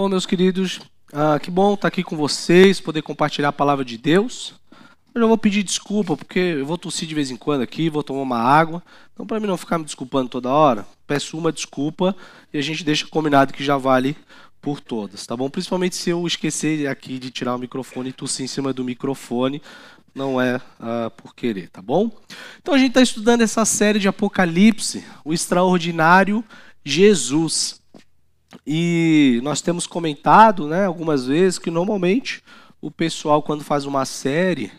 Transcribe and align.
Bom, 0.00 0.08
meus 0.08 0.24
queridos, 0.24 0.80
ah, 1.12 1.38
que 1.38 1.50
bom 1.50 1.74
estar 1.74 1.88
aqui 1.88 2.02
com 2.02 2.16
vocês, 2.16 2.80
poder 2.80 3.02
compartilhar 3.02 3.50
a 3.50 3.52
palavra 3.52 3.84
de 3.84 3.98
Deus. 3.98 4.54
Eu 5.14 5.20
já 5.20 5.26
vou 5.26 5.36
pedir 5.36 5.62
desculpa, 5.62 6.16
porque 6.16 6.38
eu 6.38 6.64
vou 6.64 6.78
tossir 6.78 7.06
de 7.06 7.14
vez 7.14 7.30
em 7.30 7.36
quando 7.36 7.60
aqui, 7.60 7.90
vou 7.90 8.02
tomar 8.02 8.22
uma 8.22 8.38
água. 8.38 8.82
Então, 9.12 9.26
para 9.26 9.38
mim 9.38 9.46
não 9.46 9.58
ficar 9.58 9.76
me 9.76 9.84
desculpando 9.84 10.30
toda 10.30 10.48
hora, 10.48 10.86
peço 11.06 11.36
uma 11.36 11.52
desculpa 11.52 12.16
e 12.50 12.56
a 12.56 12.62
gente 12.62 12.82
deixa 12.82 13.06
combinado 13.08 13.52
que 13.52 13.62
já 13.62 13.76
vale 13.76 14.16
por 14.58 14.80
todas, 14.80 15.26
tá 15.26 15.36
bom? 15.36 15.50
Principalmente 15.50 15.96
se 15.96 16.08
eu 16.08 16.26
esquecer 16.26 16.88
aqui 16.88 17.18
de 17.18 17.30
tirar 17.30 17.54
o 17.54 17.58
microfone 17.58 18.08
e 18.08 18.14
tossir 18.14 18.46
em 18.46 18.48
cima 18.48 18.72
do 18.72 18.82
microfone, 18.82 19.60
não 20.14 20.40
é 20.40 20.62
ah, 20.80 21.12
por 21.14 21.34
querer, 21.34 21.68
tá 21.68 21.82
bom? 21.82 22.10
Então 22.62 22.72
a 22.72 22.78
gente 22.78 22.92
está 22.92 23.02
estudando 23.02 23.42
essa 23.42 23.66
série 23.66 23.98
de 23.98 24.08
Apocalipse, 24.08 25.04
o 25.26 25.34
extraordinário 25.34 26.42
Jesus. 26.82 27.79
E 28.66 29.40
nós 29.42 29.60
temos 29.60 29.86
comentado 29.86 30.66
né, 30.66 30.86
algumas 30.86 31.26
vezes 31.26 31.58
que 31.58 31.70
normalmente 31.70 32.42
o 32.80 32.90
pessoal, 32.90 33.42
quando 33.42 33.62
faz 33.62 33.84
uma 33.84 34.04
série, 34.04 34.72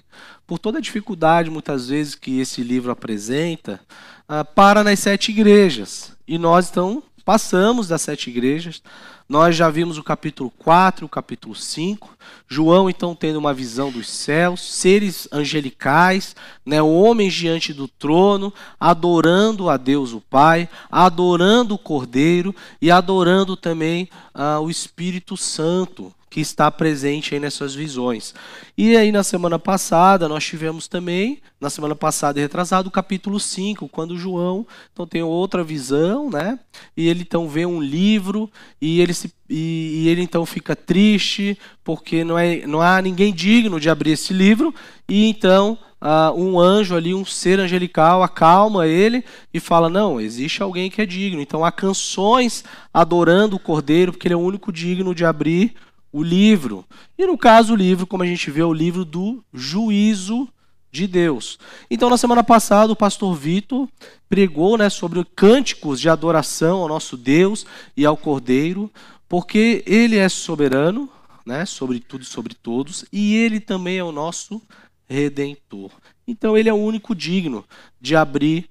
por 0.45 0.59
toda 0.59 0.79
a 0.79 0.81
dificuldade 0.81 1.49
muitas 1.49 1.89
vezes 1.89 2.15
que 2.15 2.39
esse 2.39 2.63
livro 2.63 2.91
apresenta, 2.91 3.79
uh, 4.27 4.43
para 4.53 4.83
nas 4.83 4.99
sete 4.99 5.31
igrejas. 5.31 6.11
E 6.27 6.37
nós 6.37 6.69
então 6.69 7.03
passamos 7.21 7.87
das 7.87 8.01
sete 8.01 8.29
igrejas. 8.29 8.81
Nós 9.29 9.55
já 9.55 9.69
vimos 9.69 9.97
o 9.97 10.03
capítulo 10.03 10.51
4 10.57 11.03
e 11.03 11.07
o 11.07 11.09
capítulo 11.09 11.55
5. 11.55 12.17
João, 12.49 12.89
então, 12.89 13.15
tendo 13.15 13.39
uma 13.39 13.53
visão 13.53 13.89
dos 13.89 14.09
céus, 14.09 14.59
seres 14.59 15.27
angelicais, 15.31 16.35
né, 16.65 16.81
homens 16.81 17.33
diante 17.33 17.73
do 17.73 17.87
trono, 17.87 18.53
adorando 18.77 19.69
a 19.69 19.77
Deus 19.77 20.11
o 20.11 20.19
Pai, 20.19 20.67
adorando 20.91 21.75
o 21.75 21.79
Cordeiro 21.79 22.53
e 22.81 22.91
adorando 22.91 23.55
também 23.55 24.09
uh, 24.35 24.59
o 24.59 24.69
Espírito 24.69 25.37
Santo, 25.37 26.13
que 26.31 26.39
está 26.39 26.71
presente 26.71 27.33
aí 27.33 27.41
nessas 27.41 27.75
visões. 27.75 28.33
E 28.77 28.95
aí 28.95 29.11
na 29.11 29.21
semana 29.21 29.59
passada 29.59 30.29
nós 30.29 30.45
tivemos 30.45 30.87
também, 30.87 31.41
na 31.59 31.69
semana 31.69 31.93
passada 31.93 32.39
e 32.39 32.41
retrasado, 32.41 32.87
o 32.87 32.91
capítulo 32.91 33.37
5, 33.37 33.89
quando 33.89 34.17
João 34.17 34.65
então 34.93 35.05
tem 35.05 35.21
outra 35.21 35.61
visão, 35.61 36.29
né? 36.29 36.57
E 36.95 37.09
ele 37.09 37.23
então 37.23 37.49
vê 37.49 37.65
um 37.65 37.81
livro 37.81 38.49
e 38.81 39.01
ele 39.01 39.13
se 39.13 39.29
e, 39.49 40.03
e 40.03 40.07
ele 40.07 40.21
então 40.21 40.45
fica 40.45 40.73
triste 40.73 41.59
porque 41.83 42.23
não 42.23 42.39
é 42.39 42.65
não 42.65 42.81
há 42.81 43.01
ninguém 43.01 43.33
digno 43.33 43.77
de 43.77 43.89
abrir 43.89 44.11
esse 44.11 44.33
livro 44.33 44.73
e 45.09 45.25
então 45.25 45.77
Uh, 46.03 46.33
um 46.35 46.59
anjo 46.59 46.95
ali, 46.95 47.13
um 47.13 47.23
ser 47.23 47.59
angelical, 47.59 48.23
acalma 48.23 48.87
ele 48.87 49.23
e 49.53 49.59
fala: 49.59 49.87
Não, 49.87 50.19
existe 50.19 50.63
alguém 50.63 50.89
que 50.89 50.99
é 50.99 51.05
digno. 51.05 51.39
Então 51.39 51.63
há 51.63 51.71
canções 51.71 52.63
adorando 52.91 53.55
o 53.55 53.59
cordeiro, 53.59 54.11
porque 54.11 54.27
ele 54.27 54.33
é 54.33 54.37
o 54.37 54.39
único 54.39 54.73
digno 54.73 55.13
de 55.13 55.23
abrir 55.23 55.75
o 56.11 56.21
livro. 56.21 56.85
E 57.17 57.25
no 57.25 57.37
caso, 57.37 57.73
o 57.73 57.75
livro, 57.75 58.05
como 58.05 58.23
a 58.23 58.25
gente 58.25 58.51
vê, 58.51 58.61
é 58.61 58.65
o 58.65 58.73
livro 58.73 59.05
do 59.05 59.43
juízo 59.53 60.47
de 60.91 61.07
Deus. 61.07 61.57
Então, 61.89 62.09
na 62.09 62.17
semana 62.17 62.43
passada, 62.43 62.91
o 62.91 62.95
pastor 62.95 63.33
Vitor 63.33 63.87
pregou 64.27 64.77
né, 64.77 64.89
sobre 64.89 65.23
cânticos 65.23 66.01
de 66.01 66.09
adoração 66.09 66.79
ao 66.79 66.87
nosso 66.87 67.15
Deus 67.15 67.65
e 67.95 68.05
ao 68.05 68.17
Cordeiro, 68.17 68.91
porque 69.27 69.83
ele 69.87 70.17
é 70.17 70.27
soberano 70.27 71.09
né, 71.45 71.65
sobre 71.65 71.99
tudo 71.99 72.23
e 72.23 72.25
sobre 72.25 72.53
todos, 72.53 73.05
e 73.11 73.35
ele 73.35 73.59
também 73.59 73.97
é 73.97 74.03
o 74.03 74.11
nosso 74.11 74.61
redentor. 75.07 75.91
Então, 76.27 76.57
ele 76.57 76.69
é 76.69 76.73
o 76.73 76.77
único 76.77 77.15
digno 77.15 77.65
de 77.99 78.15
abrir 78.15 78.69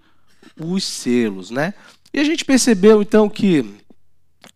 os 0.59 0.85
selos. 0.85 1.51
Né? 1.51 1.73
E 2.13 2.21
a 2.21 2.25
gente 2.25 2.45
percebeu, 2.45 3.01
então, 3.01 3.29
que. 3.29 3.65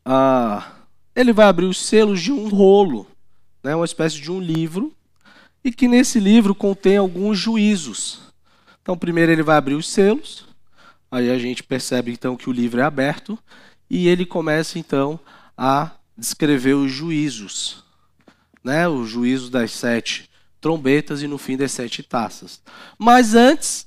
Ah, 0.04 0.70
ele 1.14 1.32
vai 1.32 1.46
abrir 1.46 1.66
os 1.66 1.78
selos 1.78 2.20
de 2.20 2.32
um 2.32 2.48
rolo, 2.48 3.06
né, 3.62 3.74
uma 3.74 3.84
espécie 3.84 4.20
de 4.20 4.30
um 4.30 4.40
livro, 4.40 4.94
e 5.62 5.72
que 5.72 5.88
nesse 5.88 6.20
livro 6.20 6.54
contém 6.54 6.96
alguns 6.96 7.38
juízos. 7.38 8.20
Então, 8.82 8.98
primeiro 8.98 9.32
ele 9.32 9.42
vai 9.42 9.56
abrir 9.56 9.74
os 9.74 9.88
selos, 9.88 10.46
aí 11.10 11.30
a 11.30 11.38
gente 11.38 11.62
percebe 11.62 12.12
então 12.12 12.36
que 12.36 12.50
o 12.50 12.52
livro 12.52 12.80
é 12.80 12.84
aberto, 12.84 13.38
e 13.88 14.08
ele 14.08 14.26
começa 14.26 14.78
então 14.78 15.18
a 15.56 15.92
descrever 16.16 16.74
os 16.74 16.90
juízos, 16.90 17.84
né, 18.62 18.88
o 18.88 19.04
juízo 19.04 19.50
das 19.50 19.72
sete 19.72 20.28
trombetas 20.60 21.22
e 21.22 21.26
no 21.26 21.38
fim 21.38 21.56
das 21.56 21.72
sete 21.72 22.02
taças. 22.02 22.62
Mas 22.98 23.34
antes 23.34 23.86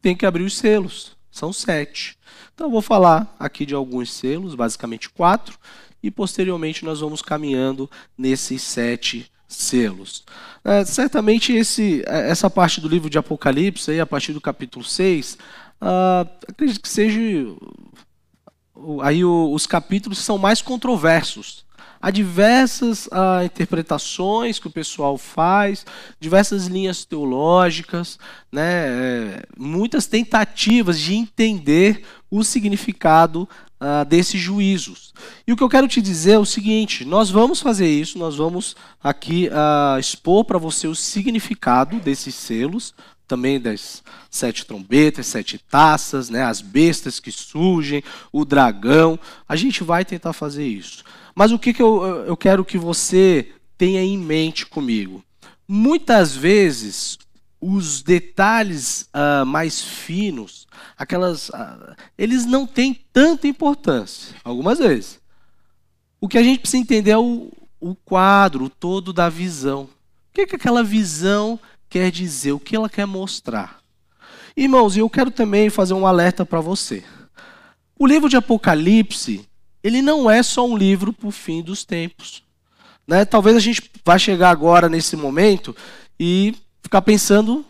tem 0.00 0.16
que 0.16 0.24
abrir 0.24 0.44
os 0.44 0.56
selos, 0.56 1.16
são 1.30 1.52
sete. 1.52 2.16
Então 2.54 2.68
eu 2.68 2.70
vou 2.70 2.82
falar 2.82 3.34
aqui 3.38 3.66
de 3.66 3.74
alguns 3.74 4.12
selos, 4.12 4.54
basicamente 4.54 5.10
quatro, 5.10 5.58
e 6.02 6.10
posteriormente 6.10 6.84
nós 6.84 7.00
vamos 7.00 7.22
caminhando 7.22 7.90
nesses 8.16 8.62
sete 8.62 9.30
selos. 9.46 10.24
É, 10.64 10.84
certamente 10.84 11.52
esse, 11.52 12.02
é, 12.06 12.30
essa 12.30 12.48
parte 12.48 12.80
do 12.80 12.88
livro 12.88 13.10
de 13.10 13.18
Apocalipse, 13.18 13.90
aí, 13.90 14.00
a 14.00 14.06
partir 14.06 14.32
do 14.32 14.40
capítulo 14.40 14.84
6, 14.84 15.38
uh, 15.80 16.28
acredito 16.48 16.80
que 16.80 16.88
seja. 16.88 17.20
Aí 19.02 19.24
os 19.24 19.66
capítulos 19.66 20.18
são 20.18 20.38
mais 20.38 20.62
controversos. 20.62 21.64
Há 22.00 22.10
diversas 22.10 23.06
uh, 23.08 23.44
interpretações 23.44 24.58
que 24.58 24.66
o 24.66 24.70
pessoal 24.70 25.18
faz, 25.18 25.84
diversas 26.18 26.66
linhas 26.66 27.04
teológicas, 27.04 28.18
né, 28.50 28.62
é, 28.62 29.42
muitas 29.58 30.06
tentativas 30.06 30.98
de 30.98 31.14
entender 31.14 32.02
o 32.30 32.42
significado 32.42 33.46
uh, 33.80 34.04
desses 34.06 34.40
juízos. 34.40 35.12
E 35.46 35.52
o 35.52 35.56
que 35.56 35.62
eu 35.62 35.68
quero 35.68 35.86
te 35.86 36.00
dizer 36.00 36.32
é 36.32 36.38
o 36.38 36.46
seguinte: 36.46 37.04
nós 37.04 37.28
vamos 37.28 37.60
fazer 37.60 37.88
isso, 37.88 38.18
nós 38.18 38.36
vamos 38.36 38.76
aqui 39.02 39.48
uh, 39.48 39.98
expor 39.98 40.44
para 40.44 40.58
você 40.58 40.86
o 40.86 40.94
significado 40.94 42.00
desses 42.00 42.34
selos, 42.34 42.94
também 43.26 43.60
das 43.60 44.02
sete 44.30 44.64
trombetas, 44.64 45.26
sete 45.26 45.58
taças, 45.58 46.30
né, 46.30 46.44
as 46.44 46.60
bestas 46.60 47.20
que 47.20 47.30
surgem, 47.30 48.02
o 48.32 48.44
dragão. 48.44 49.18
A 49.48 49.54
gente 49.54 49.84
vai 49.84 50.04
tentar 50.04 50.32
fazer 50.32 50.66
isso. 50.66 51.04
Mas 51.40 51.52
o 51.52 51.58
que, 51.58 51.72
que 51.72 51.80
eu, 51.80 52.04
eu 52.26 52.36
quero 52.36 52.62
que 52.66 52.76
você 52.76 53.50
tenha 53.78 54.02
em 54.02 54.18
mente 54.18 54.66
comigo? 54.66 55.24
Muitas 55.66 56.36
vezes 56.36 57.16
os 57.58 58.02
detalhes 58.02 59.08
uh, 59.14 59.46
mais 59.46 59.80
finos, 59.80 60.66
aquelas, 60.98 61.48
uh, 61.48 61.96
eles 62.18 62.44
não 62.44 62.66
têm 62.66 62.92
tanta 63.10 63.48
importância, 63.48 64.36
algumas 64.44 64.80
vezes. 64.80 65.18
O 66.20 66.28
que 66.28 66.36
a 66.36 66.42
gente 66.42 66.60
precisa 66.60 66.82
entender 66.82 67.12
é 67.12 67.16
o, 67.16 67.50
o 67.80 67.94
quadro, 67.94 68.66
o 68.66 68.68
todo 68.68 69.10
da 69.10 69.30
visão. 69.30 69.84
O 69.84 69.88
que, 70.34 70.46
que 70.46 70.56
aquela 70.56 70.84
visão 70.84 71.58
quer 71.88 72.10
dizer? 72.10 72.52
O 72.52 72.60
que 72.60 72.76
ela 72.76 72.90
quer 72.90 73.06
mostrar? 73.06 73.80
Irmãos, 74.54 74.94
eu 74.94 75.08
quero 75.08 75.30
também 75.30 75.70
fazer 75.70 75.94
um 75.94 76.06
alerta 76.06 76.44
para 76.44 76.60
você. 76.60 77.02
O 77.98 78.06
livro 78.06 78.28
de 78.28 78.36
Apocalipse, 78.36 79.48
ele 79.82 80.02
não 80.02 80.30
é 80.30 80.42
só 80.42 80.66
um 80.66 80.76
livro 80.76 81.12
para 81.12 81.28
o 81.28 81.32
fim 81.32 81.62
dos 81.62 81.84
tempos. 81.84 82.42
Né? 83.06 83.24
Talvez 83.24 83.56
a 83.56 83.60
gente 83.60 83.82
vá 84.04 84.18
chegar 84.18 84.50
agora 84.50 84.88
nesse 84.88 85.16
momento 85.16 85.74
e 86.18 86.54
ficar 86.82 87.02
pensando, 87.02 87.64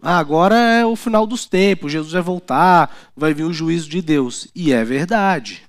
ah, 0.00 0.18
agora 0.18 0.56
é 0.56 0.84
o 0.84 0.96
final 0.96 1.26
dos 1.26 1.46
tempos, 1.46 1.92
Jesus 1.92 2.12
vai 2.12 2.22
voltar, 2.22 2.96
vai 3.16 3.34
vir 3.34 3.44
o 3.44 3.52
juízo 3.52 3.88
de 3.88 4.00
Deus. 4.00 4.48
E 4.54 4.72
é 4.72 4.84
verdade. 4.84 5.62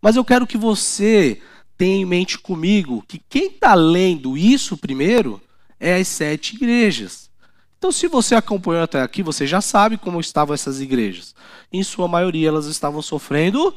Mas 0.00 0.16
eu 0.16 0.24
quero 0.24 0.46
que 0.46 0.58
você 0.58 1.40
tenha 1.78 1.96
em 1.96 2.04
mente 2.04 2.38
comigo 2.38 3.04
que 3.06 3.20
quem 3.28 3.46
está 3.46 3.74
lendo 3.74 4.36
isso 4.36 4.76
primeiro 4.76 5.40
é 5.78 5.96
as 5.96 6.08
sete 6.08 6.54
igrejas. 6.54 7.30
Então, 7.78 7.90
se 7.90 8.06
você 8.06 8.36
acompanhou 8.36 8.84
até 8.84 9.02
aqui, 9.02 9.22
você 9.22 9.44
já 9.44 9.60
sabe 9.60 9.98
como 9.98 10.20
estavam 10.20 10.54
essas 10.54 10.80
igrejas. 10.80 11.34
Em 11.72 11.82
sua 11.82 12.06
maioria, 12.06 12.46
elas 12.48 12.66
estavam 12.66 13.02
sofrendo 13.02 13.74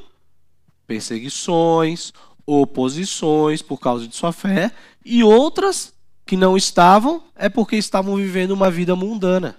perseguições, 0.85 2.11
oposições 2.45 3.61
por 3.61 3.79
causa 3.79 4.07
de 4.07 4.15
sua 4.15 4.31
fé, 4.31 4.71
e 5.03 5.23
outras 5.23 5.93
que 6.25 6.35
não 6.35 6.57
estavam 6.57 7.23
é 7.35 7.49
porque 7.49 7.75
estavam 7.75 8.15
vivendo 8.15 8.51
uma 8.51 8.71
vida 8.71 8.95
mundana. 8.95 9.55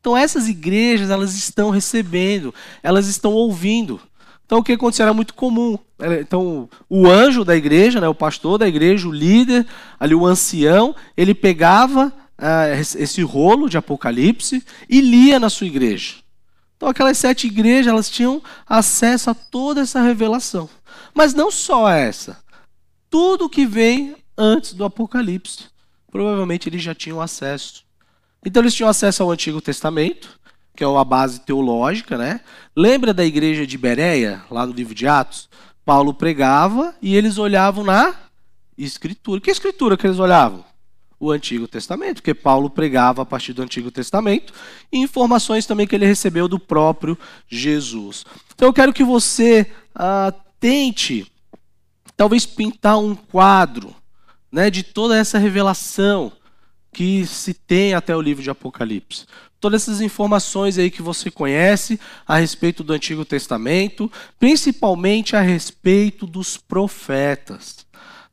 Então 0.00 0.16
essas 0.16 0.48
igrejas, 0.48 1.10
elas 1.10 1.34
estão 1.34 1.70
recebendo, 1.70 2.54
elas 2.82 3.06
estão 3.06 3.32
ouvindo. 3.32 4.00
Então 4.46 4.58
o 4.58 4.64
que 4.64 4.72
aconteceu 4.72 5.04
era 5.04 5.14
muito 5.14 5.34
comum. 5.34 5.78
Então 6.20 6.68
o 6.88 7.06
anjo 7.06 7.44
da 7.44 7.56
igreja, 7.56 8.00
né, 8.00 8.08
o 8.08 8.14
pastor 8.14 8.58
da 8.58 8.66
igreja, 8.66 9.08
o 9.08 9.12
líder, 9.12 9.66
ali 9.98 10.14
o 10.14 10.26
ancião, 10.26 10.94
ele 11.16 11.34
pegava 11.34 12.12
uh, 12.38 12.80
esse 12.98 13.22
rolo 13.22 13.68
de 13.68 13.76
Apocalipse 13.76 14.64
e 14.88 15.00
lia 15.00 15.38
na 15.38 15.50
sua 15.50 15.66
igreja. 15.66 16.14
Então 16.78 16.88
aquelas 16.88 17.18
sete 17.18 17.48
igrejas, 17.48 17.88
elas 17.92 18.08
tinham 18.08 18.40
acesso 18.64 19.30
a 19.30 19.34
toda 19.34 19.80
essa 19.80 20.00
revelação. 20.00 20.70
Mas 21.12 21.34
não 21.34 21.50
só 21.50 21.90
essa. 21.90 22.38
Tudo 23.10 23.48
que 23.48 23.66
vem 23.66 24.14
antes 24.36 24.74
do 24.74 24.84
Apocalipse. 24.84 25.64
Provavelmente 26.08 26.68
eles 26.68 26.80
já 26.80 26.94
tinham 26.94 27.20
acesso. 27.20 27.82
Então 28.46 28.62
eles 28.62 28.74
tinham 28.74 28.88
acesso 28.88 29.24
ao 29.24 29.30
Antigo 29.32 29.60
Testamento, 29.60 30.38
que 30.76 30.84
é 30.84 30.86
uma 30.86 31.04
base 31.04 31.40
teológica, 31.40 32.16
né? 32.16 32.40
Lembra 32.76 33.12
da 33.12 33.24
igreja 33.24 33.66
de 33.66 33.76
Bereia, 33.76 34.44
lá 34.48 34.64
no 34.64 34.72
livro 34.72 34.94
de 34.94 35.08
Atos? 35.08 35.48
Paulo 35.84 36.14
pregava 36.14 36.94
e 37.02 37.16
eles 37.16 37.38
olhavam 37.38 37.82
na 37.82 38.14
Escritura. 38.76 39.40
Que 39.40 39.50
escritura 39.50 39.96
que 39.96 40.06
eles 40.06 40.20
olhavam? 40.20 40.64
O 41.20 41.30
Antigo 41.32 41.66
Testamento, 41.66 42.16
porque 42.16 42.34
Paulo 42.34 42.70
pregava 42.70 43.22
a 43.22 43.26
partir 43.26 43.52
do 43.52 43.62
Antigo 43.62 43.90
Testamento 43.90 44.52
e 44.92 44.98
informações 44.98 45.66
também 45.66 45.86
que 45.86 45.94
ele 45.94 46.06
recebeu 46.06 46.46
do 46.46 46.58
próprio 46.58 47.18
Jesus. 47.48 48.24
Então 48.54 48.68
eu 48.68 48.72
quero 48.72 48.92
que 48.92 49.02
você 49.02 49.66
ah, 49.94 50.32
tente, 50.60 51.30
talvez, 52.16 52.46
pintar 52.46 52.98
um 52.98 53.14
quadro 53.14 53.94
né, 54.50 54.70
de 54.70 54.82
toda 54.82 55.16
essa 55.16 55.38
revelação 55.38 56.32
que 56.92 57.26
se 57.26 57.54
tem 57.54 57.94
até 57.94 58.16
o 58.16 58.20
livro 58.20 58.42
de 58.42 58.50
Apocalipse. 58.50 59.26
Todas 59.60 59.82
essas 59.82 60.00
informações 60.00 60.78
aí 60.78 60.90
que 60.90 61.02
você 61.02 61.30
conhece 61.30 61.98
a 62.26 62.38
respeito 62.38 62.84
do 62.84 62.92
Antigo 62.92 63.24
Testamento, 63.24 64.10
principalmente 64.38 65.34
a 65.34 65.40
respeito 65.40 66.26
dos 66.26 66.56
profetas. 66.56 67.86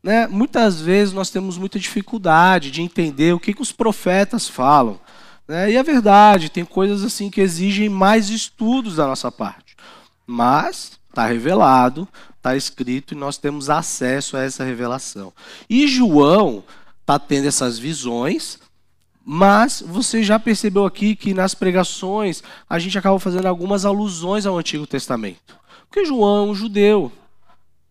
Né? 0.05 0.27
Muitas 0.27 0.79
vezes 0.79 1.15
nós 1.15 1.31
temos 1.31 1.57
muita 1.57 1.79
dificuldade 1.79 2.69
de 2.69 2.79
entender 2.79 3.33
o 3.33 3.39
que, 3.39 3.55
que 3.55 3.61
os 3.63 3.71
profetas 3.71 4.47
falam. 4.47 4.99
Né? 5.47 5.71
E 5.71 5.75
é 5.75 5.81
verdade, 5.81 6.51
tem 6.51 6.63
coisas 6.63 7.03
assim 7.03 7.27
que 7.27 7.41
exigem 7.41 7.89
mais 7.89 8.29
estudos 8.29 8.97
da 8.97 9.07
nossa 9.07 9.31
parte. 9.31 9.75
Mas 10.27 10.99
está 11.09 11.25
revelado, 11.25 12.07
está 12.37 12.55
escrito 12.55 13.15
e 13.15 13.17
nós 13.17 13.39
temos 13.39 13.67
acesso 13.67 14.37
a 14.37 14.43
essa 14.43 14.63
revelação. 14.63 15.33
E 15.67 15.87
João 15.87 16.63
está 17.01 17.17
tendo 17.17 17.47
essas 17.47 17.79
visões, 17.79 18.59
mas 19.25 19.81
você 19.83 20.21
já 20.21 20.37
percebeu 20.37 20.85
aqui 20.85 21.15
que 21.15 21.33
nas 21.33 21.55
pregações 21.55 22.43
a 22.69 22.77
gente 22.77 22.95
acaba 22.95 23.19
fazendo 23.19 23.47
algumas 23.47 23.85
alusões 23.85 24.45
ao 24.45 24.55
Antigo 24.55 24.85
Testamento. 24.85 25.57
Porque 25.89 26.05
João 26.05 26.45
é 26.45 26.51
um 26.51 26.53
judeu, 26.53 27.11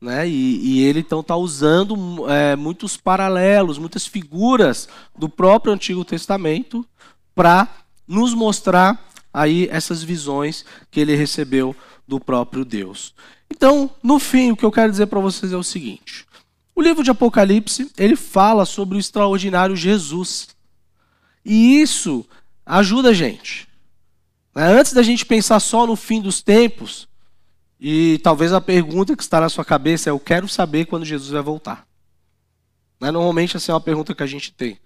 né? 0.05 0.29
E, 0.29 0.61
e 0.63 0.83
ele 0.83 1.01
então 1.01 1.21
está 1.21 1.35
usando 1.35 2.29
é, 2.31 2.55
muitos 2.55 2.97
paralelos, 2.97 3.79
muitas 3.79 4.07
figuras 4.07 4.87
do 5.19 5.29
próprio 5.29 5.73
Antigo 5.73 6.05
Testamento 6.05 6.87
para 7.35 7.67
nos 8.07 8.35
mostrar 8.35 9.03
aí 9.33 9.67
essas 9.71 10.03
visões 10.03 10.65
que 10.91 11.01
ele 11.01 11.17
recebeu 11.17 11.75
do 12.07 12.21
próprio 12.21 12.65
Deus. 12.65 13.15
Então, 13.51 13.91
no 14.03 14.19
fim, 14.19 14.51
o 14.51 14.57
que 14.57 14.65
eu 14.65 14.71
quero 14.71 14.91
dizer 14.91 15.07
para 15.07 15.21
vocês 15.21 15.53
é 15.53 15.57
o 15.57 15.63
seguinte: 15.63 16.27
o 16.75 16.83
livro 16.83 17.03
de 17.03 17.11
Apocalipse 17.11 17.91
ele 17.97 18.15
fala 18.15 18.67
sobre 18.67 18.97
o 18.97 19.01
extraordinário 19.01 19.75
Jesus, 19.75 20.49
e 21.45 21.81
isso 21.81 22.27
ajuda 22.67 23.09
a 23.09 23.15
gente. 23.15 23.67
Né? 24.55 24.67
Antes 24.79 24.93
da 24.93 25.03
gente 25.03 25.25
pensar 25.25 25.61
só 25.61 25.87
no 25.87 25.97
fim 25.97 26.21
dos 26.21 26.43
tempos, 26.43 27.09
e 27.81 28.19
talvez 28.23 28.53
a 28.53 28.61
pergunta 28.61 29.17
que 29.17 29.23
está 29.23 29.41
na 29.41 29.49
sua 29.49 29.65
cabeça 29.65 30.09
é: 30.09 30.11
eu 30.11 30.21
quero 30.21 30.49
saber 30.49 30.87
quando 30.87 31.05
Jesus 31.05 31.31
vai 31.31 31.43
voltar. 31.43 31.87
Né? 33.01 33.11
Normalmente 33.11 33.57
essa 33.57 33.73
é 33.73 33.75
uma 33.75 33.81
pergunta 33.81 34.15
que 34.15 34.23
a 34.23 34.27
gente 34.27 34.53
tem. 34.53 34.79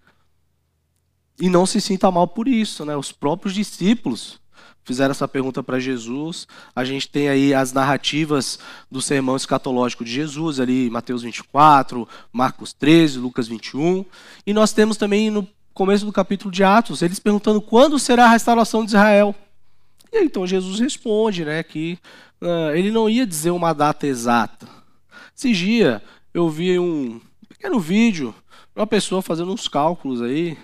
E 1.40 1.49
não 1.49 1.67
se 1.67 1.81
sinta 1.81 2.11
mal 2.11 2.26
por 2.26 2.49
isso, 2.49 2.85
né? 2.85 2.96
Os 2.96 3.12
próprios 3.12 3.55
discípulos 3.55 4.40
fizeram 4.82 5.12
essa 5.12 5.29
pergunta 5.29 5.62
para 5.62 5.79
Jesus. 5.79 6.49
A 6.75 6.85
gente 6.85 7.08
tem 7.08 7.29
aí 7.29 7.55
as 7.55 7.73
narrativas 7.73 8.58
do 8.90 9.00
sermão 9.00 9.37
escatológico 9.37 10.05
de 10.05 10.11
Jesus, 10.11 10.58
ali 10.58 10.90
Mateus 10.90 11.23
24, 11.23 12.08
Marcos 12.32 12.73
13, 12.73 13.19
Lucas 13.19 13.46
21. 13.46 14.05
E 14.46 14.52
nós 14.52 14.73
temos 14.73 14.96
também 14.96 15.31
no 15.31 15.46
começo 15.73 16.05
do 16.05 16.12
capítulo 16.12 16.50
de 16.50 16.64
Atos, 16.64 17.02
eles 17.02 17.20
perguntando 17.20 17.61
quando 17.61 17.99
será 18.00 18.25
a 18.25 18.31
restauração 18.31 18.82
de 18.82 18.90
Israel. 18.90 19.32
E 20.12 20.17
aí, 20.17 20.25
então 20.25 20.46
Jesus 20.46 20.81
responde, 20.81 21.44
né, 21.44 21.62
que 21.62 21.99
ele 22.75 22.90
não 22.90 23.08
ia 23.08 23.26
dizer 23.26 23.50
uma 23.50 23.73
data 23.73 24.06
exata. 24.06 24.69
Esse 25.37 25.52
dia 25.52 26.02
eu 26.32 26.49
vi 26.49 26.79
um 26.79 27.20
pequeno 27.49 27.81
vídeo 27.81 28.35
de 28.75 28.81
uma 28.81 28.87
pessoa 28.87 29.23
fazendo 29.23 29.52
uns 29.52 29.69
cálculos 29.69 30.23
aí, 30.23 30.56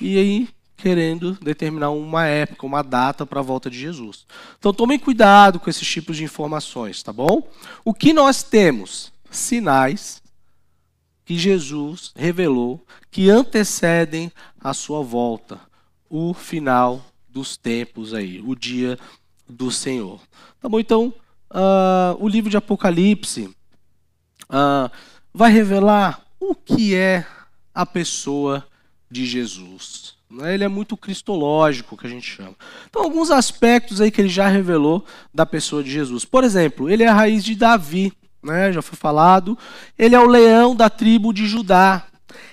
e 0.00 0.18
aí 0.18 0.48
querendo 0.76 1.34
determinar 1.34 1.90
uma 1.90 2.26
época, 2.26 2.66
uma 2.66 2.82
data 2.82 3.24
para 3.24 3.38
a 3.38 3.42
volta 3.42 3.70
de 3.70 3.78
Jesus. 3.78 4.26
Então 4.58 4.74
tomem 4.74 4.98
cuidado 4.98 5.60
com 5.60 5.70
esses 5.70 5.86
tipos 5.86 6.16
de 6.16 6.24
informações, 6.24 7.00
tá 7.02 7.12
bom? 7.12 7.48
O 7.84 7.94
que 7.94 8.12
nós 8.12 8.42
temos? 8.42 9.12
Sinais 9.30 10.20
que 11.24 11.38
Jesus 11.38 12.12
revelou 12.16 12.84
que 13.12 13.30
antecedem 13.30 14.32
a 14.60 14.74
sua 14.74 15.02
volta, 15.02 15.60
o 16.10 16.34
final 16.34 17.04
dos 17.28 17.56
tempos 17.56 18.12
aí, 18.12 18.42
o 18.44 18.54
dia 18.56 18.98
do 19.48 19.70
Senhor. 19.70 20.20
Tá 20.60 20.68
bom? 20.68 20.78
Então, 20.78 21.14
uh, 21.50 22.16
o 22.18 22.28
livro 22.28 22.50
de 22.50 22.56
Apocalipse 22.56 23.54
uh, 24.48 24.90
vai 25.32 25.52
revelar 25.52 26.22
o 26.40 26.54
que 26.54 26.94
é 26.94 27.26
a 27.74 27.86
pessoa 27.86 28.66
de 29.10 29.26
Jesus. 29.26 30.14
Né? 30.30 30.54
Ele 30.54 30.64
é 30.64 30.68
muito 30.68 30.96
cristológico, 30.96 31.96
que 31.96 32.06
a 32.06 32.10
gente 32.10 32.28
chama. 32.28 32.54
Então, 32.88 33.02
alguns 33.02 33.30
aspectos 33.30 34.00
aí 34.00 34.10
que 34.10 34.20
ele 34.20 34.28
já 34.28 34.48
revelou 34.48 35.04
da 35.32 35.44
pessoa 35.44 35.82
de 35.82 35.90
Jesus. 35.90 36.24
Por 36.24 36.42
exemplo, 36.44 36.88
ele 36.88 37.02
é 37.02 37.08
a 37.08 37.14
raiz 37.14 37.44
de 37.44 37.54
Davi, 37.54 38.12
né? 38.42 38.72
já 38.72 38.82
foi 38.82 38.96
falado. 38.96 39.56
Ele 39.98 40.14
é 40.14 40.20
o 40.20 40.26
leão 40.26 40.74
da 40.74 40.88
tribo 40.88 41.32
de 41.32 41.46
Judá. 41.46 42.06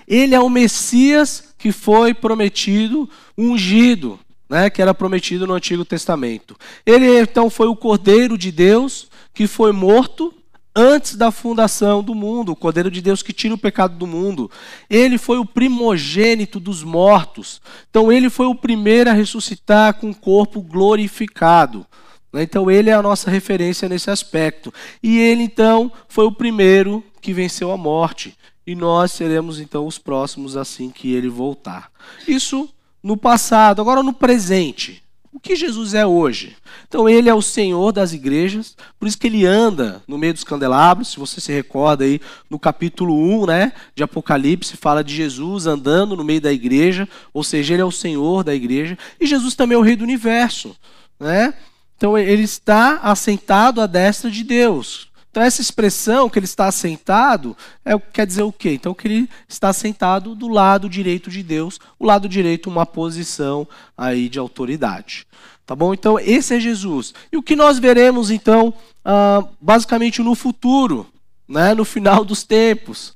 Ele 0.07 0.35
é 0.35 0.39
o 0.39 0.49
Messias 0.49 1.53
que 1.57 1.71
foi 1.71 2.13
prometido, 2.13 3.09
ungido, 3.37 4.19
né? 4.49 4.69
que 4.69 4.81
era 4.81 4.93
prometido 4.93 5.45
no 5.45 5.53
Antigo 5.53 5.85
Testamento. 5.85 6.55
Ele 6.85 7.19
então 7.19 7.49
foi 7.49 7.67
o 7.67 7.75
Cordeiro 7.75 8.37
de 8.37 8.51
Deus 8.51 9.07
que 9.33 9.47
foi 9.47 9.71
morto 9.71 10.33
antes 10.75 11.15
da 11.15 11.31
fundação 11.31 12.03
do 12.03 12.15
mundo, 12.15 12.51
o 12.51 12.55
Cordeiro 12.55 12.89
de 12.89 13.01
Deus 13.01 13.21
que 13.21 13.33
tira 13.33 13.53
o 13.53 13.57
pecado 13.57 13.97
do 13.97 14.07
mundo. 14.07 14.49
Ele 14.89 15.17
foi 15.17 15.37
o 15.37 15.45
primogênito 15.45 16.59
dos 16.59 16.83
mortos. 16.83 17.61
Então, 17.89 18.11
ele 18.11 18.29
foi 18.29 18.45
o 18.45 18.55
primeiro 18.55 19.09
a 19.09 19.13
ressuscitar 19.13 19.95
com 19.95 20.09
o 20.09 20.15
corpo 20.15 20.61
glorificado. 20.61 21.85
Né? 22.31 22.43
Então, 22.43 22.69
ele 22.69 22.89
é 22.89 22.93
a 22.93 23.01
nossa 23.01 23.29
referência 23.29 23.89
nesse 23.89 24.09
aspecto. 24.09 24.73
E 25.01 25.19
ele, 25.19 25.43
então, 25.43 25.91
foi 26.07 26.25
o 26.25 26.31
primeiro 26.31 27.03
que 27.21 27.33
venceu 27.33 27.71
a 27.71 27.77
morte. 27.77 28.35
E 28.65 28.75
nós 28.75 29.11
seremos, 29.11 29.59
então, 29.59 29.85
os 29.85 29.97
próximos 29.97 30.55
assim 30.55 30.91
que 30.91 31.13
ele 31.13 31.27
voltar. 31.27 31.91
Isso 32.27 32.69
no 33.01 33.17
passado. 33.17 33.81
Agora, 33.81 34.03
no 34.03 34.13
presente. 34.13 35.03
O 35.31 35.39
que 35.39 35.55
Jesus 35.55 35.93
é 35.93 36.05
hoje? 36.05 36.57
Então, 36.87 37.07
ele 37.07 37.29
é 37.29 37.33
o 37.33 37.41
Senhor 37.41 37.91
das 37.91 38.13
igrejas, 38.13 38.75
por 38.99 39.07
isso 39.07 39.17
que 39.17 39.27
ele 39.27 39.45
anda 39.45 40.01
no 40.07 40.17
meio 40.17 40.33
dos 40.33 40.43
candelabros. 40.43 41.09
Se 41.09 41.19
você 41.19 41.39
se 41.39 41.51
recorda 41.51 42.03
aí, 42.03 42.19
no 42.49 42.57
capítulo 42.57 43.15
1 43.15 43.45
né, 43.45 43.73
de 43.95 44.01
Apocalipse, 44.01 44.75
fala 44.75 45.03
de 45.03 45.15
Jesus 45.15 45.67
andando 45.67 46.17
no 46.17 46.23
meio 46.23 46.41
da 46.41 46.51
igreja, 46.51 47.07
ou 47.31 47.43
seja, 47.43 47.73
ele 47.73 47.81
é 47.81 47.85
o 47.85 47.91
Senhor 47.91 48.43
da 48.43 48.55
igreja. 48.55 48.97
E 49.19 49.27
Jesus 49.27 49.53
também 49.53 49.75
é 49.75 49.79
o 49.79 49.83
Rei 49.83 49.95
do 49.95 50.03
universo. 50.03 50.75
Né? 51.19 51.53
Então, 51.95 52.17
ele 52.17 52.43
está 52.43 52.95
assentado 53.03 53.81
à 53.81 53.85
destra 53.85 54.31
de 54.31 54.43
Deus. 54.43 55.08
Então, 55.31 55.43
essa 55.43 55.61
expressão 55.61 56.29
que 56.29 56.39
ele 56.39 56.45
está 56.45 56.67
assentado 56.67 57.55
é, 57.85 57.97
quer 57.99 58.25
dizer 58.25 58.41
o 58.41 58.51
quê? 58.51 58.73
Então, 58.73 58.93
que 58.93 59.07
ele 59.07 59.29
está 59.47 59.69
assentado 59.69 60.33
do 60.33 60.47
lado 60.47 60.89
direito 60.89 61.29
de 61.29 61.43
Deus, 61.43 61.79
o 61.99 62.05
lado 62.05 62.27
direito, 62.27 62.69
uma 62.69 62.85
posição 62.85 63.67
aí 63.95 64.27
de 64.27 64.39
autoridade. 64.39 65.27
Tá 65.67 65.75
bom? 65.75 65.93
Então, 65.93 66.19
esse 66.19 66.55
é 66.55 66.59
Jesus. 66.59 67.13
E 67.31 67.37
o 67.37 67.43
que 67.43 67.55
nós 67.55 67.77
veremos, 67.77 68.31
então, 68.31 68.73
uh, 69.05 69.47
basicamente 69.61 70.19
no 70.23 70.33
futuro, 70.33 71.05
né, 71.47 71.75
no 71.75 71.85
final 71.85 72.25
dos 72.25 72.43
tempos, 72.43 73.13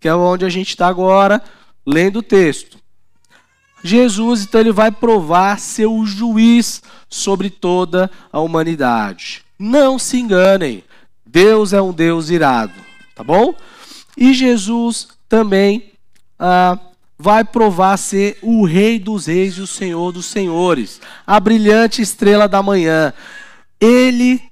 que 0.00 0.08
é 0.08 0.14
onde 0.14 0.46
a 0.46 0.48
gente 0.48 0.70
está 0.70 0.88
agora 0.88 1.42
lendo 1.86 2.20
o 2.20 2.22
texto. 2.22 2.78
Jesus, 3.84 4.44
então, 4.44 4.62
ele 4.62 4.72
vai 4.72 4.90
provar 4.90 5.58
ser 5.58 5.86
o 5.86 6.06
juiz 6.06 6.82
sobre 7.06 7.50
toda 7.50 8.10
a 8.32 8.40
humanidade. 8.40 9.44
Não 9.58 9.98
se 9.98 10.16
enganem. 10.18 10.82
Deus 11.30 11.72
é 11.72 11.80
um 11.80 11.92
Deus 11.92 12.28
irado, 12.28 12.74
tá 13.14 13.22
bom? 13.22 13.54
E 14.16 14.34
Jesus 14.34 15.08
também 15.28 15.92
ah, 16.36 16.76
vai 17.16 17.44
provar 17.44 17.96
ser 17.98 18.36
o 18.42 18.64
Rei 18.64 18.98
dos 18.98 19.26
Reis 19.26 19.54
e 19.54 19.60
o 19.60 19.66
Senhor 19.66 20.10
dos 20.10 20.26
Senhores, 20.26 21.00
a 21.24 21.38
brilhante 21.38 22.02
estrela 22.02 22.48
da 22.48 22.60
manhã. 22.64 23.12
Ele 23.80 24.42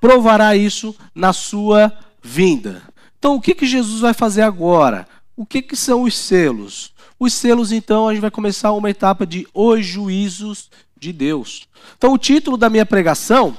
provará 0.00 0.54
isso 0.54 0.94
na 1.12 1.32
sua 1.32 1.92
vinda. 2.22 2.80
Então, 3.18 3.34
o 3.34 3.40
que, 3.40 3.52
que 3.52 3.66
Jesus 3.66 4.00
vai 4.00 4.14
fazer 4.14 4.42
agora? 4.42 5.08
O 5.36 5.44
que, 5.44 5.60
que 5.60 5.74
são 5.74 6.02
os 6.04 6.16
selos? 6.16 6.92
Os 7.18 7.32
selos, 7.32 7.72
então, 7.72 8.08
a 8.08 8.12
gente 8.12 8.22
vai 8.22 8.30
começar 8.30 8.72
uma 8.72 8.88
etapa 8.88 9.26
de 9.26 9.48
os 9.52 9.84
juízos 9.84 10.70
de 10.96 11.12
Deus. 11.12 11.66
Então, 11.98 12.12
o 12.12 12.18
título 12.18 12.56
da 12.56 12.70
minha 12.70 12.86
pregação, 12.86 13.56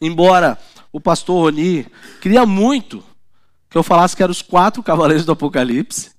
embora 0.00 0.58
o 0.96 1.00
pastor 1.00 1.42
Roni 1.42 1.86
queria 2.22 2.46
muito 2.46 3.04
que 3.68 3.76
eu 3.76 3.82
falasse 3.82 4.16
que 4.16 4.22
eram 4.22 4.32
os 4.32 4.40
quatro 4.40 4.82
cavaleiros 4.82 5.26
do 5.26 5.32
Apocalipse. 5.32 6.12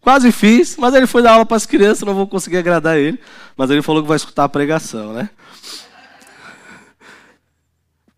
Quase 0.00 0.32
fiz, 0.32 0.76
mas 0.76 0.92
ele 0.92 1.06
foi 1.06 1.22
dar 1.22 1.34
aula 1.34 1.46
para 1.46 1.56
as 1.56 1.66
crianças, 1.66 2.02
não 2.02 2.12
vou 2.12 2.26
conseguir 2.26 2.56
agradar 2.56 2.98
ele. 2.98 3.20
Mas 3.56 3.70
ele 3.70 3.80
falou 3.80 4.02
que 4.02 4.08
vai 4.08 4.16
escutar 4.16 4.42
a 4.42 4.48
pregação, 4.48 5.12
né? 5.12 5.30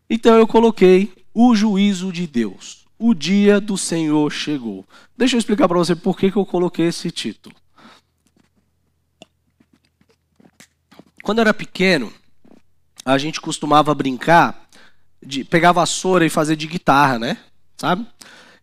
Então 0.09 0.35
eu 0.39 0.47
coloquei 0.47 1.13
o 1.35 1.55
juízo 1.55 2.11
de 2.11 2.27
Deus. 2.27 2.87
o 2.99 3.13
dia 3.13 3.61
do 3.61 3.77
Senhor 3.77 4.31
chegou. 4.33 4.87
Deixa 5.19 5.37
eu 5.37 5.39
explicar 5.39 5.69
para 5.69 5.77
você 5.77 5.95
por 5.95 6.17
que, 6.17 6.31
que 6.31 6.39
eu 6.39 6.47
coloquei 6.47 6.87
esse 6.87 7.11
título. 7.11 7.55
Quando 11.23 11.39
eu 11.39 11.43
era 11.43 11.53
pequeno, 11.53 12.11
a 13.05 13.19
gente 13.19 13.41
costumava 13.41 13.95
brincar 13.95 14.62
de 15.23 15.45
pegar 15.45 15.73
vassoura 15.73 16.27
e 16.27 16.31
fazer 16.31 16.57
de 16.57 16.67
guitarra, 16.67 17.19
né? 17.19 17.39
Sabe? 17.77 18.07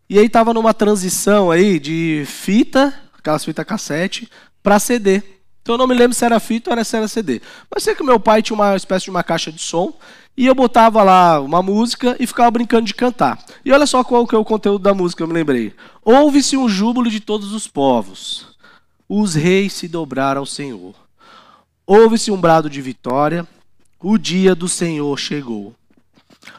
E 0.09 0.17
aí 0.17 0.27
tava 0.27 0.53
numa 0.53 0.73
transição 0.73 1.51
aí 1.51 1.79
de 1.79 2.23
fita, 2.25 2.93
aquelas 3.17 3.45
fitas 3.45 3.65
cassete, 3.65 4.29
para 4.61 4.79
CD. 4.79 5.21
Então 5.61 5.75
eu 5.75 5.77
não 5.77 5.87
me 5.87 5.93
lembro 5.93 6.15
se 6.15 6.25
era 6.25 6.39
fita 6.39 6.73
ou 6.73 6.83
se 6.83 6.97
era 6.97 7.07
CD. 7.07 7.41
Mas 7.69 7.83
sei 7.83 7.93
que 7.93 8.03
meu 8.03 8.19
pai 8.19 8.41
tinha 8.41 8.55
uma 8.55 8.75
espécie 8.75 9.05
de 9.05 9.11
uma 9.11 9.23
caixa 9.23 9.51
de 9.51 9.61
som 9.61 9.93
e 10.35 10.47
eu 10.47 10.55
botava 10.55 11.03
lá 11.03 11.39
uma 11.39 11.61
música 11.61 12.15
e 12.19 12.25
ficava 12.25 12.49
brincando 12.49 12.85
de 12.85 12.93
cantar. 12.93 13.37
E 13.63 13.71
olha 13.71 13.85
só 13.85 14.03
qual 14.03 14.25
que 14.25 14.33
é 14.33 14.37
o 14.37 14.45
conteúdo 14.45 14.81
da 14.81 14.93
música, 14.93 15.21
eu 15.21 15.27
me 15.27 15.33
lembrei. 15.33 15.73
Ouve-se 16.03 16.57
um 16.57 16.67
júbilo 16.67 17.09
de 17.09 17.19
todos 17.19 17.53
os 17.53 17.67
povos. 17.67 18.47
Os 19.07 19.35
reis 19.35 19.73
se 19.73 19.87
dobraram 19.87 20.39
ao 20.39 20.45
Senhor. 20.45 20.95
Ouve-se 21.85 22.31
um 22.31 22.39
brado 22.39 22.69
de 22.69 22.81
vitória, 22.81 23.47
o 23.99 24.17
dia 24.17 24.55
do 24.55 24.67
Senhor 24.67 25.17
chegou. 25.19 25.75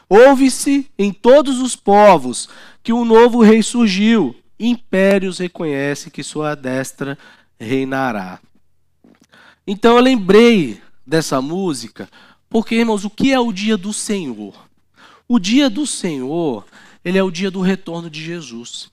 Ouve-se 0.07 0.89
em 0.97 1.11
todos 1.11 1.59
os 1.59 1.75
povos 1.75 2.49
que 2.83 2.93
um 2.93 3.05
novo 3.05 3.41
rei 3.41 3.63
surgiu. 3.63 4.35
Impérios 4.59 5.39
reconhecem 5.39 6.11
que 6.11 6.23
sua 6.23 6.55
destra 6.55 7.17
reinará. 7.59 8.39
Então 9.65 9.95
eu 9.95 10.03
lembrei 10.03 10.81
dessa 11.05 11.41
música, 11.41 12.09
porque, 12.49 12.75
irmãos, 12.75 13.05
o 13.05 13.09
que 13.09 13.31
é 13.31 13.39
o 13.39 13.51
dia 13.51 13.77
do 13.77 13.93
Senhor? 13.93 14.53
O 15.27 15.39
dia 15.39 15.69
do 15.69 15.87
Senhor, 15.87 16.65
ele 17.03 17.17
é 17.17 17.23
o 17.23 17.31
dia 17.31 17.49
do 17.49 17.61
retorno 17.61 18.09
de 18.09 18.23
Jesus. 18.23 18.90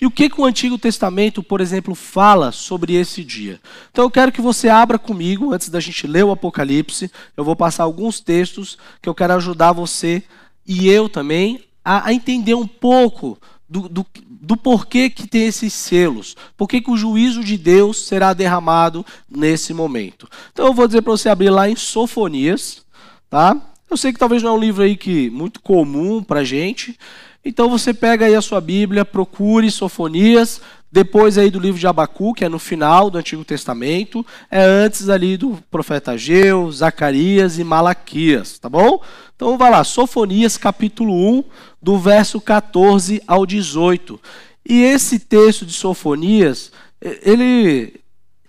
E 0.00 0.06
o 0.06 0.10
que, 0.10 0.28
que 0.28 0.40
o 0.40 0.44
Antigo 0.44 0.78
Testamento, 0.78 1.42
por 1.42 1.60
exemplo, 1.60 1.94
fala 1.94 2.52
sobre 2.52 2.94
esse 2.94 3.22
dia? 3.22 3.60
Então 3.90 4.04
eu 4.04 4.10
quero 4.10 4.32
que 4.32 4.40
você 4.40 4.68
abra 4.68 4.98
comigo, 4.98 5.52
antes 5.52 5.68
da 5.68 5.80
gente 5.80 6.06
ler 6.06 6.24
o 6.24 6.30
Apocalipse, 6.30 7.10
eu 7.36 7.44
vou 7.44 7.54
passar 7.56 7.84
alguns 7.84 8.20
textos 8.20 8.76
que 9.00 9.08
eu 9.08 9.14
quero 9.14 9.34
ajudar 9.34 9.72
você 9.72 10.22
e 10.66 10.88
eu 10.88 11.08
também 11.08 11.64
a, 11.84 12.08
a 12.08 12.12
entender 12.12 12.54
um 12.54 12.66
pouco 12.66 13.38
do, 13.68 13.88
do, 13.88 14.06
do, 14.28 14.56
porquê 14.56 15.08
que 15.08 15.26
tem 15.26 15.46
esses 15.46 15.72
selos, 15.72 16.36
por 16.56 16.68
que 16.68 16.82
o 16.86 16.96
juízo 16.96 17.42
de 17.42 17.56
Deus 17.56 18.06
será 18.06 18.34
derramado 18.34 19.04
nesse 19.30 19.72
momento. 19.72 20.28
Então 20.52 20.66
eu 20.66 20.74
vou 20.74 20.86
dizer 20.86 21.00
para 21.00 21.12
você 21.12 21.30
abrir 21.30 21.48
lá 21.48 21.70
em 21.70 21.74
Sofonias, 21.74 22.84
tá? 23.30 23.56
Eu 23.90 23.96
sei 23.96 24.12
que 24.12 24.18
talvez 24.18 24.42
não 24.42 24.52
é 24.52 24.54
um 24.54 24.60
livro 24.60 24.82
aí 24.82 24.96
que 24.96 25.30
muito 25.30 25.60
comum 25.60 26.22
para 26.22 26.44
gente, 26.44 26.98
então 27.44 27.68
você 27.68 27.92
pega 27.92 28.26
aí 28.26 28.34
a 28.34 28.42
sua 28.42 28.60
Bíblia, 28.60 29.04
procure 29.04 29.70
Sofonias, 29.70 30.60
depois 30.90 31.38
aí 31.38 31.50
do 31.50 31.58
livro 31.58 31.80
de 31.80 31.86
Abacu, 31.86 32.34
que 32.34 32.44
é 32.44 32.48
no 32.48 32.58
final 32.58 33.08
do 33.10 33.18
Antigo 33.18 33.44
Testamento, 33.44 34.24
é 34.50 34.62
antes 34.62 35.08
ali 35.08 35.36
do 35.36 35.58
profeta 35.70 36.12
Ageu, 36.12 36.70
Zacarias 36.70 37.58
e 37.58 37.64
Malaquias, 37.64 38.58
tá 38.58 38.68
bom? 38.68 39.02
Então 39.34 39.56
vai 39.56 39.70
lá, 39.70 39.82
Sofonias 39.82 40.58
capítulo 40.58 41.14
1, 41.38 41.44
do 41.80 41.98
verso 41.98 42.40
14 42.40 43.22
ao 43.26 43.46
18. 43.46 44.20
E 44.68 44.82
esse 44.82 45.18
texto 45.18 45.66
de 45.66 45.72
Sofonias, 45.72 46.70
ele 47.00 48.00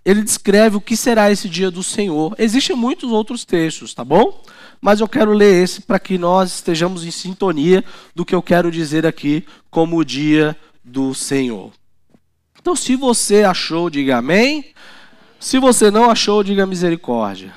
ele 0.06 0.22
descreve 0.22 0.76
o 0.76 0.82
que 0.82 0.98
será 0.98 1.32
esse 1.32 1.48
dia 1.48 1.72
do 1.72 1.82
Senhor. 1.82 2.36
Existem 2.38 2.76
muitos 2.76 3.10
outros 3.10 3.46
textos, 3.46 3.94
tá 3.94 4.04
bom? 4.04 4.44
Mas 4.84 5.00
eu 5.00 5.08
quero 5.08 5.32
ler 5.32 5.64
esse 5.64 5.80
para 5.80 5.98
que 5.98 6.18
nós 6.18 6.56
estejamos 6.56 7.06
em 7.06 7.10
sintonia 7.10 7.86
do 8.14 8.26
que 8.26 8.36
eu 8.36 8.42
quero 8.42 8.70
dizer 8.70 9.08
aqui 9.08 9.46
como 9.72 9.96
o 9.96 10.04
dia 10.04 10.58
do 10.84 11.14
Senhor. 11.14 11.72
Então, 12.60 12.76
se 12.76 12.98
você 12.98 13.44
achou, 13.44 13.90
diga 13.90 14.18
amém. 14.18 14.74
Se 15.40 15.58
você 15.58 15.90
não 15.90 16.12
achou, 16.12 16.44
diga 16.44 16.66
misericórdia. 16.66 17.54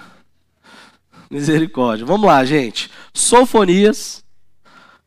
Misericórdia. 1.29 2.07
Vamos 2.07 2.29
lá, 2.29 2.45
gente. 2.45 2.89
Sofonias, 3.13 4.23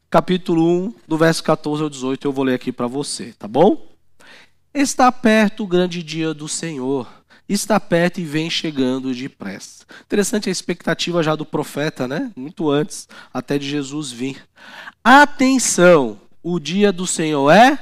capítulo 0.09 0.87
1, 0.87 0.93
do 1.07 1.17
verso 1.17 1.41
14 1.41 1.83
ao 1.83 1.89
18, 1.89 2.27
eu 2.27 2.33
vou 2.33 2.43
ler 2.43 2.55
aqui 2.55 2.73
para 2.73 2.87
você, 2.87 3.33
tá 3.39 3.47
bom? 3.47 3.87
Está 4.73 5.09
perto 5.09 5.63
o 5.63 5.67
grande 5.67 6.03
dia 6.03 6.33
do 6.33 6.49
Senhor 6.49 7.07
está 7.49 7.79
perto 7.79 8.19
e 8.19 8.23
vem 8.23 8.49
chegando 8.49 9.13
depressa. 9.13 9.83
Interessante 10.05 10.49
a 10.49 10.51
expectativa 10.51 11.23
já 11.23 11.35
do 11.35 11.45
profeta, 11.45 12.07
né? 12.07 12.31
Muito 12.35 12.69
antes 12.69 13.07
até 13.33 13.57
de 13.57 13.67
Jesus 13.67 14.11
vir. 14.11 14.43
Atenção, 15.03 16.19
o 16.43 16.59
dia 16.59 16.91
do 16.91 17.07
Senhor 17.07 17.49
é 17.49 17.79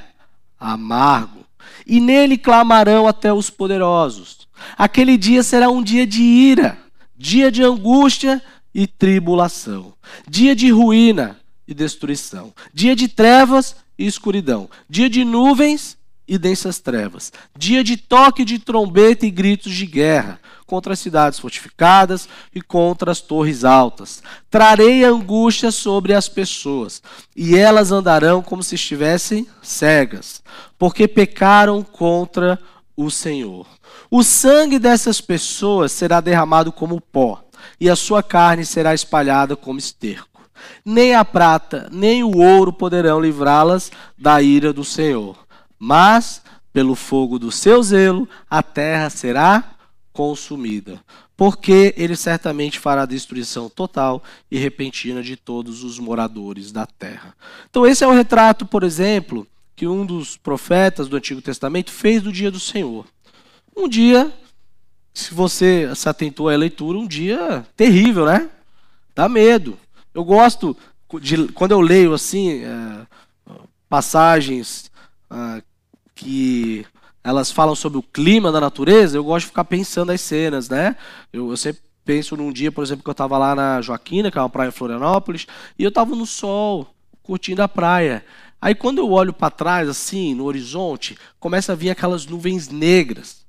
amargo, 0.58 1.44
e 1.86 2.00
nele 2.00 2.38
clamarão 2.38 3.06
até 3.06 3.32
os 3.32 3.50
poderosos. 3.50 4.48
Aquele 4.76 5.16
dia 5.16 5.42
será 5.42 5.68
um 5.68 5.82
dia 5.82 6.06
de 6.06 6.22
ira, 6.22 6.78
dia 7.16 7.52
de 7.52 7.62
angústia 7.62 8.42
e 8.74 8.86
tribulação, 8.86 9.92
dia 10.26 10.56
de 10.56 10.70
ruína 10.70 11.38
e 11.66 11.74
destruição, 11.74 12.54
dia 12.72 12.96
de 12.96 13.08
trevas 13.08 13.76
e 13.98 14.06
escuridão, 14.06 14.70
dia 14.88 15.10
de 15.10 15.24
nuvens 15.24 15.97
e 16.28 16.36
densas 16.36 16.78
trevas. 16.78 17.32
Dia 17.56 17.82
de 17.82 17.96
toque 17.96 18.44
de 18.44 18.58
trombeta 18.58 19.24
e 19.24 19.30
gritos 19.30 19.72
de 19.72 19.86
guerra 19.86 20.38
contra 20.66 20.92
as 20.92 20.98
cidades 20.98 21.38
fortificadas 21.38 22.28
e 22.54 22.60
contra 22.60 23.10
as 23.10 23.22
torres 23.22 23.64
altas. 23.64 24.22
Trarei 24.50 25.02
angústia 25.02 25.70
sobre 25.70 26.12
as 26.12 26.28
pessoas, 26.28 27.02
e 27.34 27.56
elas 27.56 27.90
andarão 27.90 28.42
como 28.42 28.62
se 28.62 28.74
estivessem 28.74 29.48
cegas, 29.62 30.42
porque 30.78 31.08
pecaram 31.08 31.82
contra 31.82 32.58
o 32.94 33.10
Senhor. 33.10 33.66
O 34.10 34.22
sangue 34.22 34.78
dessas 34.78 35.22
pessoas 35.22 35.90
será 35.90 36.20
derramado 36.20 36.70
como 36.70 37.00
pó, 37.00 37.42
e 37.80 37.88
a 37.88 37.96
sua 37.96 38.22
carne 38.22 38.66
será 38.66 38.92
espalhada 38.92 39.56
como 39.56 39.78
esterco. 39.78 40.28
Nem 40.84 41.14
a 41.14 41.24
prata, 41.24 41.88
nem 41.90 42.22
o 42.22 42.36
ouro 42.36 42.74
poderão 42.74 43.18
livrá-las 43.18 43.90
da 44.18 44.42
ira 44.42 44.70
do 44.70 44.84
Senhor 44.84 45.47
mas 45.78 46.42
pelo 46.72 46.94
fogo 46.94 47.38
do 47.38 47.50
seu 47.50 47.82
zelo 47.82 48.28
a 48.48 48.62
terra 48.62 49.10
será 49.10 49.74
consumida, 50.12 51.00
porque 51.36 51.94
ele 51.96 52.16
certamente 52.16 52.78
fará 52.78 53.06
destruição 53.06 53.68
total 53.68 54.22
e 54.50 54.58
repentina 54.58 55.22
de 55.22 55.36
todos 55.36 55.84
os 55.84 55.98
moradores 55.98 56.72
da 56.72 56.86
terra. 56.86 57.34
Então 57.70 57.86
esse 57.86 58.02
é 58.02 58.06
o 58.06 58.12
retrato, 58.12 58.66
por 58.66 58.82
exemplo, 58.82 59.46
que 59.76 59.86
um 59.86 60.04
dos 60.04 60.36
profetas 60.36 61.08
do 61.08 61.16
Antigo 61.16 61.40
Testamento 61.40 61.92
fez 61.92 62.20
do 62.20 62.32
dia 62.32 62.50
do 62.50 62.58
Senhor. 62.58 63.06
Um 63.76 63.88
dia, 63.88 64.32
se 65.14 65.32
você 65.32 65.88
se 65.94 66.08
atentou 66.08 66.48
à 66.48 66.56
leitura, 66.56 66.98
um 66.98 67.06
dia 67.06 67.64
terrível, 67.76 68.26
né? 68.26 68.50
Dá 69.14 69.28
medo. 69.28 69.78
Eu 70.12 70.24
gosto 70.24 70.76
de 71.20 71.46
quando 71.52 71.70
eu 71.70 71.80
leio 71.80 72.12
assim 72.12 72.64
é, 72.64 73.06
passagens 73.88 74.90
ah, 75.30 75.62
que 76.18 76.84
elas 77.22 77.50
falam 77.50 77.74
sobre 77.74 77.98
o 77.98 78.02
clima 78.02 78.50
da 78.50 78.60
natureza, 78.60 79.16
eu 79.16 79.24
gosto 79.24 79.44
de 79.44 79.50
ficar 79.50 79.64
pensando 79.64 80.10
as 80.10 80.20
cenas, 80.20 80.68
né? 80.68 80.96
Eu, 81.32 81.50
eu 81.50 81.56
sempre 81.56 81.82
penso 82.04 82.36
num 82.36 82.52
dia, 82.52 82.72
por 82.72 82.82
exemplo, 82.82 83.04
que 83.04 83.10
eu 83.10 83.12
estava 83.12 83.38
lá 83.38 83.54
na 83.54 83.80
Joaquina, 83.80 84.30
que 84.30 84.38
é 84.38 84.40
uma 84.40 84.50
praia 84.50 84.68
em 84.68 84.72
Florianópolis, 84.72 85.46
e 85.78 85.84
eu 85.84 85.90
estava 85.90 86.14
no 86.16 86.26
sol, 86.26 86.92
curtindo 87.22 87.62
a 87.62 87.68
praia. 87.68 88.24
Aí 88.60 88.74
quando 88.74 88.98
eu 88.98 89.10
olho 89.10 89.32
para 89.32 89.50
trás, 89.50 89.88
assim, 89.88 90.34
no 90.34 90.44
horizonte, 90.44 91.16
começa 91.38 91.72
a 91.72 91.76
vir 91.76 91.90
aquelas 91.90 92.26
nuvens 92.26 92.68
negras, 92.68 93.46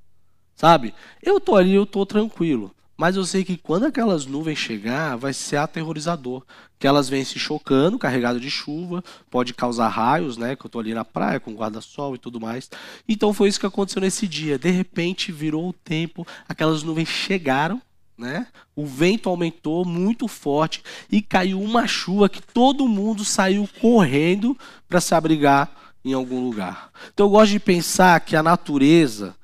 sabe? 0.55 0.93
Eu 1.23 1.39
tô 1.39 1.55
ali, 1.55 1.73
eu 1.73 1.85
tô 1.85 2.05
tranquilo. 2.05 2.75
Mas 3.00 3.15
eu 3.15 3.24
sei 3.24 3.46
que 3.46 3.56
quando 3.56 3.86
aquelas 3.86 4.25
nuvens 4.25 4.58
chegar, 4.58 5.15
vai 5.15 5.32
ser 5.32 5.56
aterrorizador. 5.56 6.44
Que 6.77 6.86
elas 6.86 7.08
vêm 7.08 7.24
se 7.24 7.39
chocando, 7.39 7.98
carregadas 7.98 8.41
de 8.41 8.51
chuva, 8.51 9.01
pode 9.32 9.53
causar 9.53 9.88
raios, 9.88 10.36
né? 10.36 10.53
Que 10.53 10.65
eu 10.65 10.68
estou 10.68 10.82
ali 10.82 10.94
na 10.94 11.06
praia 11.06 11.39
com 11.39 11.53
guarda-sol 11.53 12.15
e 12.15 12.18
tudo 12.18 12.41
mais. 12.41 12.70
Então 13.08 13.34
foi 13.34 13.48
isso 13.48 13.58
que 13.58 13.65
aconteceu 13.65 14.01
nesse 14.01 14.27
dia. 14.27 14.60
De 14.60 14.70
repente 14.70 15.32
virou 15.32 15.70
o 15.70 15.74
tempo, 15.74 16.27
aquelas 16.46 16.84
nuvens 16.84 17.08
chegaram, 17.08 17.82
né? 18.18 18.48
O 18.75 18.86
vento 18.86 19.29
aumentou 19.29 19.86
muito 19.86 20.27
forte 20.27 20.84
e 21.10 21.22
caiu 21.22 21.62
uma 21.62 21.88
chuva 21.88 22.27
que 22.27 22.41
todo 22.41 22.86
mundo 22.86 23.24
saiu 23.24 23.65
correndo 23.79 24.58
para 24.89 25.00
se 25.00 25.15
abrigar 25.15 25.72
em 26.03 26.12
algum 26.12 26.44
lugar. 26.44 26.91
Então 27.13 27.27
eu 27.27 27.32
gosto 27.32 27.51
de 27.53 27.62
pensar 27.62 28.20
que 28.20 28.36
a 28.36 28.44
natureza 28.44 29.38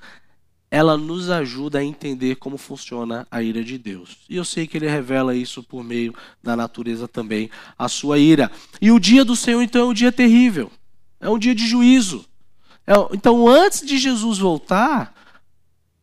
ela 0.75 0.97
nos 0.97 1.29
ajuda 1.29 1.79
a 1.79 1.83
entender 1.85 2.35
como 2.35 2.57
funciona 2.57 3.25
a 3.31 3.41
ira 3.41 3.63
de 3.63 3.77
Deus. 3.77 4.17
E 4.29 4.35
eu 4.35 4.43
sei 4.43 4.67
que 4.67 4.77
ele 4.77 4.89
revela 4.89 5.33
isso 5.33 5.63
por 5.63 5.81
meio 5.81 6.13
da 6.43 6.53
natureza 6.53 7.07
também, 7.07 7.49
a 7.79 7.87
sua 7.87 8.19
ira. 8.19 8.51
E 8.81 8.91
o 8.91 8.99
dia 8.99 9.23
do 9.23 9.37
Senhor, 9.37 9.61
então, 9.61 9.83
é 9.83 9.85
um 9.85 9.93
dia 9.93 10.11
terrível. 10.11 10.69
É 11.17 11.29
um 11.29 11.39
dia 11.39 11.55
de 11.55 11.65
juízo. 11.65 12.25
É, 12.85 12.93
então, 13.13 13.47
antes 13.47 13.87
de 13.87 13.97
Jesus 13.97 14.37
voltar 14.37 15.15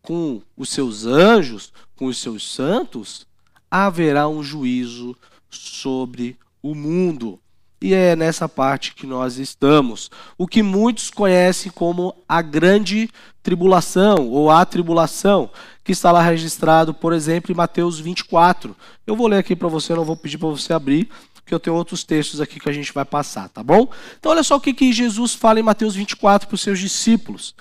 com 0.00 0.41
os 0.57 0.71
seus 0.71 1.05
anjos, 1.05 1.71
com 1.95 2.07
os 2.07 2.17
seus 2.17 2.50
santos, 2.50 3.26
haverá 3.71 4.26
um 4.26 4.43
juízo 4.43 5.14
sobre 5.50 6.38
o 6.62 6.75
mundo. 6.75 7.38
E 7.83 7.93
é 7.93 8.15
nessa 8.15 8.49
parte 8.49 8.95
que 8.95 9.09
nós 9.09 9.39
estamos. 9.39 10.09
O 10.39 10.47
que 10.47 10.62
muitos 10.62 11.11
conhecem 11.11 11.73
como 11.73 12.15
a 12.29 12.41
grande 12.41 13.11
tribulação 13.43 14.29
ou 14.29 14.53
a 14.53 14.65
tribulação, 14.65 15.51
que 15.83 15.91
está 15.91 16.12
lá 16.12 16.23
registrado, 16.23 16.95
por 16.95 17.12
exemplo, 17.12 17.51
em 17.51 17.57
Mateus 17.57 17.99
24. 17.99 18.77
Eu 19.05 19.17
vou 19.17 19.27
ler 19.27 19.39
aqui 19.39 19.57
para 19.57 19.67
você, 19.67 19.93
não 19.97 20.05
vou 20.05 20.17
pedir 20.17 20.39
para 20.39 20.49
você 20.49 20.73
abrir, 20.73 21.09
porque 21.35 21.53
eu 21.53 21.59
tenho 21.59 21.75
outros 21.75 22.05
textos 22.05 22.41
aqui 22.41 22.61
que 22.61 22.69
a 22.69 22.73
gente 22.73 22.93
vai 22.93 23.05
passar, 23.05 23.49
tá 23.49 23.65
bom? 23.65 23.89
Então, 24.17 24.31
olha 24.31 24.45
só 24.45 24.55
o 24.55 24.61
que, 24.61 24.73
que 24.73 24.93
Jesus 24.93 25.35
fala 25.35 25.59
em 25.59 25.65
Mateus 25.65 25.97
24 25.97 26.47
para 26.47 26.55
os 26.55 26.61
seus 26.61 26.79
discípulos. 26.79 27.53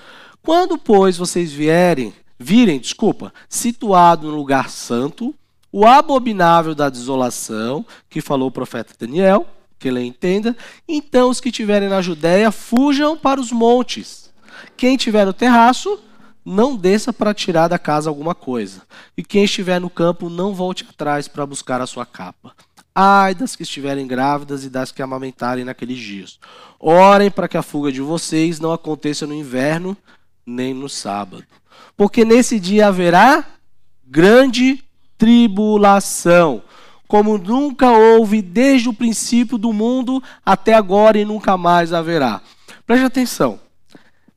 Quando, 0.44 0.78
pois, 0.78 1.18
vocês 1.18 1.51
vierem, 1.51 2.13
virem, 2.38 2.80
desculpa, 2.80 3.34
situado 3.50 4.30
no 4.30 4.38
lugar 4.38 4.70
santo, 4.70 5.34
o 5.72 5.84
abominável 5.84 6.75
da 6.75 6.90
desolação, 6.90 7.84
que 8.08 8.22
falou 8.22 8.50
o 8.50 8.51
profeta 8.51 8.94
Daniel, 9.00 9.48
que 9.82 9.88
ele 9.88 10.04
entenda, 10.04 10.56
então 10.88 11.30
os 11.30 11.42
que 11.42 11.50
estiverem 11.50 11.90
na 11.90 12.02
Judéia 12.02 12.52
fujam 12.52 13.18
para 13.18 13.42
os 13.42 13.52
montes. 13.52 14.32
Quem 14.78 14.96
estiver 14.96 15.26
no 15.26 15.34
terraço, 15.34 16.00
não 16.46 16.76
desça 16.76 17.12
para 17.12 17.34
tirar 17.34 17.68
da 17.68 17.78
casa 17.78 18.10
alguma 18.10 18.34
coisa. 18.34 18.84
E 19.18 19.24
quem 19.24 19.44
estiver 19.44 19.80
no 19.80 19.90
campo, 19.90 20.30
não 20.30 20.54
volte 20.54 20.86
atrás 20.90 21.28
para 21.28 21.46
buscar 21.46 21.82
a 21.82 21.88
sua 21.88 22.06
capa. 22.06 22.54
Ai 22.94 23.34
das 23.34 23.56
que 23.56 23.64
estiverem 23.64 24.06
grávidas 24.06 24.64
e 24.66 24.70
das 24.70 24.92
que 24.92 25.02
amamentarem 25.02 25.64
naqueles 25.64 25.98
dias. 25.98 26.40
Orem 26.80 27.32
para 27.32 27.48
que 27.48 27.58
a 27.58 27.62
fuga 27.64 27.92
de 27.92 28.02
vocês 28.02 28.60
não 28.60 28.72
aconteça 28.72 29.26
no 29.26 29.34
inverno 29.34 29.96
nem 30.46 30.74
no 30.74 30.90
sábado. 30.90 31.44
Porque 31.96 32.26
nesse 32.26 32.60
dia 32.60 32.88
haverá 32.88 33.46
grande 34.04 34.84
tribulação, 35.18 36.64
como 37.12 37.38
nunca 37.38 37.91
houve 37.91 38.41
desde 38.41 38.88
o 38.88 38.94
princípio 38.94 39.58
do 39.58 39.74
mundo 39.74 40.24
até 40.46 40.74
agora 40.74 41.20
e 41.20 41.25
nunca 41.25 41.58
mais 41.58 41.91
haverá. 41.91 42.41
Preste 42.88 43.03
atenção. 43.03 43.60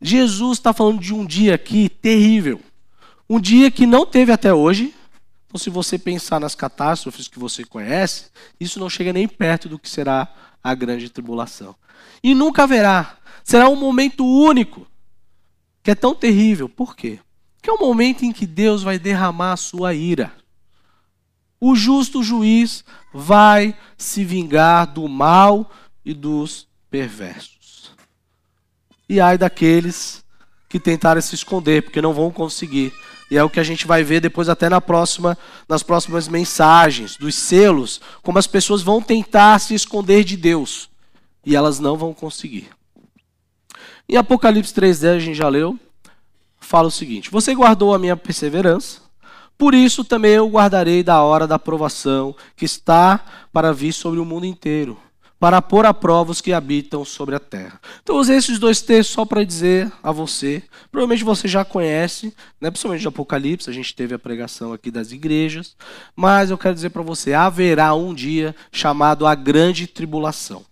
Jesus 0.02 0.59
está 0.59 0.73
falando 0.73 0.99
de 0.99 1.14
um 1.14 1.25
dia 1.25 1.54
aqui 1.54 1.88
terrível. 1.88 2.61
Um 3.31 3.38
dia 3.38 3.71
que 3.71 3.87
não 3.87 4.04
teve 4.04 4.33
até 4.33 4.52
hoje. 4.52 4.93
Então, 5.47 5.57
se 5.57 5.71
você 5.71 5.97
pensar 5.97 6.40
nas 6.40 6.57
catástrofes 6.57 7.28
que 7.28 7.38
você 7.38 7.64
conhece, 7.64 8.25
isso 8.59 8.81
não 8.81 8.90
chega 8.90 9.12
nem 9.12 9.28
perto 9.28 9.69
do 9.69 9.78
que 9.78 9.88
será 9.88 10.26
a 10.61 10.75
grande 10.75 11.09
tribulação. 11.09 11.76
E 12.25 12.35
nunca 12.35 12.64
haverá. 12.64 13.19
Será 13.45 13.69
um 13.69 13.76
momento 13.76 14.26
único, 14.26 14.85
que 15.81 15.93
é 15.93 15.95
tão 15.95 16.12
terrível. 16.12 16.69
Por 16.69 16.97
quê? 16.97 17.21
Que 17.62 17.71
é 17.71 17.73
o 17.73 17.78
momento 17.78 18.25
em 18.25 18.33
que 18.33 18.49
Deus 18.49 18.83
vai 18.83 18.99
derramar 18.99 19.52
a 19.52 19.57
sua 19.57 19.95
ira. 19.95 20.33
O 21.66 21.75
justo 21.75 22.23
juiz 22.23 22.85
vai 23.11 23.75
se 23.97 24.23
vingar 24.23 24.87
do 24.87 25.09
mal 25.09 25.71
e 26.04 26.12
dos 26.12 26.68
perversos. 26.90 27.90
E 29.09 29.18
ai 29.18 29.38
daqueles 29.38 30.23
que 30.68 30.78
tentarem 30.78 31.23
se 31.23 31.35
esconder, 31.35 31.83
porque 31.83 32.02
não 32.02 32.12
vão 32.12 32.30
conseguir. 32.30 32.92
E 33.30 33.38
é 33.38 33.42
o 33.42 33.49
que 33.49 33.59
a 33.59 33.64
gente 33.64 33.87
vai 33.87 34.04
ver 34.04 34.21
depois 34.21 34.50
até 34.50 34.68
na 34.68 34.78
próxima, 34.78 35.38
nas 35.66 35.83
próximas 35.83 36.28
mensagens, 36.28 37.16
dos 37.16 37.35
selos, 37.35 37.99
como 38.23 38.38
as 38.38 38.47
pessoas 38.47 38.83
vão 38.83 39.00
tentar 39.00 39.59
se 39.59 39.75
esconder 39.75 40.23
de 40.23 40.37
Deus. 40.37 40.90
E 41.47 41.56
elas 41.56 41.80
não 41.80 41.97
vão 41.97 42.12
conseguir. 42.12 42.68
Em 44.06 44.18
Apocalipse 44.18 44.75
3,10 44.75 45.16
a 45.16 45.18
gente 45.18 45.37
já 45.37 45.49
leu, 45.49 45.80
fala 46.61 46.88
o 46.88 46.90
seguinte: 46.90 47.30
Você 47.30 47.54
guardou 47.54 47.94
a 47.94 47.99
minha 47.99 48.18
perseverança, 48.18 49.04
por 49.57 49.75
isso 49.75 50.05
também 50.05 50.33
eu 50.33 50.49
guardarei 50.49 51.03
da 51.03 51.23
hora 51.23 51.47
da 51.47 51.59
provação 51.59 52.35
que 52.57 52.65
está 52.65 53.25
para 53.53 53.73
vir 53.73 53.93
sobre 53.93 54.21
o 54.21 54.25
mundo 54.25 54.47
inteiro 54.47 54.99
para 55.45 55.61
pôr 55.61 55.85
a 55.85 55.93
prova 55.93 56.33
os 56.33 56.41
que 56.41 56.55
habitam 56.55 57.05
sobre 57.05 57.35
a 57.35 57.39
terra. 57.39 57.79
Então, 58.03 58.17
usei 58.17 58.37
esses 58.37 58.59
dois 58.59 58.81
textos 58.81 59.15
só 59.15 59.27
para 59.27 59.45
dizer 59.45 59.93
a 60.03 60.11
você, 60.11 60.63
provavelmente 60.91 61.23
você 61.23 61.47
já 61.47 61.63
conhece, 61.63 62.35
né, 62.59 62.71
principalmente 62.71 63.03
de 63.03 63.09
Apocalipse, 63.09 63.69
a 63.69 63.73
gente 63.73 63.95
teve 63.95 64.14
a 64.14 64.19
pregação 64.19 64.73
aqui 64.73 64.90
das 64.90 65.12
igrejas, 65.12 65.77
mas 66.17 66.49
eu 66.49 66.57
quero 66.57 66.75
dizer 66.75 66.88
para 66.88 67.03
você, 67.03 67.35
haverá 67.35 67.95
um 67.95 68.14
dia 68.14 68.57
chamado 68.73 69.27
a 69.27 69.35
grande 69.35 69.87
tribulação. 69.87 70.64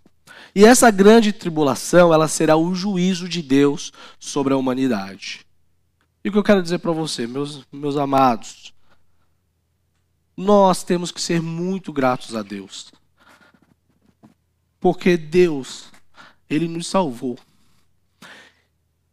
E 0.55 0.65
essa 0.65 0.91
grande 0.91 1.35
tribulação, 1.35 2.13
ela 2.13 2.27
será 2.27 2.57
o 2.57 2.75
juízo 2.75 3.29
de 3.29 3.43
Deus 3.43 3.93
sobre 4.19 4.55
a 4.55 4.57
humanidade. 4.57 5.45
E 6.25 6.31
o 6.31 6.33
que 6.33 6.39
eu 6.39 6.43
quero 6.43 6.63
dizer 6.63 6.79
para 6.79 6.93
você, 6.93 7.27
meus, 7.27 7.63
meus 7.71 7.99
amados, 7.99 8.72
nós 10.37 10.83
temos 10.83 11.11
que 11.11 11.21
ser 11.21 11.41
muito 11.41 11.93
gratos 11.93 12.35
a 12.35 12.43
Deus. 12.43 12.93
Porque 14.81 15.17
Deus, 15.17 15.87
Ele 16.49 16.67
nos 16.67 16.87
salvou. 16.87 17.39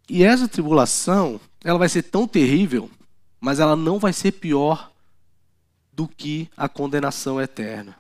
E 0.10 0.24
essa 0.24 0.48
tribulação, 0.48 1.40
ela 1.64 1.78
vai 1.78 1.90
ser 1.90 2.04
tão 2.04 2.28
terrível, 2.28 2.90
mas 3.40 3.60
ela 3.60 3.76
não 3.76 4.00
vai 4.00 4.12
ser 4.12 4.32
pior 4.32 4.92
do 5.94 6.08
que 6.08 6.50
a 6.58 6.68
condenação 6.68 7.40
eterna. 7.40 7.96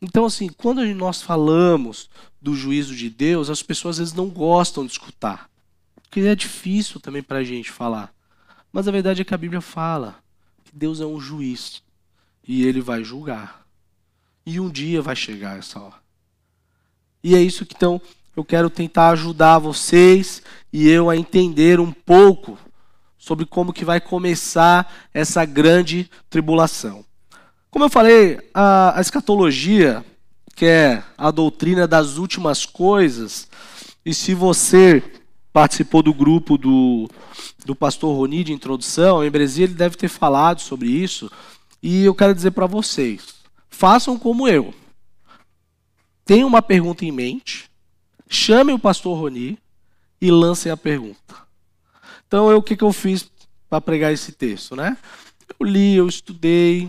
Então, 0.00 0.26
assim, 0.26 0.48
quando 0.48 0.84
nós 0.94 1.22
falamos 1.22 2.08
do 2.40 2.54
juízo 2.54 2.94
de 2.94 3.10
Deus, 3.10 3.50
as 3.50 3.62
pessoas 3.62 3.96
às 3.96 3.98
vezes 3.98 4.14
não 4.14 4.28
gostam 4.28 4.84
de 4.84 4.92
escutar. 4.92 5.50
Porque 6.02 6.20
é 6.20 6.34
difícil 6.34 7.00
também 7.00 7.22
para 7.22 7.38
a 7.38 7.44
gente 7.44 7.70
falar. 7.70 8.14
Mas 8.72 8.86
a 8.86 8.92
verdade 8.92 9.22
é 9.22 9.24
que 9.24 9.34
a 9.34 9.38
Bíblia 9.38 9.60
fala 9.60 10.22
que 10.68 10.76
Deus 10.76 11.00
é 11.00 11.06
um 11.06 11.18
juiz 11.18 11.82
e 12.46 12.66
ele 12.66 12.80
vai 12.80 13.02
julgar. 13.02 13.66
E 14.44 14.60
um 14.60 14.68
dia 14.68 15.00
vai 15.00 15.16
chegar 15.16 15.58
essa 15.58 15.80
hora. 15.80 15.96
E 17.24 17.34
é 17.34 17.40
isso 17.40 17.64
que 17.64 17.74
então 17.74 18.00
eu 18.36 18.44
quero 18.44 18.68
tentar 18.68 19.10
ajudar 19.10 19.58
vocês 19.58 20.42
e 20.72 20.88
eu 20.88 21.08
a 21.08 21.16
entender 21.16 21.80
um 21.80 21.90
pouco 21.90 22.58
sobre 23.16 23.46
como 23.46 23.72
que 23.72 23.84
vai 23.84 24.00
começar 24.00 24.92
essa 25.12 25.44
grande 25.44 26.08
tribulação. 26.30 27.04
Como 27.70 27.84
eu 27.84 27.90
falei, 27.90 28.38
a, 28.54 28.94
escatologia, 29.00 30.04
que 30.54 30.66
é 30.66 31.02
a 31.16 31.30
doutrina 31.30 31.86
das 31.86 32.16
últimas 32.16 32.64
coisas, 32.64 33.48
e 34.04 34.14
se 34.14 34.34
você 34.34 35.02
participou 35.58 36.04
do 36.04 36.14
grupo 36.14 36.56
do, 36.56 37.10
do 37.66 37.74
pastor 37.74 38.16
Roni 38.16 38.44
de 38.44 38.52
introdução, 38.52 39.24
em 39.24 39.30
Brasília 39.30 39.66
ele 39.66 39.74
deve 39.74 39.96
ter 39.96 40.06
falado 40.06 40.60
sobre 40.60 40.88
isso, 40.88 41.28
e 41.82 42.04
eu 42.04 42.14
quero 42.14 42.32
dizer 42.32 42.52
para 42.52 42.64
vocês, 42.66 43.34
façam 43.68 44.16
como 44.16 44.46
eu. 44.46 44.72
Tenham 46.24 46.46
uma 46.46 46.62
pergunta 46.62 47.04
em 47.04 47.10
mente, 47.10 47.68
chamem 48.28 48.72
o 48.72 48.78
pastor 48.78 49.18
Roni 49.18 49.58
e 50.20 50.30
lancem 50.30 50.70
a 50.70 50.76
pergunta. 50.76 51.34
Então, 52.28 52.56
o 52.56 52.62
que, 52.62 52.76
que 52.76 52.84
eu 52.84 52.92
fiz 52.92 53.28
para 53.68 53.80
pregar 53.80 54.12
esse 54.12 54.30
texto, 54.30 54.76
né? 54.76 54.96
Eu 55.58 55.66
li, 55.66 55.96
eu 55.96 56.06
estudei, 56.06 56.88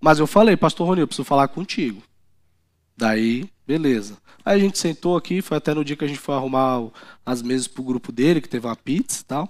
mas 0.00 0.18
eu 0.18 0.26
falei, 0.26 0.56
pastor 0.56 0.86
Roni, 0.86 1.02
eu 1.02 1.06
preciso 1.06 1.26
falar 1.26 1.48
contigo. 1.48 2.02
Daí, 2.96 3.50
beleza. 3.68 4.16
Aí 4.42 4.58
a 4.58 4.58
gente 4.58 4.78
sentou 4.78 5.14
aqui, 5.14 5.42
foi 5.42 5.58
até 5.58 5.74
no 5.74 5.84
dia 5.84 5.94
que 5.94 6.04
a 6.04 6.08
gente 6.08 6.18
foi 6.18 6.34
arrumar 6.34 6.88
as 7.24 7.42
mesas 7.42 7.68
pro 7.68 7.82
grupo 7.82 8.10
dele, 8.10 8.40
que 8.40 8.48
teve 8.48 8.66
uma 8.66 8.74
pizza 8.74 9.20
e 9.20 9.24
tal. 9.24 9.46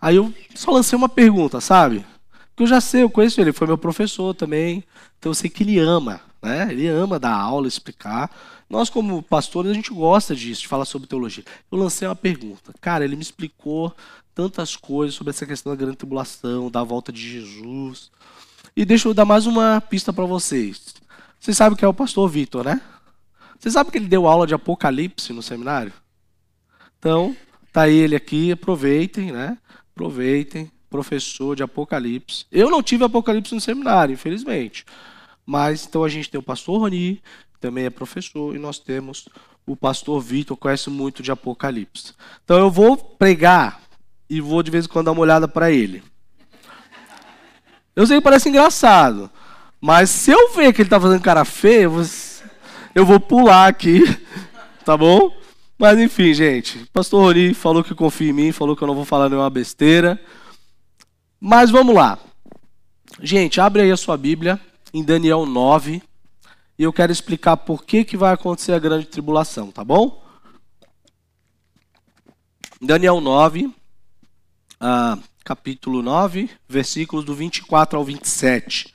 Aí 0.00 0.16
eu 0.16 0.32
só 0.54 0.70
lancei 0.70 0.96
uma 0.96 1.10
pergunta, 1.10 1.60
sabe? 1.60 2.06
Porque 2.48 2.62
eu 2.62 2.66
já 2.66 2.80
sei, 2.80 3.02
eu 3.02 3.10
conheço 3.10 3.38
ele, 3.38 3.52
foi 3.52 3.66
meu 3.66 3.76
professor 3.76 4.32
também. 4.32 4.82
Então 5.18 5.28
eu 5.28 5.34
sei 5.34 5.50
que 5.50 5.62
ele 5.62 5.78
ama, 5.78 6.22
né? 6.42 6.68
Ele 6.70 6.88
ama 6.88 7.18
dar 7.18 7.34
aula, 7.34 7.68
explicar. 7.68 8.34
Nós, 8.68 8.88
como 8.88 9.22
pastores, 9.22 9.70
a 9.70 9.74
gente 9.74 9.92
gosta 9.92 10.34
disso, 10.34 10.62
de 10.62 10.68
falar 10.68 10.86
sobre 10.86 11.06
teologia. 11.06 11.44
Eu 11.70 11.76
lancei 11.76 12.08
uma 12.08 12.16
pergunta. 12.16 12.72
Cara, 12.80 13.04
ele 13.04 13.16
me 13.16 13.22
explicou 13.22 13.94
tantas 14.34 14.74
coisas 14.74 15.14
sobre 15.14 15.32
essa 15.32 15.44
questão 15.44 15.70
da 15.70 15.76
grande 15.76 15.98
tribulação, 15.98 16.70
da 16.70 16.82
volta 16.82 17.12
de 17.12 17.20
Jesus. 17.20 18.10
E 18.74 18.86
deixa 18.86 19.06
eu 19.06 19.12
dar 19.12 19.26
mais 19.26 19.44
uma 19.44 19.82
pista 19.82 20.14
para 20.14 20.24
vocês. 20.24 20.94
Vocês 21.38 21.58
sabem 21.58 21.76
que 21.76 21.84
é 21.84 21.88
o 21.88 21.92
pastor 21.92 22.26
Vitor, 22.26 22.64
né? 22.64 22.80
Vocês 23.60 23.74
sabem 23.74 23.92
que 23.92 23.98
ele 23.98 24.08
deu 24.08 24.26
aula 24.26 24.46
de 24.46 24.54
Apocalipse 24.54 25.34
no 25.34 25.42
seminário? 25.42 25.92
Então, 26.98 27.36
tá 27.70 27.86
ele 27.90 28.16
aqui, 28.16 28.50
aproveitem, 28.50 29.32
né? 29.32 29.58
Aproveitem, 29.92 30.72
professor 30.88 31.54
de 31.54 31.62
Apocalipse. 31.62 32.46
Eu 32.50 32.70
não 32.70 32.82
tive 32.82 33.04
Apocalipse 33.04 33.54
no 33.54 33.60
seminário, 33.60 34.14
infelizmente. 34.14 34.86
Mas 35.44 35.86
então 35.86 36.02
a 36.02 36.08
gente 36.08 36.30
tem 36.30 36.40
o 36.40 36.42
pastor 36.42 36.80
Roni, 36.80 37.22
também 37.60 37.84
é 37.84 37.90
professor, 37.90 38.56
e 38.56 38.58
nós 38.58 38.78
temos 38.78 39.28
o 39.66 39.76
pastor 39.76 40.22
Vitor, 40.22 40.56
conhece 40.56 40.88
muito 40.88 41.22
de 41.22 41.30
Apocalipse. 41.30 42.14
Então 42.42 42.58
eu 42.58 42.70
vou 42.70 42.96
pregar 42.96 43.78
e 44.28 44.40
vou 44.40 44.62
de 44.62 44.70
vez 44.70 44.86
em 44.86 44.88
quando 44.88 45.06
dar 45.06 45.12
uma 45.12 45.20
olhada 45.20 45.46
para 45.46 45.70
ele. 45.70 46.02
Eu 47.94 48.06
sei 48.06 48.16
que 48.16 48.24
parece 48.24 48.48
engraçado, 48.48 49.30
mas 49.78 50.08
se 50.08 50.30
eu 50.30 50.54
ver 50.54 50.72
que 50.72 50.80
ele 50.80 50.86
está 50.86 50.98
fazendo 50.98 51.20
cara 51.20 51.44
feia, 51.44 51.90
eu 52.94 53.04
vou 53.06 53.20
pular 53.20 53.68
aqui, 53.68 54.02
tá 54.84 54.96
bom? 54.96 55.32
Mas 55.78 55.98
enfim, 55.98 56.34
gente, 56.34 56.86
pastor 56.92 57.22
Roni 57.22 57.54
falou 57.54 57.82
que 57.82 57.94
confia 57.94 58.30
em 58.30 58.34
mim, 58.34 58.52
falou 58.52 58.76
que 58.76 58.82
eu 58.82 58.88
não 58.88 58.94
vou 58.94 59.04
falar 59.04 59.28
nenhuma 59.28 59.48
besteira. 59.48 60.20
Mas 61.40 61.70
vamos 61.70 61.94
lá. 61.94 62.18
Gente, 63.22 63.60
abre 63.60 63.82
aí 63.82 63.90
a 63.90 63.96
sua 63.96 64.16
Bíblia 64.16 64.60
em 64.92 65.02
Daniel 65.02 65.46
9. 65.46 66.02
e 66.78 66.82
eu 66.82 66.92
quero 66.92 67.12
explicar 67.12 67.56
por 67.56 67.84
que, 67.84 68.04
que 68.04 68.16
vai 68.16 68.32
acontecer 68.32 68.72
a 68.72 68.78
grande 68.78 69.06
tribulação, 69.06 69.70
tá 69.70 69.84
bom? 69.84 70.22
Daniel 72.80 73.20
9, 73.20 73.70
ah, 74.80 75.18
capítulo 75.44 76.00
9, 76.00 76.48
versículos 76.66 77.24
do 77.24 77.34
24 77.34 77.98
ao 77.98 78.04
27. 78.04 78.92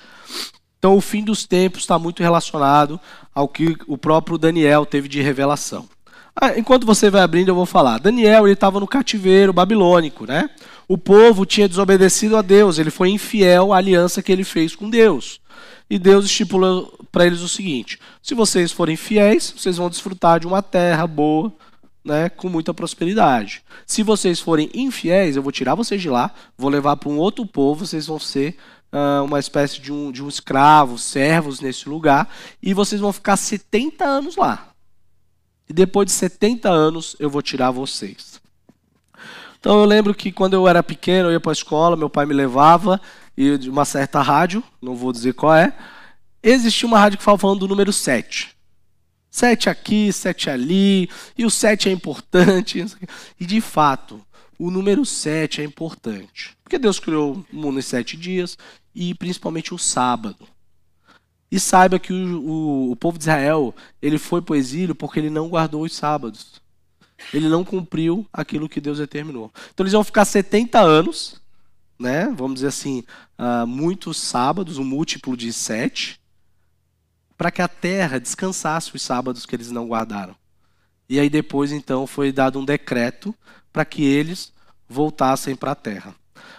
Então, 0.86 0.96
o 0.96 1.02
fim 1.02 1.24
dos 1.24 1.48
tempos 1.48 1.82
está 1.82 1.98
muito 1.98 2.22
relacionado 2.22 3.00
ao 3.34 3.48
que 3.48 3.76
o 3.88 3.98
próprio 3.98 4.38
Daniel 4.38 4.86
teve 4.86 5.08
de 5.08 5.20
revelação. 5.20 5.90
Ah, 6.36 6.60
enquanto 6.60 6.86
você 6.86 7.10
vai 7.10 7.24
abrindo, 7.24 7.48
eu 7.48 7.56
vou 7.56 7.66
falar. 7.66 7.98
Daniel 7.98 8.46
ele 8.46 8.54
estava 8.54 8.80
no 8.80 8.86
cativeiro 8.86 9.52
babilônico, 9.52 10.28
né? 10.28 10.48
O 10.88 10.96
povo 10.96 11.44
tinha 11.44 11.68
desobedecido 11.68 12.38
a 12.38 12.44
Deus, 12.44 12.78
ele 12.78 12.92
foi 12.92 13.10
infiel 13.10 13.74
à 13.74 13.78
aliança 13.78 14.22
que 14.22 14.32
ele 14.32 14.44
fez 14.44 14.76
com 14.76 14.88
Deus. 14.88 15.42
E 15.90 15.98
Deus 15.98 16.26
estipulou 16.26 16.96
para 17.12 17.26
eles 17.26 17.42
o 17.42 17.50
seguinte: 17.50 18.00
se 18.22 18.36
vocês 18.36 18.72
forem 18.72 18.96
fiéis, 18.96 19.56
vocês 19.58 19.78
vão 19.78 19.90
desfrutar 19.90 20.40
de 20.40 20.46
uma 20.46 20.62
terra 20.62 21.08
boa, 21.08 21.52
né, 22.04 22.30
com 22.30 22.48
muita 22.48 22.76
prosperidade. 22.76 23.64
Se 23.88 24.04
vocês 24.04 24.40
forem 24.40 24.70
infiéis, 24.72 25.36
eu 25.36 25.42
vou 25.42 25.52
tirar 25.52 25.74
vocês 25.74 26.00
de 26.00 26.12
lá, 26.12 26.30
vou 26.56 26.70
levar 26.70 26.96
para 26.98 27.10
um 27.10 27.18
outro 27.18 27.44
povo, 27.44 27.88
vocês 27.88 28.06
vão 28.06 28.20
ser 28.20 28.56
uh, 28.96 29.24
uma 29.26 29.40
espécie 29.40 29.82
de 29.82 29.92
um, 29.92 30.12
de 30.12 30.24
um 30.24 30.30
escravo, 30.30 30.98
servos 30.98 31.60
nesse 31.60 31.90
lugar, 31.90 32.30
e 32.64 32.74
vocês 32.74 33.02
vão 33.02 33.12
ficar 33.12 33.36
70 33.36 34.06
anos 34.06 34.38
lá. 34.38 34.70
E 35.70 35.74
depois 35.74 36.06
de 36.06 36.14
70 36.14 36.70
anos 36.70 37.16
eu 37.20 37.30
vou 37.30 37.42
tirar 37.42 37.72
vocês. 37.72 38.40
Então 39.60 39.80
eu 39.80 39.86
lembro 39.86 40.14
que 40.14 40.32
quando 40.32 40.54
eu 40.54 40.68
era 40.68 40.82
pequeno, 40.82 41.30
eu 41.30 41.34
ia 41.34 41.40
para 41.40 41.52
a 41.52 41.54
escola, 41.54 41.98
meu 41.98 42.10
pai 42.10 42.26
me 42.26 42.34
levava, 42.34 43.02
e 43.36 43.58
de 43.58 43.70
uma 43.70 43.84
certa 43.84 44.22
rádio, 44.22 44.64
não 44.82 44.96
vou 44.96 45.12
dizer 45.12 45.34
qual 45.34 45.54
é, 45.54 45.76
existia 46.42 46.88
uma 46.88 47.00
rádio 47.00 47.18
que 47.18 47.24
falava 47.24 47.42
falando 47.42 47.60
do 47.60 47.68
número 47.68 47.92
7. 47.92 48.56
Sete 49.30 49.70
aqui, 49.70 50.14
sete 50.14 50.50
ali, 50.50 51.10
e 51.38 51.44
o 51.44 51.50
sete 51.50 51.90
é 51.90 51.92
importante. 51.92 52.86
E 53.38 53.46
de 53.46 53.60
fato, 53.60 54.22
o 54.58 54.72
número 54.72 55.06
sete 55.06 55.60
é 55.60 55.66
importante. 55.66 56.56
Porque 56.64 56.80
Deus 56.80 57.00
criou 57.00 57.46
o 57.52 57.56
mundo 57.56 57.78
em 57.78 57.82
sete 57.82 58.16
dias, 58.16 58.58
e 58.96 59.14
principalmente 59.14 59.74
o 59.74 59.78
sábado. 59.78 60.48
E 61.52 61.60
saiba 61.60 62.00
que 62.00 62.12
o, 62.12 62.42
o, 62.42 62.92
o 62.92 62.96
povo 62.96 63.18
de 63.18 63.24
Israel 63.24 63.76
ele 64.02 64.18
foi 64.18 64.42
para 64.42 64.54
o 64.54 64.56
exílio 64.56 64.96
porque 64.96 65.20
ele 65.20 65.30
não 65.30 65.50
guardou 65.50 65.84
os 65.84 65.94
sábados. 65.94 66.62
Ele 67.34 67.48
não 67.48 67.64
cumpriu 67.64 68.28
aquilo 68.32 68.70
que 68.70 68.82
Deus 68.82 68.98
determinou. 68.98 69.52
Então 69.74 69.84
eles 69.84 69.94
vão 69.94 70.04
ficar 70.04 70.26
70 70.26 70.80
anos, 70.80 71.42
né? 72.00 72.34
vamos 72.36 72.56
dizer 72.56 72.68
assim, 72.68 73.04
uh, 73.40 73.66
muitos 73.66 74.18
sábados, 74.18 74.78
um 74.78 74.84
múltiplo 74.84 75.36
de 75.38 75.52
sete 75.54 76.20
para 77.38 77.52
que 77.52 77.62
a 77.62 77.68
terra 77.68 78.20
descansasse 78.20 78.96
os 78.96 79.02
sábados 79.02 79.46
que 79.46 79.56
eles 79.56 79.72
não 79.72 79.88
guardaram. 79.88 80.36
E 81.08 81.20
aí 81.20 81.30
depois 81.30 81.72
então 81.72 82.08
foi 82.08 82.32
dado 82.32 82.60
um 82.60 82.66
decreto 82.66 83.36
para 83.72 83.86
que 83.86 84.04
eles 84.04 84.54
voltassem 84.88 85.56
para 85.56 85.72
a 85.72 85.76
terra. 85.76 86.16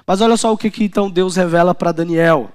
Mas 0.07 0.21
olha 0.21 0.37
só 0.37 0.53
o 0.53 0.59
que, 0.59 0.71
que 0.71 0.85
então 0.85 1.11
Deus 1.11 1.37
revela 1.37 1.75
para 1.75 1.92
Daniel. 1.92 2.53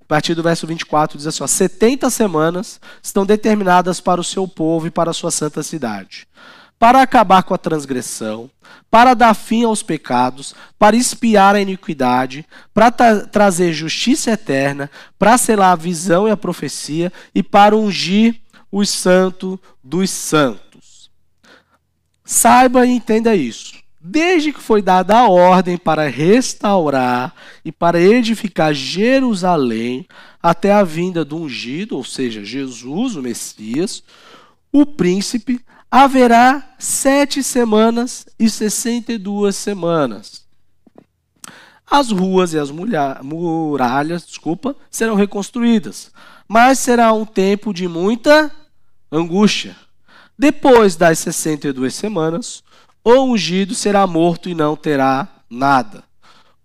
A 0.00 0.04
partir 0.06 0.34
do 0.34 0.42
verso 0.42 0.66
24 0.66 1.18
diz 1.18 1.26
assim: 1.26 1.42
ó, 1.42 1.46
70 1.46 2.08
semanas 2.10 2.80
estão 3.02 3.26
determinadas 3.26 4.00
para 4.00 4.20
o 4.20 4.24
seu 4.24 4.46
povo 4.48 4.86
e 4.86 4.90
para 4.90 5.10
a 5.10 5.14
sua 5.14 5.30
santa 5.30 5.62
cidade 5.62 6.26
para 6.78 7.00
acabar 7.00 7.42
com 7.42 7.54
a 7.54 7.58
transgressão, 7.58 8.50
para 8.90 9.14
dar 9.14 9.34
fim 9.34 9.64
aos 9.64 9.82
pecados, 9.82 10.54
para 10.78 10.96
espiar 10.96 11.54
a 11.54 11.60
iniquidade, 11.60 12.44
para 12.72 12.90
tra 12.90 13.26
trazer 13.26 13.72
justiça 13.72 14.32
eterna, 14.32 14.90
para 15.18 15.38
selar 15.38 15.72
a 15.72 15.76
visão 15.76 16.28
e 16.28 16.30
a 16.30 16.36
profecia 16.36 17.12
e 17.34 17.42
para 17.42 17.76
ungir 17.76 18.40
os 18.70 18.90
santos 18.90 19.58
dos 19.82 20.10
santos. 20.10 21.10
Saiba 22.24 22.86
e 22.86 22.90
entenda 22.90 23.34
isso. 23.34 23.83
Desde 24.06 24.52
que 24.52 24.60
foi 24.60 24.82
dada 24.82 25.16
a 25.16 25.30
ordem 25.30 25.78
para 25.78 26.10
restaurar 26.10 27.34
e 27.64 27.72
para 27.72 27.98
edificar 27.98 28.74
Jerusalém 28.74 30.06
até 30.42 30.72
a 30.72 30.84
vinda 30.84 31.24
do 31.24 31.38
ungido, 31.38 31.96
ou 31.96 32.04
seja, 32.04 32.44
Jesus, 32.44 33.16
o 33.16 33.22
Messias, 33.22 34.04
o 34.70 34.84
príncipe 34.84 35.58
haverá 35.90 36.74
sete 36.78 37.42
semanas 37.42 38.26
e 38.38 38.50
sessenta 38.50 39.10
e 39.10 39.16
duas 39.16 39.56
semanas. 39.56 40.44
As 41.90 42.10
ruas 42.10 42.52
e 42.52 42.58
as 42.58 42.70
muralhas, 42.70 44.26
desculpa, 44.26 44.76
serão 44.90 45.14
reconstruídas, 45.14 46.12
mas 46.46 46.78
será 46.78 47.10
um 47.14 47.24
tempo 47.24 47.72
de 47.72 47.88
muita 47.88 48.50
angústia. 49.10 49.74
Depois 50.36 50.96
das 50.96 51.20
sessenta 51.20 51.68
e 51.68 51.72
duas 51.72 51.94
semanas, 51.94 52.63
o 53.04 53.24
ungido 53.24 53.74
será 53.74 54.06
morto 54.06 54.48
e 54.48 54.54
não 54.54 54.74
terá 54.74 55.28
nada. 55.48 56.02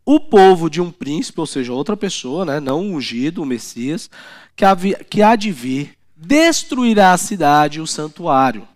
O 0.06 0.20
povo 0.20 0.70
de 0.70 0.82
um 0.82 0.90
príncipe, 0.90 1.40
ou 1.40 1.46
seja, 1.46 1.74
outra 1.74 1.96
pessoa, 1.96 2.46
né, 2.46 2.60
não 2.60 2.80
ungido, 2.80 3.44
o 3.44 3.46
Messias, 3.46 4.10
que, 4.56 4.66
que 5.04 5.22
há 5.22 5.36
de 5.36 5.52
vir, 5.52 5.98
destruirá 6.16 7.14
a 7.14 7.18
cidade 7.18 7.78
e 7.78 7.82
o 7.82 7.88
santuário 7.88 8.68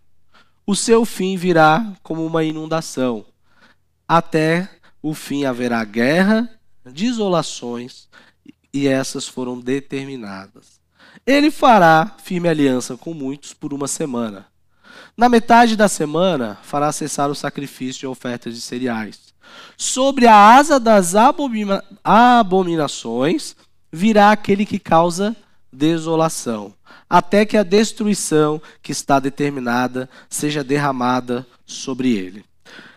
o 0.66 0.76
seu 0.76 1.06
fim 1.06 1.36
virá 1.36 1.94
como 2.02 2.26
uma 2.26 2.44
inundação. 2.44 3.26
Até 4.08 4.70
o 5.02 5.14
fim 5.14 5.46
haverá 5.46 5.84
guerra, 5.84 6.50
desolações, 6.86 8.08
e 8.74 8.88
essas 8.88 9.28
foram 9.28 9.60
determinadas. 9.60 10.82
Ele 11.26 11.52
fará 11.52 12.16
firme 12.24 12.50
aliança 12.50 12.98
com 12.98 13.14
muitos 13.14 13.54
por 13.54 13.74
uma 13.74 13.88
semana. 13.88 14.48
Na 15.16 15.30
metade 15.30 15.76
da 15.76 15.88
semana, 15.88 16.58
fará 16.64 16.92
cessar 16.92 17.30
o 17.30 17.36
sacrifício 17.36 18.06
e 18.06 18.08
ofertas 18.08 18.56
de 18.56 18.62
cereais. 18.62 19.34
Sobre 19.78 20.26
a 20.26 20.56
asa 20.56 20.80
das 20.80 21.16
abomina 21.16 21.84
abominações 22.04 23.56
virá 23.92 24.32
aquele 24.32 24.66
que 24.66 24.80
causa 24.80 25.36
desolação 25.72 26.74
até 27.14 27.46
que 27.46 27.56
a 27.56 27.62
destruição 27.62 28.60
que 28.82 28.92
está 28.92 29.20
determinada 29.20 30.10
seja 30.28 30.64
derramada 30.64 31.46
sobre 31.64 32.12
ele. 32.12 32.44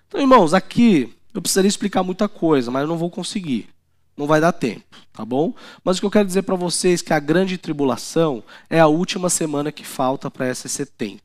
Então, 0.09 0.19
irmãos, 0.19 0.55
aqui 0.55 1.15
eu 1.35 1.43
precisaria 1.43 1.69
explicar 1.69 2.03
muita 2.03 2.27
coisa, 2.27 2.71
mas 2.71 2.81
eu 2.81 2.89
não 2.89 2.97
vou 2.97 3.11
conseguir. 3.11 3.69
Não 4.17 4.27
vai 4.27 4.41
dar 4.41 4.53
tempo, 4.53 4.85
tá 5.13 5.23
bom? 5.23 5.53
Mas 5.85 5.99
o 5.99 6.01
que 6.01 6.07
eu 6.07 6.11
quero 6.11 6.27
dizer 6.27 6.43
para 6.43 6.57
vocês 6.57 7.03
é 7.03 7.05
que 7.05 7.13
a 7.13 7.21
grande 7.21 7.59
tribulação 7.59 8.43
é 8.71 8.81
a 8.81 8.87
última 8.87 9.29
semana 9.29 9.71
que 9.71 9.85
falta 9.85 10.31
para 10.31 10.47
essas 10.47 10.73
70. 10.73 11.21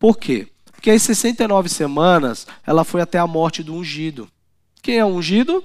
Por 0.00 0.18
quê? 0.18 0.48
Porque 0.72 0.90
as 0.90 1.02
69 1.02 1.68
semanas, 1.68 2.46
ela 2.66 2.84
foi 2.84 3.02
até 3.02 3.18
a 3.18 3.26
morte 3.26 3.62
do 3.62 3.74
ungido. 3.74 4.26
Quem 4.82 4.96
é 4.98 5.04
o 5.04 5.08
ungido? 5.08 5.62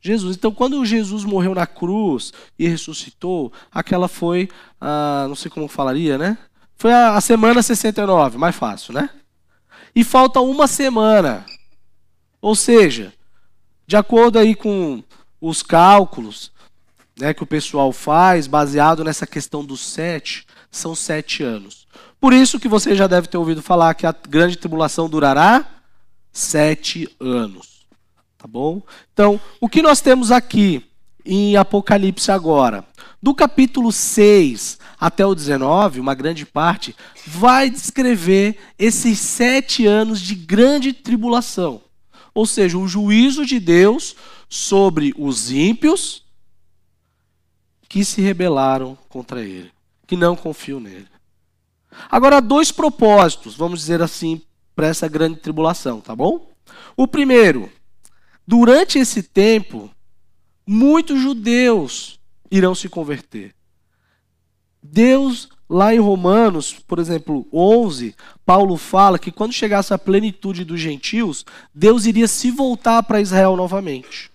Jesus. 0.00 0.36
Então, 0.36 0.52
quando 0.52 0.84
Jesus 0.86 1.24
morreu 1.24 1.52
na 1.54 1.66
cruz 1.66 2.32
e 2.56 2.68
ressuscitou, 2.68 3.52
aquela 3.70 4.06
foi, 4.06 4.48
ah, 4.80 5.26
não 5.28 5.34
sei 5.34 5.50
como 5.50 5.66
falaria, 5.66 6.16
né? 6.16 6.38
Foi 6.76 6.92
a, 6.92 7.16
a 7.16 7.20
semana 7.20 7.60
69, 7.60 8.38
mais 8.38 8.54
fácil, 8.54 8.94
né? 8.94 9.10
E 9.94 10.04
falta 10.04 10.40
uma 10.40 10.68
semana. 10.68 11.44
Ou 12.40 12.54
seja, 12.54 13.12
de 13.84 13.96
acordo 13.96 14.38
aí 14.38 14.54
com 14.54 15.02
os 15.40 15.60
cálculos 15.60 16.52
né, 17.18 17.34
que 17.34 17.42
o 17.42 17.46
pessoal 17.46 17.92
faz, 17.92 18.46
baseado 18.46 19.02
nessa 19.02 19.26
questão 19.26 19.64
dos 19.64 19.80
sete, 19.80 20.46
são 20.70 20.94
sete 20.94 21.42
anos. 21.42 21.86
Por 22.20 22.32
isso 22.32 22.60
que 22.60 22.68
você 22.68 22.94
já 22.94 23.06
deve 23.06 23.28
ter 23.28 23.38
ouvido 23.38 23.62
falar 23.62 23.94
que 23.94 24.06
a 24.06 24.14
grande 24.28 24.56
tribulação 24.56 25.08
durará 25.08 25.64
sete 26.30 27.08
anos. 27.18 27.86
Tá 28.36 28.46
bom? 28.46 28.82
Então, 29.12 29.40
o 29.60 29.68
que 29.68 29.82
nós 29.82 30.00
temos 30.00 30.30
aqui 30.30 30.84
em 31.24 31.56
Apocalipse 31.56 32.30
agora? 32.30 32.84
Do 33.22 33.34
capítulo 33.34 33.90
6 33.90 34.78
até 34.98 35.24
o 35.24 35.34
19, 35.34 35.98
uma 35.98 36.14
grande 36.14 36.44
parte, 36.44 36.94
vai 37.26 37.70
descrever 37.70 38.58
esses 38.78 39.18
sete 39.18 39.86
anos 39.86 40.20
de 40.20 40.34
grande 40.34 40.92
tribulação. 40.92 41.80
Ou 42.34 42.46
seja, 42.46 42.76
o 42.76 42.86
juízo 42.86 43.46
de 43.46 43.58
Deus 43.58 44.14
sobre 44.48 45.14
os 45.16 45.50
ímpios 45.50 46.22
que 47.88 48.04
se 48.04 48.20
rebelaram 48.20 48.96
contra 49.08 49.42
ele, 49.42 49.72
que 50.06 50.16
não 50.16 50.36
confiam 50.36 50.78
nele. 50.80 51.08
Agora, 52.10 52.40
dois 52.40 52.70
propósitos, 52.70 53.56
vamos 53.56 53.80
dizer 53.80 54.00
assim, 54.02 54.40
para 54.74 54.86
essa 54.86 55.08
grande 55.08 55.36
tribulação, 55.36 56.00
tá 56.00 56.14
bom? 56.14 56.48
O 56.96 57.06
primeiro, 57.06 57.70
Durante 58.50 58.98
esse 58.98 59.22
tempo, 59.22 59.88
muitos 60.66 61.20
judeus 61.20 62.18
irão 62.50 62.74
se 62.74 62.88
converter. 62.88 63.54
Deus, 64.82 65.48
lá 65.68 65.94
em 65.94 66.00
Romanos, 66.00 66.72
por 66.72 66.98
exemplo, 66.98 67.46
11, 67.52 68.12
Paulo 68.44 68.76
fala 68.76 69.20
que 69.20 69.30
quando 69.30 69.52
chegasse 69.52 69.94
a 69.94 69.98
plenitude 69.98 70.64
dos 70.64 70.80
gentios, 70.80 71.46
Deus 71.72 72.06
iria 72.06 72.26
se 72.26 72.50
voltar 72.50 73.04
para 73.04 73.20
Israel 73.20 73.54
novamente. 73.54 74.32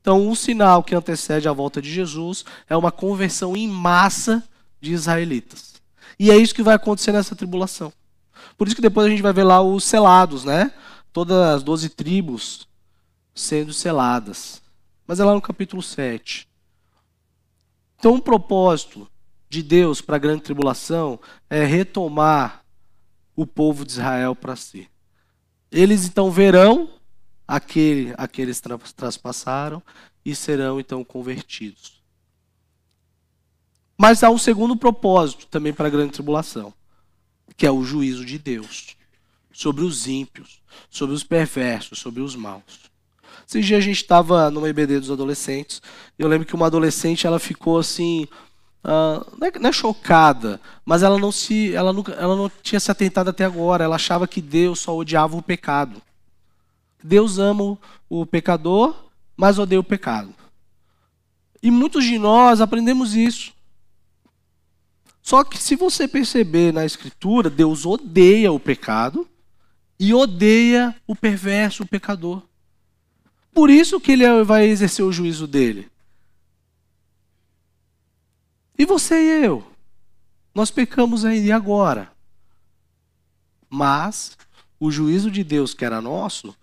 Então, 0.00 0.24
um 0.24 0.36
sinal 0.36 0.84
que 0.84 0.94
antecede 0.94 1.48
a 1.48 1.52
volta 1.52 1.82
de 1.82 1.92
Jesus 1.92 2.44
é 2.70 2.76
uma 2.76 2.92
conversão 2.92 3.56
em 3.56 3.66
massa 3.66 4.44
de 4.80 4.92
israelitas. 4.92 5.75
E 6.18 6.30
é 6.30 6.36
isso 6.36 6.54
que 6.54 6.62
vai 6.62 6.74
acontecer 6.74 7.12
nessa 7.12 7.36
tribulação. 7.36 7.92
Por 8.56 8.66
isso 8.66 8.76
que 8.76 8.82
depois 8.82 9.06
a 9.06 9.10
gente 9.10 9.22
vai 9.22 9.32
ver 9.32 9.44
lá 9.44 9.60
os 9.60 9.84
selados, 9.84 10.44
né? 10.44 10.72
Todas 11.12 11.36
as 11.36 11.62
doze 11.62 11.88
tribos 11.88 12.66
sendo 13.34 13.72
seladas. 13.72 14.62
Mas 15.06 15.20
é 15.20 15.24
lá 15.24 15.34
no 15.34 15.40
capítulo 15.42 15.82
7. 15.82 16.48
Então, 17.98 18.14
um 18.14 18.20
propósito 18.20 19.08
de 19.48 19.62
Deus 19.62 20.00
para 20.00 20.16
a 20.16 20.18
grande 20.18 20.42
tribulação 20.42 21.20
é 21.48 21.64
retomar 21.64 22.64
o 23.34 23.46
povo 23.46 23.84
de 23.84 23.92
Israel 23.92 24.34
para 24.34 24.56
si. 24.56 24.88
Eles 25.70 26.06
então 26.06 26.30
verão 26.30 26.90
aquele 27.46 28.14
a 28.16 28.26
que 28.26 28.40
eles 28.40 28.60
traspassaram 28.96 29.82
e 30.24 30.34
serão 30.34 30.80
então 30.80 31.04
convertidos. 31.04 31.95
Mas 33.96 34.22
há 34.22 34.30
um 34.30 34.38
segundo 34.38 34.76
propósito 34.76 35.46
também 35.46 35.72
para 35.72 35.86
a 35.86 35.90
grande 35.90 36.12
tribulação, 36.12 36.72
que 37.56 37.66
é 37.66 37.70
o 37.70 37.82
juízo 37.82 38.24
de 38.24 38.38
Deus 38.38 38.96
sobre 39.52 39.84
os 39.84 40.06
ímpios, 40.06 40.60
sobre 40.90 41.14
os 41.14 41.24
perversos, 41.24 41.98
sobre 41.98 42.20
os 42.20 42.36
maus. 42.36 42.90
Esses 43.48 43.64
dias 43.64 43.78
a 43.78 43.80
gente 43.80 43.96
estava 43.96 44.50
no 44.50 44.66
EBD 44.66 45.00
dos 45.00 45.10
adolescentes, 45.10 45.80
e 46.18 46.22
eu 46.22 46.28
lembro 46.28 46.46
que 46.46 46.54
uma 46.54 46.66
adolescente 46.66 47.26
ela 47.26 47.38
ficou 47.38 47.78
assim, 47.78 48.28
Uh, 48.86 49.26
não, 49.36 49.48
é, 49.48 49.58
não, 49.58 49.70
é, 49.70 49.72
chocada, 49.72 50.60
mas 50.84 51.02
ela 51.02 51.18
não 51.18 51.32
se, 51.32 51.74
ela 51.74 51.92
nunca, 51.92 52.12
ela 52.12 52.36
não 52.36 52.48
tinha 52.62 52.78
se 52.78 52.88
atentado 52.88 53.30
até 53.30 53.44
agora. 53.44 53.82
Ela 53.82 53.96
achava 53.96 54.28
que 54.28 54.40
Deus 54.40 54.78
só 54.78 54.96
odiava 54.96 55.36
o 55.36 55.42
pecado. 55.42 56.00
Deus 57.02 57.36
ama 57.36 57.76
o 58.08 58.24
pecador, 58.24 58.94
mas 59.36 59.58
odeia 59.58 59.80
o 59.80 59.84
pecado. 59.84 60.32
E 61.60 61.68
muitos 61.68 62.04
de 62.04 62.16
nós 62.16 62.60
aprendemos 62.60 63.16
isso. 63.16 63.52
Só 65.26 65.42
que 65.42 65.60
se 65.60 65.74
você 65.74 66.06
perceber 66.06 66.72
na 66.72 66.84
Escritura, 66.84 67.50
Deus 67.50 67.84
odeia 67.84 68.52
o 68.52 68.60
pecado 68.60 69.28
e 69.98 70.14
odeia 70.14 70.94
o 71.04 71.16
perverso, 71.16 71.82
o 71.82 71.86
pecador. 71.86 72.44
Por 73.52 73.68
isso 73.68 73.98
que 73.98 74.12
ele 74.12 74.44
vai 74.44 74.68
exercer 74.68 75.04
o 75.04 75.10
juízo 75.10 75.48
dele. 75.48 75.90
E 78.78 78.86
você 78.86 79.16
e 79.16 79.44
eu? 79.44 79.66
Nós 80.54 80.70
pecamos 80.70 81.24
aí 81.24 81.50
agora. 81.50 82.12
Mas 83.68 84.38
o 84.78 84.92
juízo 84.92 85.28
de 85.28 85.42
Deus, 85.42 85.74
que 85.74 85.84
era 85.84 86.00
nosso, 86.00 86.54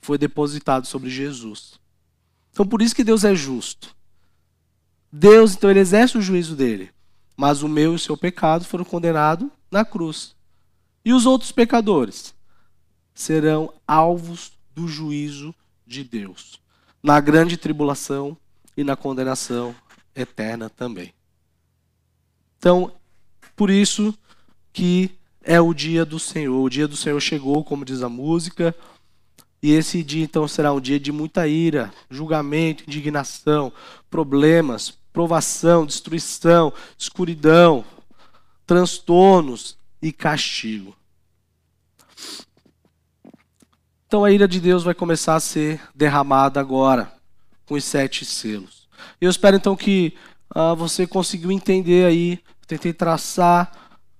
foi 0.00 0.16
depositado 0.16 0.86
sobre 0.86 1.10
Jesus. 1.10 1.80
Então 2.52 2.64
por 2.64 2.82
isso 2.82 2.94
que 2.94 3.02
Deus 3.02 3.24
é 3.24 3.34
justo. 3.34 3.92
Deus, 5.10 5.56
então, 5.56 5.68
ele 5.68 5.80
exerce 5.80 6.16
o 6.16 6.22
juízo 6.22 6.54
dele. 6.54 6.92
Mas 7.42 7.60
o 7.60 7.68
meu 7.68 7.90
e 7.90 7.96
o 7.96 7.98
seu 7.98 8.16
pecado 8.16 8.64
foram 8.64 8.84
condenados 8.84 9.48
na 9.68 9.84
cruz. 9.84 10.32
E 11.04 11.12
os 11.12 11.26
outros 11.26 11.50
pecadores 11.50 12.32
serão 13.12 13.74
alvos 13.84 14.52
do 14.72 14.86
juízo 14.86 15.52
de 15.84 16.04
Deus, 16.04 16.60
na 17.02 17.18
grande 17.18 17.56
tribulação 17.56 18.36
e 18.76 18.84
na 18.84 18.94
condenação 18.94 19.74
eterna 20.14 20.70
também. 20.70 21.12
Então, 22.58 22.92
por 23.56 23.70
isso 23.70 24.16
que 24.72 25.10
é 25.42 25.60
o 25.60 25.74
dia 25.74 26.04
do 26.04 26.20
Senhor. 26.20 26.62
O 26.62 26.70
dia 26.70 26.86
do 26.86 26.96
Senhor 26.96 27.18
chegou, 27.18 27.64
como 27.64 27.84
diz 27.84 28.04
a 28.04 28.08
música, 28.08 28.72
e 29.60 29.72
esse 29.72 30.04
dia 30.04 30.22
então 30.22 30.46
será 30.46 30.72
um 30.72 30.80
dia 30.80 31.00
de 31.00 31.10
muita 31.10 31.48
ira, 31.48 31.92
julgamento, 32.08 32.84
indignação, 32.86 33.72
problemas, 34.08 34.96
provação, 35.12 35.84
destruição, 35.84 36.72
escuridão, 36.98 37.84
transtornos 38.66 39.76
e 40.00 40.12
castigo. 40.12 40.96
Então 44.06 44.24
a 44.24 44.30
ira 44.30 44.46
de 44.46 44.60
Deus 44.60 44.82
vai 44.82 44.94
começar 44.94 45.36
a 45.36 45.40
ser 45.40 45.80
derramada 45.94 46.60
agora, 46.60 47.12
com 47.64 47.74
os 47.74 47.84
sete 47.84 48.24
selos. 48.24 48.88
Eu 49.20 49.30
espero 49.30 49.56
então 49.56 49.74
que 49.76 50.14
uh, 50.54 50.76
você 50.76 51.06
conseguiu 51.06 51.50
entender 51.50 52.04
aí 52.04 52.40
tentei 52.66 52.92
traçar 52.92 53.70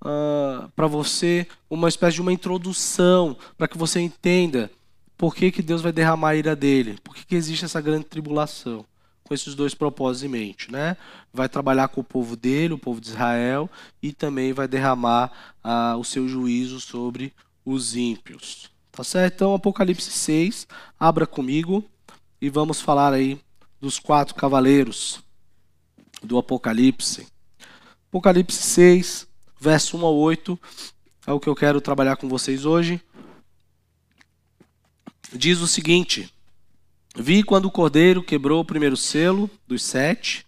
ah, 0.05 0.69
para 0.75 0.85
você 0.85 1.47
uma 1.69 1.87
espécie 1.87 2.15
de 2.15 2.21
uma 2.21 2.33
introdução 2.33 3.37
para 3.57 3.67
que 3.67 3.77
você 3.77 3.99
entenda 3.99 4.69
por 5.17 5.33
que, 5.33 5.51
que 5.51 5.61
Deus 5.61 5.81
vai 5.81 5.91
derramar 5.91 6.29
a 6.29 6.35
ira 6.35 6.55
dele, 6.55 6.97
por 7.03 7.15
que, 7.15 7.25
que 7.25 7.35
existe 7.35 7.63
essa 7.65 7.79
grande 7.79 8.05
tribulação, 8.05 8.85
com 9.23 9.33
esses 9.33 9.55
dois 9.55 9.73
propósitos 9.73 10.23
em 10.23 10.27
mente. 10.27 10.71
Né? 10.71 10.97
Vai 11.33 11.47
trabalhar 11.47 11.87
com 11.87 12.01
o 12.01 12.03
povo 12.03 12.35
dele, 12.35 12.73
o 12.73 12.77
povo 12.77 12.99
de 12.99 13.09
Israel, 13.09 13.69
e 14.01 14.11
também 14.11 14.53
vai 14.53 14.67
derramar 14.67 15.31
uh, 15.63 15.97
o 15.97 16.03
seu 16.03 16.27
juízo 16.27 16.79
sobre 16.79 17.33
os 17.65 17.95
ímpios. 17.95 18.69
Tá 18.91 19.03
certo? 19.03 19.33
Então, 19.35 19.53
Apocalipse 19.55 20.11
6, 20.11 20.67
abra 20.99 21.25
comigo 21.25 21.83
e 22.39 22.49
vamos 22.49 22.81
falar 22.81 23.13
aí 23.13 23.39
dos 23.81 23.99
quatro 23.99 24.35
cavaleiros 24.35 25.21
do 26.21 26.37
Apocalipse. 26.37 27.27
Apocalipse 28.09 28.61
6, 28.61 29.27
verso 29.59 29.97
1 29.97 30.05
a 30.05 30.09
8, 30.09 30.59
é 31.25 31.31
o 31.31 31.39
que 31.39 31.49
eu 31.49 31.55
quero 31.55 31.81
trabalhar 31.81 32.17
com 32.17 32.29
vocês 32.29 32.65
hoje. 32.65 33.01
Diz 35.31 35.59
o 35.59 35.67
seguinte: 35.67 36.32
Vi 37.15 37.43
quando 37.43 37.65
o 37.65 37.71
cordeiro 37.71 38.23
quebrou 38.23 38.61
o 38.61 38.65
primeiro 38.65 38.97
selo 38.97 39.49
dos 39.67 39.83
sete, 39.83 40.45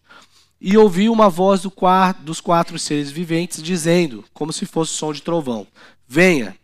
e 0.59 0.77
ouvi 0.77 1.09
uma 1.09 1.29
voz 1.29 1.61
do 1.61 1.69
quarto, 1.69 2.23
dos 2.23 2.41
quatro 2.41 2.79
seres 2.79 3.11
viventes 3.11 3.61
dizendo, 3.61 4.25
como 4.33 4.51
se 4.51 4.65
fosse 4.65 4.93
som 4.93 5.13
de 5.13 5.21
trovão: 5.21 5.67
Venha. 6.07 6.55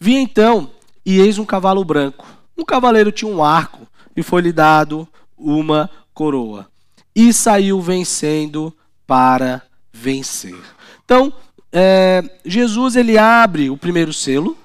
Vi 0.00 0.14
então, 0.14 0.70
e 1.04 1.18
eis 1.18 1.38
um 1.38 1.44
cavalo 1.44 1.84
branco. 1.84 2.26
Um 2.56 2.64
cavaleiro 2.64 3.12
tinha 3.12 3.30
um 3.30 3.42
arco, 3.44 3.86
e 4.16 4.22
foi-lhe 4.22 4.52
dado 4.52 5.06
uma 5.36 5.90
coroa. 6.14 6.68
E 7.14 7.32
saiu 7.32 7.80
vencendo 7.80 8.74
para 9.06 9.62
vencer. 9.92 10.58
Então, 11.04 11.32
é, 11.72 12.22
Jesus 12.44 12.96
ele 12.96 13.18
abre 13.18 13.68
o 13.68 13.76
primeiro 13.76 14.12
selo, 14.12 14.56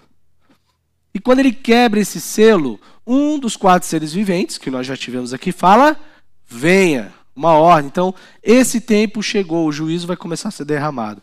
e 1.14 1.20
quando 1.20 1.40
ele 1.40 1.52
quebra 1.52 2.00
esse 2.00 2.22
selo, 2.22 2.80
um 3.06 3.38
dos 3.38 3.56
quatro 3.56 3.88
seres 3.88 4.14
viventes, 4.14 4.58
que 4.58 4.72
nós 4.72 4.88
já 4.88 4.96
tivemos 4.96 5.34
aqui, 5.34 5.52
fala: 5.52 5.98
venha, 6.48 7.14
uma 7.36 7.54
ordem. 7.54 7.88
Então, 7.88 8.14
esse 8.42 8.80
tempo 8.80 9.22
chegou, 9.22 9.68
o 9.68 9.72
juízo 9.72 10.08
vai 10.08 10.16
começar 10.16 10.50
a 10.50 10.52
ser 10.52 10.66
derramado. 10.66 11.22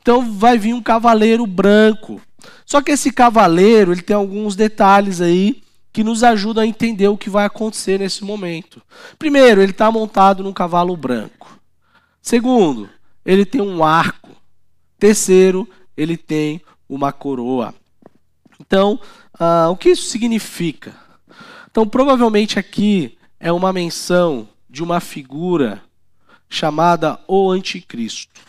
Então, 0.00 0.32
vai 0.32 0.58
vir 0.58 0.74
um 0.74 0.82
cavaleiro 0.82 1.46
branco. 1.46 2.20
Só 2.66 2.82
que 2.82 2.90
esse 2.90 3.12
cavaleiro, 3.12 3.92
ele 3.92 4.02
tem 4.02 4.16
alguns 4.16 4.56
detalhes 4.56 5.20
aí 5.20 5.62
que 5.92 6.02
nos 6.02 6.24
ajudam 6.24 6.64
a 6.64 6.66
entender 6.66 7.06
o 7.08 7.18
que 7.18 7.30
vai 7.30 7.44
acontecer 7.44 7.98
nesse 7.98 8.24
momento. 8.24 8.82
Primeiro, 9.18 9.62
ele 9.62 9.72
está 9.72 9.90
montado 9.90 10.42
num 10.42 10.52
cavalo 10.52 10.96
branco. 10.96 11.58
Segundo, 12.20 12.88
ele 13.24 13.44
tem 13.44 13.60
um 13.60 13.84
arco. 13.84 14.30
Terceiro, 14.98 15.68
ele 15.96 16.16
tem 16.16 16.60
uma 16.88 17.12
coroa. 17.12 17.74
Então, 18.58 18.98
uh, 19.34 19.70
o 19.70 19.76
que 19.76 19.90
isso 19.90 20.08
significa? 20.08 20.94
Então, 21.72 21.88
provavelmente 21.88 22.58
aqui 22.58 23.16
é 23.40 23.50
uma 23.50 23.72
menção 23.72 24.46
de 24.68 24.82
uma 24.82 25.00
figura 25.00 25.82
chamada 26.46 27.18
o 27.26 27.50
Anticristo. 27.50 28.42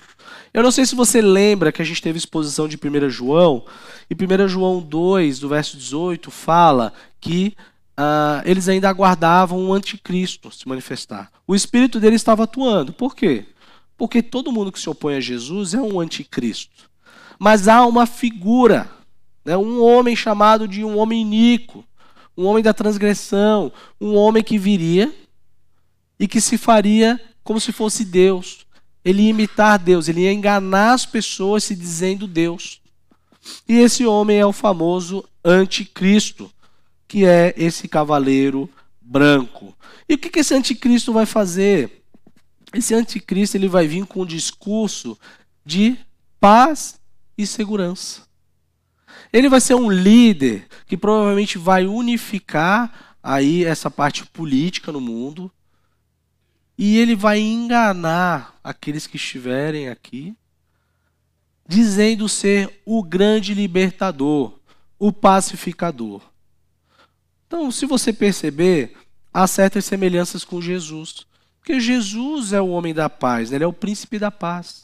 Eu 0.54 0.62
não 0.62 0.72
sei 0.72 0.86
se 0.86 0.94
você 0.94 1.22
lembra 1.22 1.72
que 1.72 1.82
a 1.82 1.86
gente 1.86 2.02
teve 2.02 2.18
exposição 2.18 2.68
de 2.68 2.78
1 2.78 3.10
João, 3.10 3.64
e 4.10 4.14
1 4.14 4.48
João 4.50 4.82
2, 4.82 5.40
do 5.40 5.48
verso 5.48 5.78
18, 5.78 6.30
fala 6.30 6.92
que 7.22 7.56
uh, 7.98 8.44
eles 8.46 8.68
ainda 8.68 8.90
aguardavam 8.90 9.70
o 9.70 9.74
anticristo 9.74 10.52
se 10.52 10.68
manifestar. 10.68 11.32
O 11.48 11.56
espírito 11.56 12.02
dele 12.02 12.18
estava 12.18 12.44
atuando. 12.44 12.92
Por 12.92 13.16
quê? 13.16 13.46
Porque 13.98 14.22
todo 14.22 14.52
mundo 14.52 14.72
que 14.72 14.80
se 14.80 14.90
opõe 14.90 15.16
a 15.16 15.22
Jesus 15.22 15.74
é 15.74 15.82
um 15.82 16.00
anticristo. 16.00 16.90
Mas 17.40 17.70
há 17.70 17.86
uma 17.86 18.06
figura, 18.06 18.92
né, 19.46 19.56
um 19.56 19.82
homem 19.82 20.16
chamado 20.16 20.68
de 20.68 20.84
um 20.84 20.98
homem 20.98 21.22
iníquo, 21.22 21.86
um 22.36 22.46
homem 22.46 22.64
da 22.64 22.74
transgressão, 22.74 23.72
um 24.00 24.16
homem 24.16 24.44
que 24.44 24.58
viria 24.58 25.14
e 26.20 26.28
que 26.28 26.42
se 26.42 26.58
faria 26.58 27.20
como 27.44 27.60
se 27.60 27.72
fosse 27.72 28.04
Deus. 28.04 28.66
Ele 29.04 29.24
ia 29.24 29.30
imitar 29.30 29.78
Deus, 29.78 30.08
ele 30.08 30.22
ia 30.22 30.34
enganar 30.34 30.94
as 30.94 31.06
pessoas 31.06 31.64
se 31.64 31.76
dizendo 31.76 32.28
Deus. 32.28 32.82
E 33.68 33.80
esse 33.80 34.06
homem 34.06 34.38
é 34.38 34.46
o 34.46 34.54
famoso 34.54 35.24
anticristo, 35.44 36.50
que 37.08 37.26
é 37.26 37.54
esse 37.58 37.88
cavaleiro 37.88 38.70
branco. 39.02 39.76
E 40.08 40.14
o 40.14 40.18
que 40.18 40.40
esse 40.40 40.54
anticristo 40.54 41.12
vai 41.12 41.26
fazer? 41.26 42.04
Esse 42.74 42.96
anticristo 42.96 43.58
ele 43.58 43.68
vai 43.68 43.86
vir 43.88 44.06
com 44.06 44.22
um 44.22 44.26
discurso 44.26 45.18
de 45.66 45.98
paz 46.40 47.00
e 47.38 47.46
segurança. 47.46 48.22
Ele 49.32 49.50
vai 49.50 49.62
ser 49.62 49.76
um 49.76 49.90
líder 49.90 50.68
que 50.86 50.98
provavelmente 50.98 51.58
vai 51.58 51.86
unificar 51.86 53.16
aí 53.22 53.64
essa 53.64 53.90
parte 53.90 54.26
política 54.26 54.92
no 54.92 55.02
mundo. 55.02 55.52
E 56.78 56.98
ele 56.98 57.16
vai 57.16 57.40
enganar 57.40 58.60
aqueles 58.64 59.08
que 59.08 59.18
estiverem 59.18 59.90
aqui 59.90 60.36
dizendo 61.68 62.28
ser 62.28 62.82
o 62.86 63.02
grande 63.04 63.54
libertador, 63.54 64.60
o 65.00 65.12
pacificador. 65.12 66.22
Então, 67.48 67.72
se 67.72 67.86
você 67.86 68.12
perceber, 68.12 68.96
há 69.34 69.48
certas 69.48 69.86
semelhanças 69.86 70.44
com 70.44 70.62
Jesus. 70.62 71.26
Porque 71.60 71.80
Jesus 71.80 72.52
é 72.52 72.60
o 72.60 72.68
homem 72.68 72.94
da 72.94 73.10
paz, 73.10 73.52
ele 73.52 73.64
é 73.64 73.68
o 73.68 73.72
príncipe 73.72 74.20
da 74.20 74.30
paz. 74.30 74.83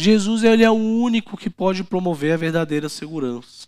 Jesus 0.00 0.44
ele 0.44 0.62
é 0.62 0.70
o 0.70 0.74
único 0.74 1.36
que 1.36 1.50
pode 1.50 1.82
promover 1.82 2.32
a 2.32 2.36
verdadeira 2.36 2.88
segurança. 2.88 3.66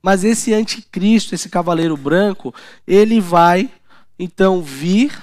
Mas 0.00 0.22
esse 0.22 0.54
anticristo, 0.54 1.34
esse 1.34 1.48
cavaleiro 1.48 1.96
branco, 1.96 2.54
ele 2.86 3.20
vai 3.20 3.68
então 4.16 4.62
vir, 4.62 5.20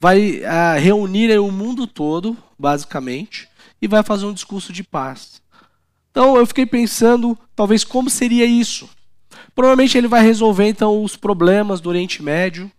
vai 0.00 0.40
uh, 0.40 0.80
reunir 0.80 1.38
o 1.38 1.52
mundo 1.52 1.86
todo, 1.86 2.36
basicamente, 2.58 3.48
e 3.80 3.86
vai 3.86 4.02
fazer 4.02 4.26
um 4.26 4.34
discurso 4.34 4.72
de 4.72 4.82
paz. 4.82 5.40
Então 6.10 6.36
eu 6.36 6.44
fiquei 6.44 6.66
pensando, 6.66 7.38
talvez 7.54 7.84
como 7.84 8.10
seria 8.10 8.44
isso? 8.44 8.90
Provavelmente 9.54 9.96
ele 9.96 10.08
vai 10.08 10.22
resolver 10.22 10.66
então 10.66 11.02
os 11.04 11.16
problemas 11.16 11.80
do 11.80 11.88
Oriente 11.88 12.22
Médio. 12.22 12.70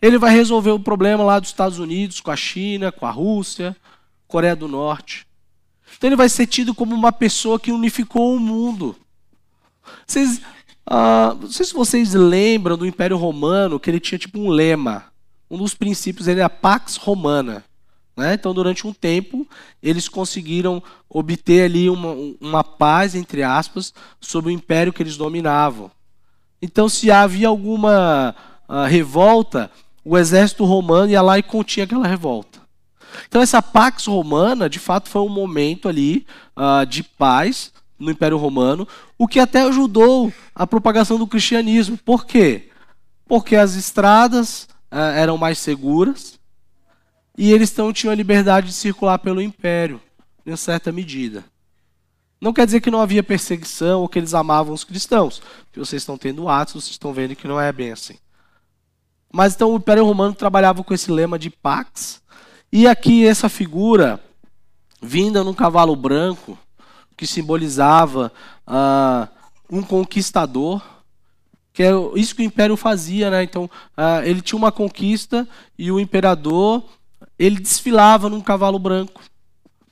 Ele 0.00 0.16
vai 0.16 0.30
resolver 0.30 0.70
o 0.70 0.78
problema 0.78 1.24
lá 1.24 1.40
dos 1.40 1.48
Estados 1.48 1.80
Unidos 1.80 2.20
com 2.20 2.30
a 2.30 2.36
China, 2.36 2.92
com 2.92 3.04
a 3.04 3.10
Rússia, 3.10 3.76
Coreia 4.28 4.54
do 4.54 4.68
Norte. 4.68 5.26
Então 5.96 6.08
ele 6.08 6.16
vai 6.16 6.28
ser 6.28 6.46
tido 6.46 6.74
como 6.74 6.94
uma 6.94 7.10
pessoa 7.10 7.58
que 7.58 7.72
unificou 7.72 8.36
o 8.36 8.38
mundo. 8.38 8.94
Vocês, 10.06 10.38
uh, 10.88 11.34
não 11.40 11.50
sei 11.50 11.66
se 11.66 11.74
vocês 11.74 12.14
lembram 12.14 12.76
do 12.76 12.86
Império 12.86 13.16
Romano, 13.16 13.80
que 13.80 13.90
ele 13.90 13.98
tinha 13.98 14.18
tipo 14.18 14.38
um 14.38 14.48
lema. 14.48 15.06
Um 15.50 15.56
dos 15.56 15.74
princípios 15.74 16.28
ele 16.28 16.40
é 16.40 16.44
a 16.44 16.50
Pax 16.50 16.96
Romana. 16.96 17.64
Né? 18.16 18.34
Então, 18.34 18.52
durante 18.52 18.86
um 18.86 18.92
tempo, 18.92 19.46
eles 19.82 20.08
conseguiram 20.08 20.82
obter 21.08 21.64
ali 21.64 21.88
uma, 21.88 22.14
uma 22.40 22.64
paz, 22.64 23.14
entre 23.14 23.44
aspas, 23.44 23.94
sobre 24.20 24.50
o 24.50 24.52
império 24.52 24.92
que 24.92 25.02
eles 25.02 25.16
dominavam. 25.16 25.90
Então, 26.60 26.88
se 26.88 27.10
havia 27.12 27.46
alguma 27.46 28.34
uh, 28.68 28.84
revolta, 28.88 29.70
o 30.04 30.18
exército 30.18 30.64
romano 30.64 31.12
ia 31.12 31.22
lá 31.22 31.38
e 31.38 31.42
continha 31.44 31.84
aquela 31.84 32.08
revolta. 32.08 32.57
Então, 33.26 33.42
essa 33.42 33.62
Pax 33.62 34.06
Romana, 34.06 34.68
de 34.68 34.78
fato, 34.78 35.08
foi 35.08 35.22
um 35.22 35.28
momento 35.28 35.88
ali 35.88 36.26
uh, 36.56 36.84
de 36.86 37.02
paz 37.02 37.72
no 37.98 38.10
Império 38.10 38.36
Romano, 38.36 38.86
o 39.16 39.26
que 39.26 39.40
até 39.40 39.62
ajudou 39.62 40.32
a 40.54 40.66
propagação 40.66 41.18
do 41.18 41.26
cristianismo. 41.26 41.98
Por 41.98 42.24
quê? 42.26 42.68
Porque 43.26 43.56
as 43.56 43.74
estradas 43.74 44.68
uh, 44.92 44.96
eram 45.16 45.36
mais 45.36 45.58
seguras, 45.58 46.38
e 47.36 47.52
eles 47.52 47.70
então 47.70 47.92
tinham 47.92 48.12
a 48.12 48.16
liberdade 48.16 48.68
de 48.68 48.72
circular 48.72 49.18
pelo 49.18 49.40
império, 49.40 50.00
em 50.44 50.56
certa 50.56 50.90
medida. 50.90 51.44
Não 52.40 52.52
quer 52.52 52.66
dizer 52.66 52.80
que 52.80 52.90
não 52.90 53.00
havia 53.00 53.22
perseguição 53.22 54.00
ou 54.00 54.08
que 54.08 54.18
eles 54.18 54.32
amavam 54.32 54.72
os 54.72 54.84
cristãos. 54.84 55.42
Que 55.72 55.78
vocês 55.78 56.02
estão 56.02 56.16
tendo 56.16 56.48
atos, 56.48 56.74
vocês 56.74 56.92
estão 56.92 57.12
vendo 57.12 57.34
que 57.34 57.48
não 57.48 57.60
é 57.60 57.72
bem 57.72 57.90
assim. 57.90 58.16
Mas 59.32 59.54
então 59.54 59.72
o 59.72 59.76
Império 59.76 60.04
Romano 60.04 60.34
trabalhava 60.34 60.82
com 60.82 60.94
esse 60.94 61.10
lema 61.10 61.38
de 61.38 61.50
pax. 61.50 62.22
E 62.70 62.86
aqui 62.86 63.26
essa 63.26 63.48
figura, 63.48 64.20
vinda 65.00 65.42
num 65.42 65.54
cavalo 65.54 65.96
branco, 65.96 66.58
que 67.16 67.26
simbolizava 67.26 68.32
uh, 68.66 69.28
um 69.70 69.82
conquistador, 69.82 70.82
que 71.72 71.82
é 71.82 71.90
isso 72.14 72.34
que 72.34 72.42
o 72.42 72.44
Império 72.44 72.76
fazia, 72.76 73.30
né? 73.30 73.42
Então 73.42 73.64
uh, 73.64 74.22
ele 74.24 74.42
tinha 74.42 74.58
uma 74.58 74.70
conquista 74.70 75.48
e 75.78 75.90
o 75.90 75.98
imperador 75.98 76.84
ele 77.38 77.60
desfilava 77.60 78.28
num 78.28 78.40
cavalo 78.40 78.78
branco 78.78 79.22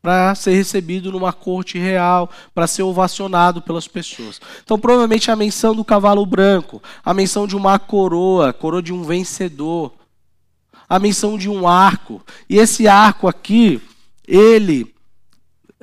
para 0.06 0.34
ser 0.36 0.54
recebido 0.54 1.10
numa 1.10 1.32
corte 1.32 1.78
real, 1.78 2.30
para 2.54 2.68
ser 2.68 2.84
ovacionado 2.84 3.60
pelas 3.60 3.88
pessoas. 3.88 4.40
Então, 4.62 4.78
provavelmente 4.78 5.32
a 5.32 5.36
menção 5.36 5.74
do 5.74 5.84
cavalo 5.84 6.24
branco, 6.24 6.80
a 7.04 7.12
menção 7.12 7.44
de 7.44 7.56
uma 7.56 7.76
coroa, 7.76 8.52
coroa 8.52 8.80
de 8.80 8.92
um 8.92 9.02
vencedor, 9.02 9.92
a 10.88 10.98
menção 10.98 11.36
de 11.36 11.48
um 11.48 11.66
arco. 11.66 12.24
E 12.48 12.58
esse 12.58 12.86
arco 12.86 13.28
aqui, 13.28 13.80
ele 14.26 14.94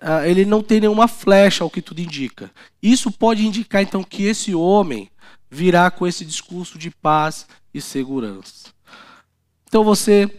ah, 0.02 0.28
ele 0.28 0.44
não 0.44 0.62
tem 0.62 0.82
nenhuma 0.82 1.08
flecha, 1.08 1.64
ao 1.64 1.70
que 1.70 1.82
tudo 1.82 2.02
indica. 2.02 2.52
Isso 2.82 3.10
pode 3.10 3.46
indicar 3.46 3.82
então 3.82 4.04
que 4.04 4.24
esse 4.24 4.54
homem 4.54 5.10
virá 5.50 5.90
com 5.90 6.06
esse 6.06 6.26
discurso 6.26 6.78
de 6.78 6.92
paz 6.92 7.48
e 7.74 7.80
segurança. 7.80 8.74
Então 9.68 9.84
você 9.84 10.30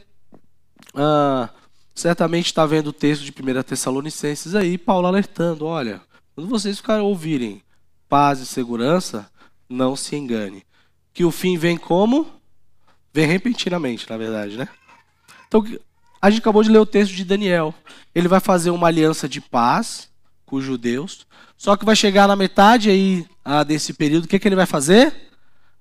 ah, 0.94 1.48
certamente 1.94 2.46
está 2.46 2.66
vendo 2.66 2.88
o 2.88 2.92
texto 2.92 3.22
de 3.22 3.30
1 3.32 3.62
Tessalonicenses 3.62 4.54
aí, 4.54 4.76
Paulo 4.76 5.06
alertando: 5.06 5.64
olha, 5.64 6.02
quando 6.34 6.48
vocês 6.48 6.76
ficarem 6.76 7.04
ouvirem 7.04 7.62
paz 8.08 8.40
e 8.40 8.46
segurança, 8.46 9.30
não 9.68 9.96
se 9.96 10.14
engane. 10.14 10.62
Que 11.12 11.24
o 11.24 11.30
fim 11.30 11.56
vem 11.56 11.76
como? 11.76 12.26
Vem 13.14 13.26
repentinamente, 13.26 14.10
na 14.10 14.16
verdade, 14.16 14.56
né? 14.56 14.68
Então, 15.46 15.64
a 16.20 16.28
gente 16.28 16.40
acabou 16.40 16.64
de 16.64 16.68
ler 16.68 16.80
o 16.80 16.86
texto 16.86 17.14
de 17.14 17.24
Daniel. 17.24 17.72
Ele 18.12 18.26
vai 18.26 18.40
fazer 18.40 18.70
uma 18.70 18.88
aliança 18.88 19.28
de 19.28 19.40
paz 19.40 20.08
com 20.44 20.56
os 20.56 20.64
judeus, 20.64 21.24
só 21.56 21.76
que 21.76 21.84
vai 21.84 21.94
chegar 21.94 22.26
na 22.26 22.34
metade 22.34 22.90
aí 22.90 23.24
ah, 23.44 23.62
desse 23.62 23.92
período, 23.92 24.24
o 24.24 24.28
que, 24.28 24.38
que 24.38 24.48
ele 24.48 24.56
vai 24.56 24.66
fazer? 24.66 25.14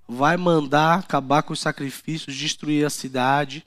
Vai 0.08 0.38
mandar 0.38 1.00
acabar 1.00 1.42
com 1.42 1.54
os 1.54 1.60
sacrifícios, 1.60 2.36
destruir 2.36 2.86
a 2.86 2.90
cidade, 2.90 3.64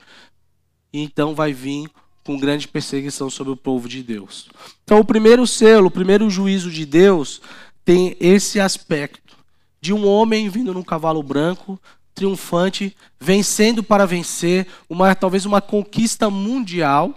e 0.93 1.01
então 1.01 1.35
vai 1.35 1.51
vir 1.51 1.89
com 2.23 2.39
grande 2.39 2.69
perseguição 2.69 3.29
sobre 3.29 3.51
o 3.51 3.57
povo 3.57 3.89
de 3.89 4.01
Deus. 4.01 4.47
Então, 4.83 4.99
o 4.99 5.05
primeiro 5.05 5.45
selo, 5.45 5.87
o 5.87 5.91
primeiro 5.91 6.29
juízo 6.29 6.71
de 6.71 6.85
Deus 6.85 7.41
tem 7.83 8.15
esse 8.19 8.61
aspecto 8.61 9.35
de 9.81 9.93
um 9.93 10.07
homem 10.07 10.49
vindo 10.49 10.73
num 10.73 10.83
cavalo 10.83 11.21
branco, 11.21 11.79
triunfante, 12.17 12.97
vencendo 13.19 13.83
para 13.83 14.07
vencer, 14.07 14.65
uma 14.89 15.13
talvez 15.13 15.45
uma 15.45 15.61
conquista 15.61 16.31
mundial, 16.31 17.13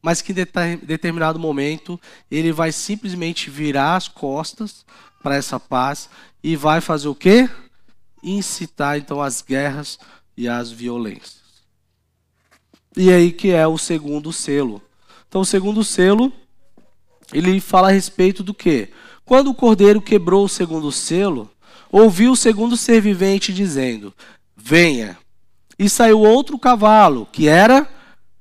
mas 0.00 0.22
que 0.22 0.30
em 0.30 0.76
determinado 0.76 1.40
momento 1.40 2.00
ele 2.30 2.52
vai 2.52 2.70
simplesmente 2.70 3.50
virar 3.50 3.96
as 3.96 4.06
costas 4.06 4.86
para 5.20 5.34
essa 5.34 5.58
paz 5.58 6.08
e 6.40 6.54
vai 6.54 6.80
fazer 6.80 7.08
o 7.08 7.16
quê? 7.16 7.50
Incitar 8.22 8.96
então 8.96 9.20
as 9.20 9.42
guerras 9.42 9.98
e 10.36 10.48
as 10.48 10.70
violências. 10.70 11.40
E 12.96 13.10
aí 13.10 13.32
que 13.32 13.50
é 13.50 13.66
o 13.66 13.76
segundo 13.76 14.32
selo. 14.32 14.80
Então 15.28 15.40
o 15.40 15.44
segundo 15.44 15.82
selo, 15.82 16.32
ele 17.32 17.60
fala 17.60 17.88
a 17.88 17.92
respeito 17.92 18.44
do 18.44 18.54
quê? 18.54 18.90
Quando 19.24 19.50
o 19.50 19.54
cordeiro 19.54 20.00
quebrou 20.00 20.44
o 20.44 20.48
segundo 20.48 20.92
selo, 20.92 21.50
ouviu 21.90 22.32
o 22.32 22.36
segundo 22.36 22.76
ser 22.76 23.00
vivente 23.00 23.52
dizendo: 23.52 24.12
Venha. 24.56 25.18
E 25.78 25.88
saiu 25.88 26.20
outro 26.20 26.58
cavalo, 26.58 27.26
que 27.32 27.48
era 27.48 27.88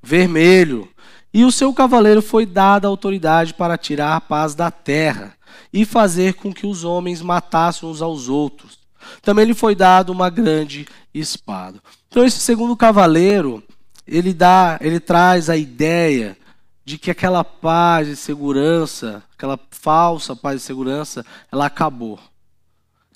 vermelho, 0.03 0.89
e 1.33 1.45
o 1.45 1.51
seu 1.51 1.73
cavaleiro 1.73 2.21
foi 2.21 2.45
dada 2.45 2.87
autoridade 2.87 3.53
para 3.53 3.77
tirar 3.77 4.15
a 4.15 4.21
paz 4.21 4.55
da 4.55 4.69
terra 4.71 5.35
e 5.71 5.85
fazer 5.85 6.33
com 6.33 6.53
que 6.53 6.65
os 6.65 6.83
homens 6.83 7.21
matassem 7.21 7.87
uns 7.87 8.01
aos 8.01 8.27
outros. 8.27 8.79
Também 9.21 9.45
lhe 9.45 9.53
foi 9.53 9.75
dado 9.75 10.11
uma 10.11 10.29
grande 10.29 10.87
espada. 11.13 11.79
Então 12.09 12.25
esse 12.25 12.39
segundo 12.39 12.75
cavaleiro, 12.75 13.63
ele 14.07 14.33
dá, 14.33 14.77
ele 14.81 14.99
traz 14.99 15.49
a 15.49 15.55
ideia 15.55 16.35
de 16.83 16.97
que 16.97 17.11
aquela 17.11 17.43
paz 17.43 18.07
e 18.07 18.15
segurança, 18.15 19.23
aquela 19.37 19.59
falsa 19.69 20.35
paz 20.35 20.61
e 20.61 20.65
segurança, 20.65 21.25
ela 21.51 21.67
acabou. 21.67 22.19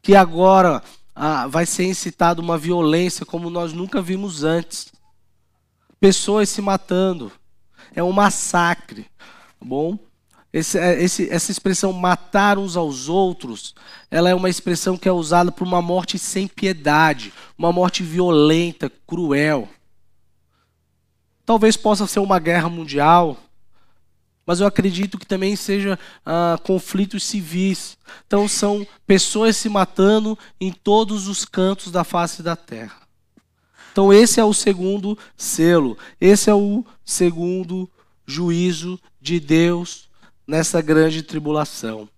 Que 0.04 0.16
agora 0.16 0.84
ah, 1.16 1.48
vai 1.48 1.66
ser 1.66 1.86
incitada 1.86 2.42
uma 2.42 2.58
violência 2.58 3.26
como 3.26 3.50
nós 3.50 3.74
nunca 3.74 4.02
vimos 4.02 4.44
antes. 4.44 4.92
Pessoas 6.00 6.50
se 6.50 6.62
matando. 6.62 7.32
É 7.96 8.04
um 8.04 8.12
massacre. 8.12 9.08
Tá 9.60 9.66
bom? 9.66 9.98
Esse, 10.54 10.78
é, 10.78 11.02
esse, 11.02 11.28
essa 11.32 11.52
expressão 11.52 11.92
matar 11.92 12.60
uns 12.60 12.78
aos 12.78 13.10
outros, 13.10 13.74
ela 14.12 14.30
é 14.30 14.36
uma 14.36 14.50
expressão 14.50 14.96
que 14.96 15.10
é 15.10 15.12
usada 15.12 15.52
por 15.52 15.66
uma 15.66 15.82
morte 15.82 16.20
sem 16.20 16.48
piedade, 16.48 17.34
uma 17.58 17.72
morte 17.72 18.04
violenta, 18.04 18.92
cruel. 19.08 19.68
Talvez 21.44 21.76
possa 21.76 22.06
ser 22.06 22.20
uma 22.20 22.38
guerra 22.38 22.70
mundial, 22.70 23.36
mas 24.46 24.60
eu 24.60 24.68
acredito 24.68 25.18
que 25.18 25.26
também 25.26 25.56
seja 25.56 25.98
ah, 26.26 26.60
conflitos 26.64 27.24
civis. 27.24 27.98
Então 28.28 28.48
são 28.48 28.86
pessoas 29.08 29.56
se 29.56 29.70
matando 29.70 30.38
em 30.60 30.72
todos 30.72 31.28
os 31.28 31.46
cantos 31.46 31.92
da 31.92 32.04
face 32.04 32.44
da 32.44 32.56
terra. 32.56 33.02
Então 33.92 34.12
esse 34.12 34.40
é 34.40 34.44
o 34.44 34.54
segundo 34.54 35.18
selo, 35.38 35.98
esse 36.20 36.50
é 36.50 36.54
o 36.54 36.84
segundo 37.06 37.90
juízo 38.26 39.00
de 39.22 39.40
Deus 39.40 40.10
nessa 40.48 40.82
grande 40.82 41.22
tribulação. 41.22 42.10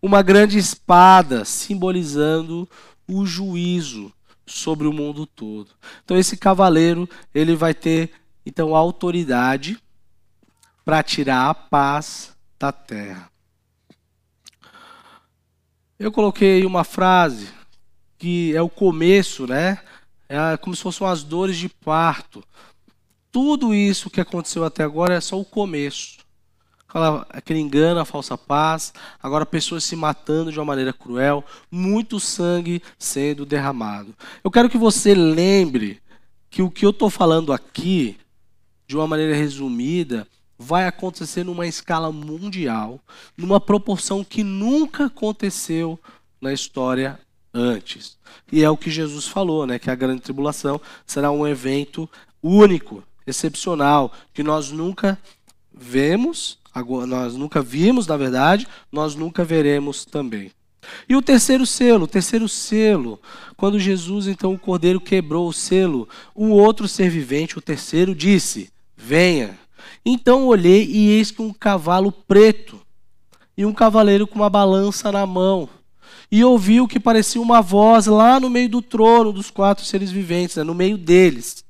Uma 0.00 0.22
grande 0.22 0.58
espada 0.58 1.44
simbolizando 1.44 2.68
o 3.08 3.26
juízo 3.26 4.12
sobre 4.46 4.86
o 4.86 4.92
mundo 4.92 5.26
todo. 5.26 5.70
Então 6.04 6.16
esse 6.16 6.36
cavaleiro, 6.36 7.08
ele 7.34 7.56
vai 7.56 7.74
ter 7.74 8.10
então, 8.46 8.76
autoridade 8.76 9.78
para 10.84 11.02
tirar 11.02 11.48
a 11.48 11.54
paz 11.54 12.36
da 12.58 12.70
terra. 12.70 13.30
Eu 15.98 16.12
coloquei 16.12 16.66
uma 16.66 16.84
frase 16.84 17.48
que 18.18 18.54
é 18.54 18.60
o 18.60 18.68
começo, 18.68 19.46
né? 19.46 19.78
É 20.28 20.56
como 20.56 20.74
se 20.74 20.82
fossem 20.82 21.06
as 21.06 21.22
dores 21.22 21.56
de 21.56 21.68
parto. 21.68 22.42
Tudo 23.30 23.74
isso 23.74 24.10
que 24.10 24.20
aconteceu 24.20 24.64
até 24.64 24.82
agora 24.82 25.14
é 25.14 25.20
só 25.20 25.40
o 25.40 25.44
começo. 25.44 26.18
Aquele 27.30 27.58
engano, 27.58 27.98
a 27.98 28.04
falsa 28.04 28.38
paz, 28.38 28.92
agora 29.20 29.44
pessoas 29.44 29.82
se 29.82 29.96
matando 29.96 30.52
de 30.52 30.58
uma 30.58 30.64
maneira 30.64 30.92
cruel, 30.92 31.44
muito 31.68 32.20
sangue 32.20 32.80
sendo 32.96 33.44
derramado. 33.44 34.14
Eu 34.44 34.50
quero 34.50 34.70
que 34.70 34.78
você 34.78 35.12
lembre 35.12 36.00
que 36.48 36.62
o 36.62 36.70
que 36.70 36.86
eu 36.86 36.90
estou 36.90 37.10
falando 37.10 37.52
aqui, 37.52 38.16
de 38.86 38.96
uma 38.96 39.08
maneira 39.08 39.34
resumida, 39.34 40.28
vai 40.64 40.86
acontecer 40.86 41.44
numa 41.44 41.66
escala 41.66 42.10
mundial, 42.10 42.98
numa 43.36 43.60
proporção 43.60 44.24
que 44.24 44.42
nunca 44.42 45.06
aconteceu 45.06 46.00
na 46.40 46.52
história 46.52 47.20
antes. 47.52 48.16
E 48.50 48.64
é 48.64 48.70
o 48.70 48.76
que 48.76 48.90
Jesus 48.90 49.28
falou, 49.28 49.66
né, 49.66 49.78
que 49.78 49.90
a 49.90 49.94
grande 49.94 50.22
tribulação 50.22 50.80
será 51.06 51.30
um 51.30 51.46
evento 51.46 52.08
único, 52.42 53.04
excepcional, 53.26 54.10
que 54.32 54.42
nós 54.42 54.70
nunca 54.70 55.18
vemos, 55.72 56.58
nós 57.06 57.36
nunca 57.36 57.60
vimos, 57.62 58.06
na 58.06 58.16
verdade, 58.16 58.66
nós 58.90 59.14
nunca 59.14 59.44
veremos 59.44 60.04
também. 60.04 60.50
E 61.08 61.14
o 61.14 61.22
terceiro 61.22 61.66
selo, 61.66 62.04
o 62.04 62.08
terceiro 62.08 62.48
selo, 62.48 63.20
quando 63.56 63.78
Jesus, 63.78 64.26
então, 64.26 64.52
o 64.52 64.58
cordeiro 64.58 65.00
quebrou 65.00 65.48
o 65.48 65.52
selo, 65.52 66.08
um 66.34 66.50
outro 66.50 66.86
ser 66.88 67.08
vivente, 67.08 67.58
o 67.58 67.62
terceiro, 67.62 68.14
disse: 68.14 68.70
Venha. 68.96 69.63
Então 70.04 70.46
olhei 70.46 70.84
e 70.84 71.10
eis 71.10 71.30
que 71.30 71.42
um 71.42 71.52
cavalo 71.52 72.12
preto 72.12 72.80
e 73.56 73.64
um 73.64 73.72
cavaleiro 73.72 74.26
com 74.26 74.36
uma 74.36 74.50
balança 74.50 75.10
na 75.10 75.26
mão. 75.26 75.68
E 76.30 76.42
ouvi 76.44 76.80
o 76.80 76.88
que 76.88 76.98
parecia 76.98 77.40
uma 77.40 77.60
voz 77.60 78.06
lá 78.06 78.40
no 78.40 78.50
meio 78.50 78.68
do 78.68 78.82
trono 78.82 79.32
dos 79.32 79.50
quatro 79.50 79.84
seres 79.84 80.10
viventes, 80.10 80.56
né, 80.56 80.62
no 80.62 80.74
meio 80.74 80.98
deles. 80.98 81.64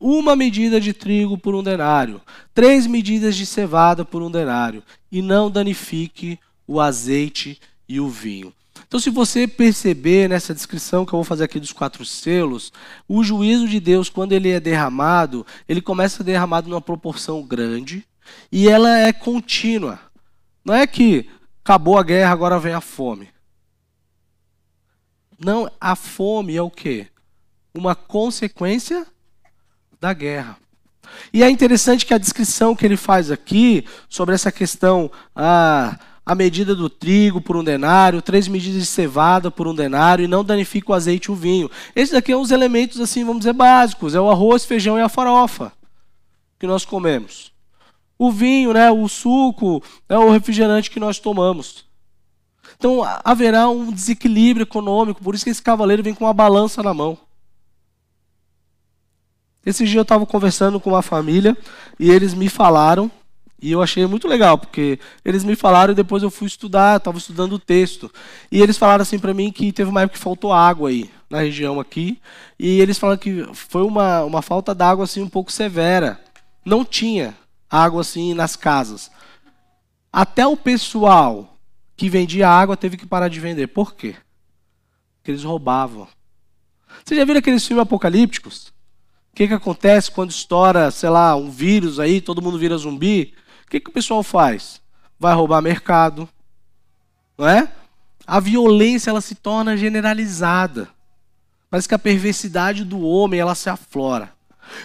Uma 0.00 0.36
medida 0.36 0.80
de 0.80 0.92
trigo 0.92 1.36
por 1.36 1.54
um 1.54 1.62
denário, 1.62 2.20
três 2.54 2.86
medidas 2.86 3.36
de 3.36 3.44
cevada 3.44 4.04
por 4.04 4.22
um 4.22 4.30
denário, 4.30 4.82
e 5.10 5.20
não 5.20 5.50
danifique 5.50 6.38
o 6.66 6.80
azeite 6.80 7.60
e 7.88 7.98
o 7.98 8.08
vinho. 8.08 8.52
Então, 8.88 8.98
se 8.98 9.10
você 9.10 9.46
perceber 9.46 10.30
nessa 10.30 10.54
descrição 10.54 11.04
que 11.04 11.12
eu 11.12 11.18
vou 11.18 11.24
fazer 11.24 11.44
aqui 11.44 11.60
dos 11.60 11.74
quatro 11.74 12.06
selos, 12.06 12.72
o 13.06 13.22
juízo 13.22 13.68
de 13.68 13.78
Deus, 13.78 14.08
quando 14.08 14.32
ele 14.32 14.48
é 14.48 14.58
derramado, 14.58 15.46
ele 15.68 15.82
começa 15.82 16.24
derramado 16.24 16.70
numa 16.70 16.80
proporção 16.80 17.42
grande 17.42 18.08
e 18.50 18.66
ela 18.66 18.98
é 18.98 19.12
contínua. 19.12 20.00
Não 20.64 20.74
é 20.74 20.86
que 20.86 21.28
acabou 21.62 21.98
a 21.98 22.02
guerra, 22.02 22.32
agora 22.32 22.58
vem 22.58 22.72
a 22.72 22.80
fome. 22.80 23.28
Não, 25.38 25.70
a 25.78 25.94
fome 25.94 26.56
é 26.56 26.62
o 26.62 26.70
quê? 26.70 27.08
Uma 27.74 27.94
consequência 27.94 29.06
da 30.00 30.14
guerra. 30.14 30.56
E 31.30 31.42
é 31.42 31.50
interessante 31.50 32.06
que 32.06 32.14
a 32.14 32.18
descrição 32.18 32.74
que 32.74 32.86
ele 32.86 32.96
faz 32.96 33.30
aqui 33.30 33.84
sobre 34.08 34.34
essa 34.34 34.50
questão 34.50 35.10
ah, 35.36 35.98
a 36.28 36.34
medida 36.34 36.74
do 36.74 36.90
trigo 36.90 37.40
por 37.40 37.56
um 37.56 37.64
denário, 37.64 38.20
três 38.20 38.46
medidas 38.46 38.82
de 38.82 38.86
cevada 38.86 39.50
por 39.50 39.66
um 39.66 39.74
denário, 39.74 40.26
e 40.26 40.28
não 40.28 40.44
danifica 40.44 40.92
o 40.92 40.94
azeite 40.94 41.30
e 41.30 41.32
o 41.32 41.34
vinho. 41.34 41.70
Esses 41.96 42.14
aqui 42.14 42.32
são 42.32 42.42
os 42.42 42.50
elementos, 42.50 43.00
assim, 43.00 43.24
vamos 43.24 43.38
dizer, 43.38 43.54
básicos. 43.54 44.14
É 44.14 44.20
o 44.20 44.30
arroz, 44.30 44.62
feijão 44.66 44.98
e 44.98 45.00
a 45.00 45.08
farofa 45.08 45.72
que 46.58 46.66
nós 46.66 46.84
comemos. 46.84 47.50
O 48.18 48.30
vinho, 48.30 48.74
né, 48.74 48.90
o 48.90 49.08
suco, 49.08 49.82
é 50.06 50.18
o 50.18 50.30
refrigerante 50.30 50.90
que 50.90 51.00
nós 51.00 51.18
tomamos. 51.18 51.86
Então 52.76 53.02
haverá 53.24 53.70
um 53.70 53.90
desequilíbrio 53.90 54.64
econômico, 54.64 55.24
por 55.24 55.34
isso 55.34 55.44
que 55.44 55.50
esse 55.50 55.62
cavaleiro 55.62 56.02
vem 56.02 56.12
com 56.12 56.26
uma 56.26 56.34
balança 56.34 56.82
na 56.82 56.92
mão. 56.92 57.16
Esse 59.64 59.86
dia 59.86 60.00
eu 60.00 60.02
estava 60.02 60.26
conversando 60.26 60.78
com 60.78 60.90
uma 60.90 61.00
família 61.00 61.56
e 61.98 62.10
eles 62.10 62.34
me 62.34 62.50
falaram 62.50 63.10
e 63.60 63.72
eu 63.72 63.82
achei 63.82 64.06
muito 64.06 64.28
legal, 64.28 64.56
porque 64.56 65.00
eles 65.24 65.42
me 65.42 65.56
falaram 65.56 65.92
e 65.92 65.96
depois 65.96 66.22
eu 66.22 66.30
fui 66.30 66.46
estudar, 66.46 66.98
estava 66.98 67.18
estudando 67.18 67.54
o 67.54 67.58
texto. 67.58 68.10
E 68.52 68.62
eles 68.62 68.78
falaram 68.78 69.02
assim 69.02 69.18
para 69.18 69.34
mim 69.34 69.50
que 69.50 69.72
teve 69.72 69.90
uma 69.90 70.02
época 70.02 70.16
que 70.16 70.22
faltou 70.22 70.52
água 70.52 70.90
aí, 70.90 71.10
na 71.28 71.40
região 71.40 71.80
aqui. 71.80 72.20
E 72.56 72.80
eles 72.80 72.98
falaram 72.98 73.18
que 73.18 73.44
foi 73.52 73.82
uma, 73.82 74.22
uma 74.22 74.42
falta 74.42 74.72
d'água 74.72 75.04
assim 75.04 75.22
um 75.22 75.28
pouco 75.28 75.50
severa. 75.50 76.20
Não 76.64 76.84
tinha 76.84 77.36
água 77.68 78.02
assim 78.02 78.32
nas 78.32 78.54
casas. 78.54 79.10
Até 80.12 80.46
o 80.46 80.56
pessoal 80.56 81.58
que 81.96 82.08
vendia 82.08 82.48
água 82.48 82.76
teve 82.76 82.96
que 82.96 83.06
parar 83.06 83.26
de 83.26 83.40
vender. 83.40 83.66
Por 83.66 83.94
quê? 83.94 84.14
Porque 85.16 85.32
eles 85.32 85.42
roubavam. 85.42 86.06
Vocês 87.04 87.18
já 87.18 87.24
viram 87.24 87.40
aqueles 87.40 87.66
filmes 87.66 87.82
apocalípticos? 87.82 88.68
O 89.32 89.36
que, 89.38 89.48
que 89.48 89.54
acontece 89.54 90.10
quando 90.10 90.30
estoura, 90.30 90.90
sei 90.92 91.10
lá, 91.10 91.34
um 91.34 91.50
vírus 91.50 91.98
aí, 91.98 92.20
todo 92.20 92.42
mundo 92.42 92.58
vira 92.58 92.78
zumbi? 92.78 93.34
O 93.68 93.70
que, 93.70 93.80
que 93.80 93.90
o 93.90 93.92
pessoal 93.92 94.22
faz? 94.22 94.80
Vai 95.20 95.34
roubar 95.34 95.60
mercado, 95.60 96.26
não 97.36 97.46
é? 97.46 97.70
A 98.26 98.40
violência 98.40 99.10
ela 99.10 99.20
se 99.20 99.34
torna 99.34 99.76
generalizada. 99.76 100.88
Parece 101.68 101.86
que 101.86 101.94
a 101.94 101.98
perversidade 101.98 102.82
do 102.82 102.98
homem 103.02 103.38
ela 103.38 103.54
se 103.54 103.68
aflora. 103.68 104.32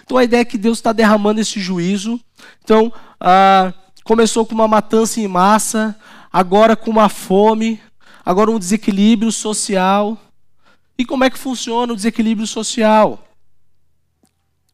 Então 0.04 0.18
a 0.18 0.24
ideia 0.26 0.42
é 0.42 0.46
que 0.46 0.58
Deus 0.58 0.80
está 0.80 0.92
derramando 0.92 1.40
esse 1.40 1.62
juízo. 1.62 2.20
Então 2.62 2.92
ah, 3.22 3.74
começou 4.04 4.46
com 4.46 4.54
uma 4.54 4.68
matança 4.68 5.22
em 5.22 5.30
massa, 5.30 5.98
agora 6.30 6.76
com 6.76 6.92
uma 6.92 7.08
fome, 7.08 7.82
agora 8.26 8.52
um 8.52 8.60
desequilíbrio 8.60 9.32
social. 9.32 10.18
E 10.98 11.06
como 11.06 11.24
é 11.24 11.30
que 11.30 11.40
funciona 11.40 11.94
o 11.94 11.96
desequilíbrio 11.96 12.46
social? 12.46 13.26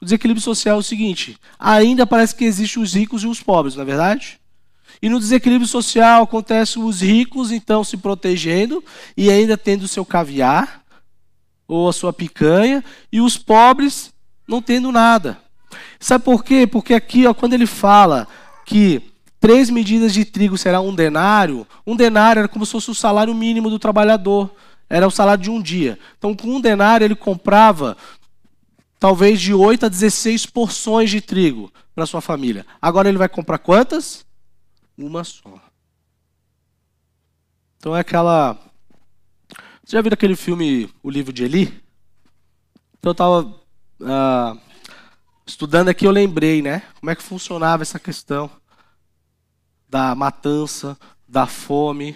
O 0.02 0.06
desequilíbrio 0.06 0.44
social 0.44 0.78
é 0.78 0.80
o 0.80 0.84
seguinte: 0.84 1.38
ainda 1.58 2.08
parece 2.08 2.36
que 2.36 2.46
existem 2.46 2.82
os 2.82 2.94
ricos 2.94 3.24
e 3.24 3.28
os 3.28 3.42
pobres, 3.42 3.76
não 3.76 3.84
é 3.84 3.86
verdade? 3.86 4.40
E 5.02 5.10
no 5.10 5.20
desequilíbrio 5.20 5.68
social 5.68 6.24
acontece 6.24 6.80
os 6.80 7.02
ricos 7.02 7.52
então 7.52 7.84
se 7.84 7.96
protegendo 7.98 8.84
e 9.16 9.30
ainda 9.30 9.58
tendo 9.58 9.84
o 9.84 9.88
seu 9.88 10.04
caviar 10.04 10.82
ou 11.68 11.88
a 11.88 11.94
sua 11.94 12.12
picanha 12.12 12.84
e 13.12 13.22
os 13.22 13.38
pobres 13.38 14.12
não 14.48 14.62
tendo 14.62 14.92
nada. 14.92 15.38
Sabe 16.00 16.24
por 16.24 16.44
quê? 16.44 16.66
Porque 16.66 16.94
aqui, 16.94 17.28
ó, 17.28 17.34
quando 17.34 17.54
ele 17.54 17.68
fala 17.68 18.28
que 18.66 19.02
três 19.40 19.70
medidas 19.70 20.14
de 20.14 20.26
trigo 20.26 20.58
será 20.58 20.82
um 20.82 20.94
denário, 20.94 21.66
um 21.86 21.96
denário 21.96 22.40
era 22.40 22.48
como 22.48 22.66
se 22.66 22.72
fosse 22.72 22.90
o 22.90 22.96
salário 22.96 23.34
mínimo 23.34 23.70
do 23.70 23.80
trabalhador. 23.80 24.50
Era 24.90 25.08
o 25.08 25.12
salário 25.12 25.44
de 25.44 25.52
um 25.52 25.62
dia. 25.62 26.00
Então, 26.18 26.34
com 26.34 26.56
um 26.56 26.60
denário, 26.60 27.06
ele 27.06 27.16
comprava 27.16 27.96
talvez 29.00 29.40
de 29.40 29.54
8 29.54 29.86
a 29.86 29.90
16 29.90 30.46
porções 30.48 31.10
de 31.10 31.22
trigo 31.22 31.72
para 31.96 32.06
sua 32.06 32.22
família. 32.22 32.66
Agora 32.82 33.08
ele 33.08 33.18
vai 33.18 33.30
comprar 33.30 33.58
quantas? 33.58 34.26
Uma 34.98 35.24
só. 35.24 35.60
Então 37.78 37.96
é 37.96 38.02
aquela. 38.02 38.60
Você 39.84 39.96
já 39.96 40.02
viu 40.02 40.12
aquele 40.14 40.36
filme 40.36 40.94
O 41.02 41.10
Livro 41.10 41.32
de 41.32 41.46
Eli? 41.46 41.82
Então 43.00 43.10
eu 43.10 43.12
estava 43.14 43.42
uh, 43.42 43.56
ah, 44.04 44.58
estudando 45.48 45.88
aqui, 45.88 46.06
eu 46.06 46.12
lembrei, 46.12 46.62
né? 46.62 46.84
Como 47.00 47.10
é 47.10 47.16
que 47.16 47.24
funcionava 47.24 47.82
essa 47.82 47.98
questão 47.98 48.52
da 49.88 50.14
matança, 50.14 50.98
da 51.28 51.48
fome. 51.48 52.16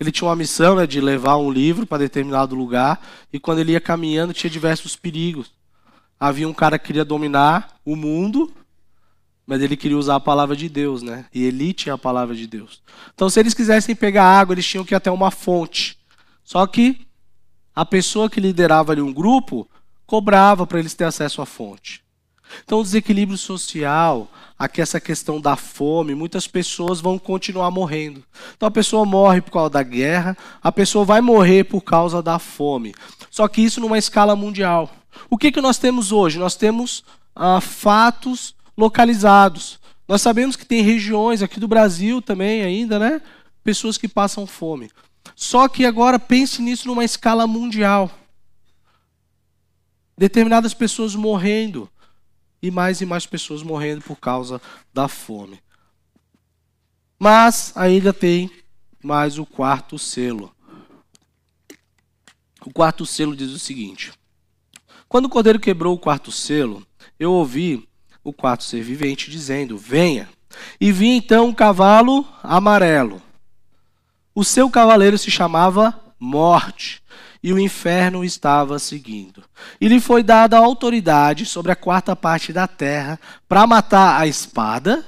Ele 0.00 0.10
tinha 0.10 0.28
uma 0.28 0.34
missão 0.36 0.76
né, 0.76 0.86
de 0.86 1.00
levar 1.00 1.36
um 1.36 1.50
livro 1.50 1.86
para 1.86 1.98
determinado 1.98 2.54
lugar, 2.54 3.00
e 3.32 3.38
quando 3.38 3.60
ele 3.60 3.72
ia 3.72 3.80
caminhando, 3.80 4.34
tinha 4.34 4.50
diversos 4.50 4.96
perigos 4.96 5.55
havia 6.18 6.48
um 6.48 6.54
cara 6.54 6.78
que 6.78 6.86
queria 6.86 7.04
dominar 7.04 7.76
o 7.84 7.94
mundo, 7.94 8.52
mas 9.46 9.62
ele 9.62 9.76
queria 9.76 9.96
usar 9.96 10.16
a 10.16 10.20
palavra 10.20 10.56
de 10.56 10.68
Deus, 10.68 11.02
né? 11.02 11.26
E 11.32 11.44
ele 11.44 11.72
tinha 11.72 11.94
a 11.94 11.98
palavra 11.98 12.34
de 12.34 12.46
Deus. 12.46 12.82
Então, 13.14 13.30
se 13.30 13.38
eles 13.38 13.54
quisessem 13.54 13.94
pegar 13.94 14.24
água, 14.24 14.54
eles 14.54 14.66
tinham 14.66 14.84
que 14.84 14.92
ir 14.92 14.96
até 14.96 15.10
uma 15.10 15.30
fonte. 15.30 15.96
Só 16.42 16.66
que 16.66 17.06
a 17.74 17.84
pessoa 17.84 18.28
que 18.28 18.40
liderava 18.40 18.92
ali 18.92 19.00
um 19.00 19.12
grupo 19.12 19.68
cobrava 20.06 20.66
para 20.66 20.78
eles 20.78 20.94
ter 20.94 21.04
acesso 21.04 21.40
à 21.42 21.46
fonte. 21.46 22.02
Então, 22.64 22.80
o 22.80 22.82
desequilíbrio 22.82 23.36
social, 23.36 24.28
aqui 24.58 24.80
essa 24.80 25.00
questão 25.00 25.40
da 25.40 25.56
fome, 25.56 26.14
muitas 26.14 26.46
pessoas 26.46 27.00
vão 27.00 27.18
continuar 27.18 27.70
morrendo. 27.70 28.24
Então, 28.56 28.66
a 28.66 28.70
pessoa 28.70 29.04
morre 29.04 29.40
por 29.40 29.50
causa 29.50 29.70
da 29.70 29.82
guerra, 29.82 30.36
a 30.62 30.72
pessoa 30.72 31.04
vai 31.04 31.20
morrer 31.20 31.64
por 31.64 31.82
causa 31.82 32.22
da 32.22 32.38
fome. 32.38 32.94
Só 33.30 33.46
que 33.48 33.60
isso 33.60 33.80
numa 33.80 33.98
escala 33.98 34.34
mundial. 34.34 34.90
O 35.28 35.36
que, 35.38 35.52
que 35.52 35.60
nós 35.60 35.78
temos 35.78 36.12
hoje? 36.12 36.38
Nós 36.38 36.56
temos 36.56 37.04
ah, 37.34 37.60
fatos 37.60 38.54
localizados. 38.76 39.78
Nós 40.08 40.22
sabemos 40.22 40.56
que 40.56 40.64
tem 40.64 40.82
regiões 40.82 41.42
aqui 41.42 41.58
do 41.58 41.68
Brasil 41.68 42.22
também 42.22 42.62
ainda, 42.62 42.98
né? 42.98 43.20
Pessoas 43.64 43.98
que 43.98 44.08
passam 44.08 44.46
fome. 44.46 44.90
Só 45.34 45.68
que 45.68 45.84
agora 45.84 46.18
pense 46.18 46.62
nisso 46.62 46.86
numa 46.86 47.04
escala 47.04 47.46
mundial. 47.46 48.10
Determinadas 50.16 50.72
pessoas 50.72 51.14
morrendo 51.14 51.90
e 52.62 52.70
mais 52.70 53.00
e 53.00 53.06
mais 53.06 53.26
pessoas 53.26 53.62
morrendo 53.62 54.02
por 54.02 54.16
causa 54.16 54.60
da 54.94 55.08
fome. 55.08 55.60
Mas 57.18 57.72
ainda 57.76 58.12
tem 58.12 58.50
mais 59.02 59.38
o 59.38 59.44
quarto 59.44 59.98
selo. 59.98 60.54
O 62.64 62.72
quarto 62.72 63.04
selo 63.06 63.36
diz 63.36 63.50
o 63.50 63.58
seguinte: 63.58 64.12
Quando 65.16 65.24
o 65.24 65.30
cordeiro 65.30 65.58
quebrou 65.58 65.94
o 65.94 65.98
quarto 65.98 66.30
selo, 66.30 66.86
eu 67.18 67.32
ouvi 67.32 67.88
o 68.22 68.34
quarto 68.34 68.64
ser 68.64 68.82
vivente 68.82 69.30
dizendo: 69.30 69.78
Venha. 69.78 70.28
E 70.78 70.92
vi 70.92 71.08
então 71.08 71.46
um 71.46 71.54
cavalo 71.54 72.22
amarelo. 72.42 73.22
O 74.34 74.44
seu 74.44 74.68
cavaleiro 74.68 75.16
se 75.16 75.30
chamava 75.30 75.98
Morte, 76.20 77.02
e 77.42 77.50
o 77.50 77.58
inferno 77.58 78.22
estava 78.22 78.78
seguindo. 78.78 79.42
E 79.80 79.88
lhe 79.88 80.00
foi 80.00 80.22
dada 80.22 80.58
autoridade 80.58 81.46
sobre 81.46 81.72
a 81.72 81.76
quarta 81.76 82.14
parte 82.14 82.52
da 82.52 82.68
terra 82.68 83.18
para 83.48 83.66
matar 83.66 84.20
a 84.20 84.26
espada, 84.26 85.02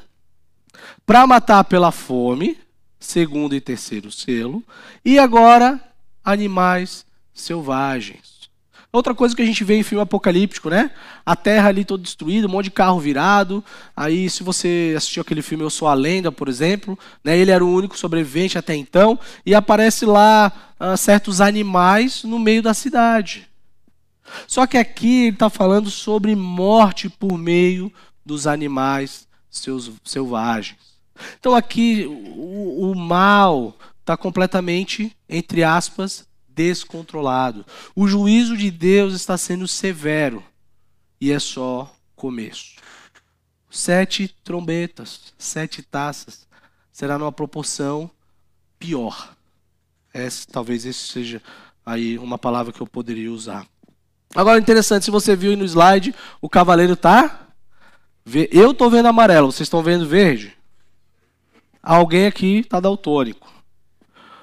para 1.05 1.27
matar 1.27 1.65
pela 1.65 1.93
fome, 1.93 2.57
segundo 2.99 3.55
e 3.55 3.61
terceiro 3.61 4.11
selo, 4.11 4.65
e 5.05 5.19
agora 5.19 5.79
animais 6.25 7.05
selvagens. 7.35 8.28
Outra 8.99 9.14
coisa 9.14 9.36
que 9.36 9.40
a 9.40 9.46
gente 9.46 9.62
vê 9.62 9.76
em 9.76 9.84
filme 9.84 10.03
apocalíptico, 10.03 10.68
né? 10.68 10.90
A 11.24 11.36
terra 11.36 11.68
ali 11.68 11.84
toda 11.84 12.03
destruída, 12.03 12.49
um 12.49 12.51
monte 12.51 12.64
de 12.64 12.72
carro 12.72 12.99
virado. 12.99 13.64
Aí, 13.96 14.28
se 14.28 14.42
você 14.42 14.92
assistiu 14.96 15.22
aquele 15.22 15.40
filme 15.40 15.62
Eu 15.62 15.70
Sou 15.70 15.86
a 15.86 15.94
Lenda, 15.94 16.32
por 16.32 16.49
exemplo, 16.49 16.99
né? 17.22 17.38
ele 17.38 17.53
era 17.53 17.64
o 17.64 17.72
único 17.72 17.96
sobrevivente 17.96 18.59
até 18.59 18.74
então, 18.74 19.16
e 19.46 19.55
aparece 19.55 20.05
lá 20.05 20.51
ah, 20.80 20.96
certos 20.96 21.40
animais 21.40 22.24
no 22.24 22.40
meio 22.40 22.61
da 22.61 22.74
cidade. 22.74 23.46
Só 24.49 24.66
que 24.66 24.76
aqui 24.76 25.26
ele 25.26 25.36
está 25.36 25.49
falando 25.49 25.92
sobre 25.92 26.34
morte 26.34 27.09
por 27.09 27.38
meio 27.38 27.92
dos 28.26 28.49
animais 28.49 29.28
seus, 29.49 29.92
selvagens. 30.05 30.99
Então 31.38 31.55
aqui 31.55 32.05
o, 32.09 32.90
o 32.90 32.96
mal 32.96 33.78
está 34.01 34.16
completamente, 34.16 35.16
entre 35.28 35.62
aspas, 35.62 36.26
descontrolado. 36.59 37.65
O 37.95 38.09
juízo 38.09 38.57
de 38.57 38.69
Deus 38.69 39.15
está 39.15 39.39
sendo 39.39 39.69
severo 39.69 40.43
e 41.21 41.31
é 41.31 41.39
só 41.39 41.95
começo. 42.17 42.75
Sete 43.71 44.35
trombetas, 44.43 45.33
sete 45.39 45.83
taças, 45.83 46.49
será 46.91 47.17
numa 47.17 47.31
proporção 47.31 48.11
pior. 48.77 49.37
Esse, 50.13 50.49
talvez 50.49 50.85
esse 50.85 51.07
seja 51.07 51.41
aí 51.87 52.19
uma 52.19 52.37
palavra 52.37 52.73
que 52.73 52.81
eu 52.81 52.87
poderia 52.89 53.31
usar. 53.31 53.65
Agora, 54.35 54.59
interessante, 54.59 55.05
se 55.05 55.13
você 55.13 55.37
viu 55.37 55.51
aí 55.53 55.57
no 55.57 55.65
slide, 55.65 56.13
o 56.41 56.49
cavaleiro 56.49 56.97
tá. 56.97 57.47
Eu 58.51 58.73
estou 58.73 58.91
vendo 58.91 59.07
amarelo, 59.07 59.53
vocês 59.53 59.67
estão 59.67 59.81
vendo 59.81 60.09
verde? 60.09 60.57
Alguém 61.81 62.27
aqui 62.27 62.59
está 62.59 62.81
daltônico. 62.81 63.58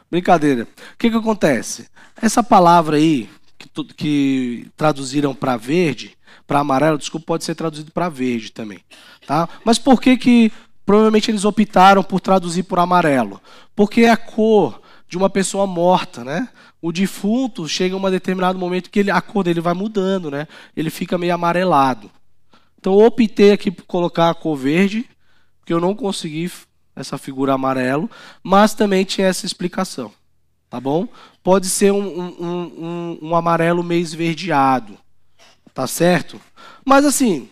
Brincadeira. 0.09 0.63
O 0.63 0.97
que, 0.97 1.09
que 1.09 1.17
acontece? 1.17 1.87
Essa 2.21 2.43
palavra 2.43 2.97
aí, 2.97 3.29
que, 3.57 3.69
que 3.95 4.71
traduziram 4.77 5.33
para 5.33 5.57
verde, 5.57 6.17
para 6.47 6.59
amarelo, 6.59 6.97
desculpa, 6.97 7.25
pode 7.25 7.43
ser 7.43 7.55
traduzido 7.55 7.91
para 7.91 8.09
verde 8.09 8.51
também. 8.51 8.79
Tá? 9.25 9.49
Mas 9.63 9.79
por 9.79 9.99
que, 9.99 10.17
que 10.17 10.51
provavelmente 10.85 11.31
eles 11.31 11.45
optaram 11.45 12.03
por 12.03 12.19
traduzir 12.19 12.63
por 12.63 12.79
amarelo? 12.79 13.41
Porque 13.75 14.01
é 14.01 14.11
a 14.11 14.17
cor 14.17 14.81
de 15.07 15.17
uma 15.17 15.29
pessoa 15.29 15.67
morta, 15.67 16.23
né? 16.23 16.49
O 16.81 16.91
defunto 16.91 17.67
chega 17.67 17.95
a 17.95 17.97
um 17.97 18.11
determinado 18.11 18.59
momento 18.59 18.89
que 18.89 18.99
ele, 18.99 19.11
a 19.11 19.21
cor 19.21 19.43
dele 19.43 19.61
vai 19.61 19.73
mudando, 19.73 20.29
né? 20.29 20.47
Ele 20.75 20.89
fica 20.89 21.17
meio 21.17 21.33
amarelado. 21.33 22.11
Então 22.79 22.93
eu 22.93 23.05
optei 23.05 23.51
aqui 23.51 23.71
por 23.71 23.85
colocar 23.85 24.29
a 24.29 24.35
cor 24.35 24.55
verde, 24.55 25.09
porque 25.59 25.73
eu 25.73 25.81
não 25.81 25.95
consegui 25.95 26.51
essa 26.95 27.17
figura 27.17 27.53
amarelo, 27.53 28.09
mas 28.41 28.73
também 28.73 29.03
tinha 29.03 29.27
essa 29.27 29.45
explicação. 29.45 30.11
Tá 30.69 30.79
bom? 30.79 31.07
Pode 31.43 31.67
ser 31.67 31.91
um, 31.91 32.19
um, 32.19 32.39
um, 32.41 33.19
um 33.21 33.35
amarelo 33.35 33.83
meio 33.83 34.01
esverdeado. 34.01 34.97
Tá 35.73 35.85
certo? 35.87 36.39
Mas 36.85 37.05
assim, 37.05 37.49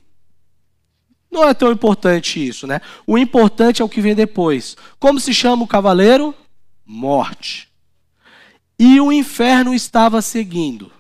não 1.30 1.48
é 1.48 1.54
tão 1.54 1.72
importante 1.72 2.46
isso, 2.46 2.66
né? 2.68 2.80
O 3.06 3.18
importante 3.18 3.82
é 3.82 3.86
o 3.86 3.90
que 3.90 4.02
vem 4.02 4.16
depois. 4.16 4.78
Como 5.00 5.20
se 5.20 5.34
chama 5.34 5.64
o 5.64 5.68
cavaleiro? 5.68 6.34
Morte. 6.86 7.70
E 8.78 9.00
o 9.02 9.12
inferno 9.12 9.74
estava 9.74 10.22
seguindo. 10.22 10.92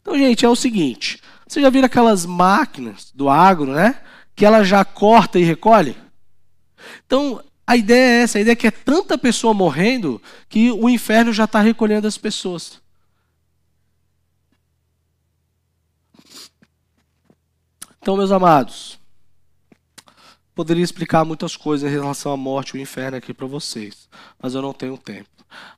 Então, 0.00 0.16
gente, 0.16 0.44
é 0.44 0.48
o 0.48 0.56
seguinte: 0.56 1.20
você 1.46 1.60
já 1.60 1.70
viram 1.70 1.86
aquelas 1.86 2.24
máquinas 2.24 3.12
do 3.14 3.28
agro, 3.28 3.72
né? 3.72 4.00
Que 4.34 4.44
ela 4.44 4.64
já 4.64 4.84
corta 4.84 5.38
e 5.38 5.44
recolhe? 5.44 5.96
Então, 7.06 7.42
a 7.66 7.76
ideia 7.76 8.20
é 8.20 8.22
essa, 8.22 8.38
a 8.38 8.40
ideia 8.40 8.52
é 8.52 8.56
que 8.56 8.66
é 8.66 8.70
tanta 8.70 9.16
pessoa 9.16 9.54
morrendo 9.54 10.20
que 10.48 10.70
o 10.70 10.88
inferno 10.88 11.32
já 11.32 11.44
está 11.44 11.60
recolhendo 11.60 12.06
as 12.06 12.18
pessoas. 12.18 12.82
Então, 18.00 18.18
meus 18.18 18.30
amados, 18.30 18.98
poderia 20.54 20.84
explicar 20.84 21.24
muitas 21.24 21.56
coisas 21.56 21.90
em 21.90 21.92
relação 21.92 22.32
à 22.32 22.36
morte 22.36 22.74
e 22.74 22.76
ao 22.78 22.82
inferno 22.82 23.16
aqui 23.16 23.32
para 23.32 23.46
vocês, 23.46 24.08
mas 24.38 24.54
eu 24.54 24.60
não 24.60 24.74
tenho 24.74 24.98
tempo. 24.98 25.30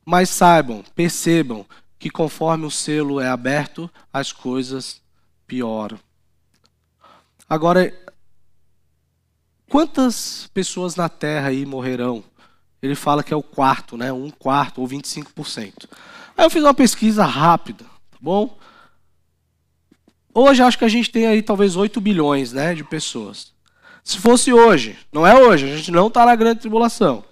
Mas 0.04 0.28
saibam, 0.30 0.82
percebam 0.94 1.64
que 2.00 2.10
conforme 2.10 2.66
o 2.66 2.70
selo 2.70 3.20
é 3.20 3.28
aberto, 3.28 3.88
as 4.12 4.32
coisas 4.32 5.00
pioram. 5.46 6.00
Agora, 7.48 7.94
Quantas 9.76 10.48
pessoas 10.54 10.96
na 10.96 11.06
Terra 11.06 11.48
aí 11.48 11.66
morrerão? 11.66 12.24
Ele 12.80 12.94
fala 12.94 13.22
que 13.22 13.34
é 13.34 13.36
o 13.36 13.42
quarto, 13.42 13.94
né? 13.94 14.10
Um 14.10 14.30
quarto 14.30 14.80
ou 14.80 14.88
25%. 14.88 15.86
Aí 16.34 16.46
eu 16.46 16.48
fiz 16.48 16.62
uma 16.62 16.72
pesquisa 16.72 17.26
rápida, 17.26 17.84
tá 17.84 18.16
bom? 18.18 18.56
Hoje 20.32 20.62
acho 20.62 20.78
que 20.78 20.84
a 20.86 20.88
gente 20.88 21.10
tem 21.10 21.26
aí 21.26 21.42
talvez 21.42 21.76
8 21.76 22.00
bilhões 22.00 22.54
né, 22.54 22.74
de 22.74 22.84
pessoas. 22.84 23.52
Se 24.02 24.18
fosse 24.18 24.50
hoje, 24.50 24.98
não 25.12 25.26
é 25.26 25.38
hoje, 25.38 25.70
a 25.70 25.76
gente 25.76 25.90
não 25.90 26.06
está 26.06 26.24
na 26.24 26.34
grande 26.34 26.60
tribulação. 26.60 27.22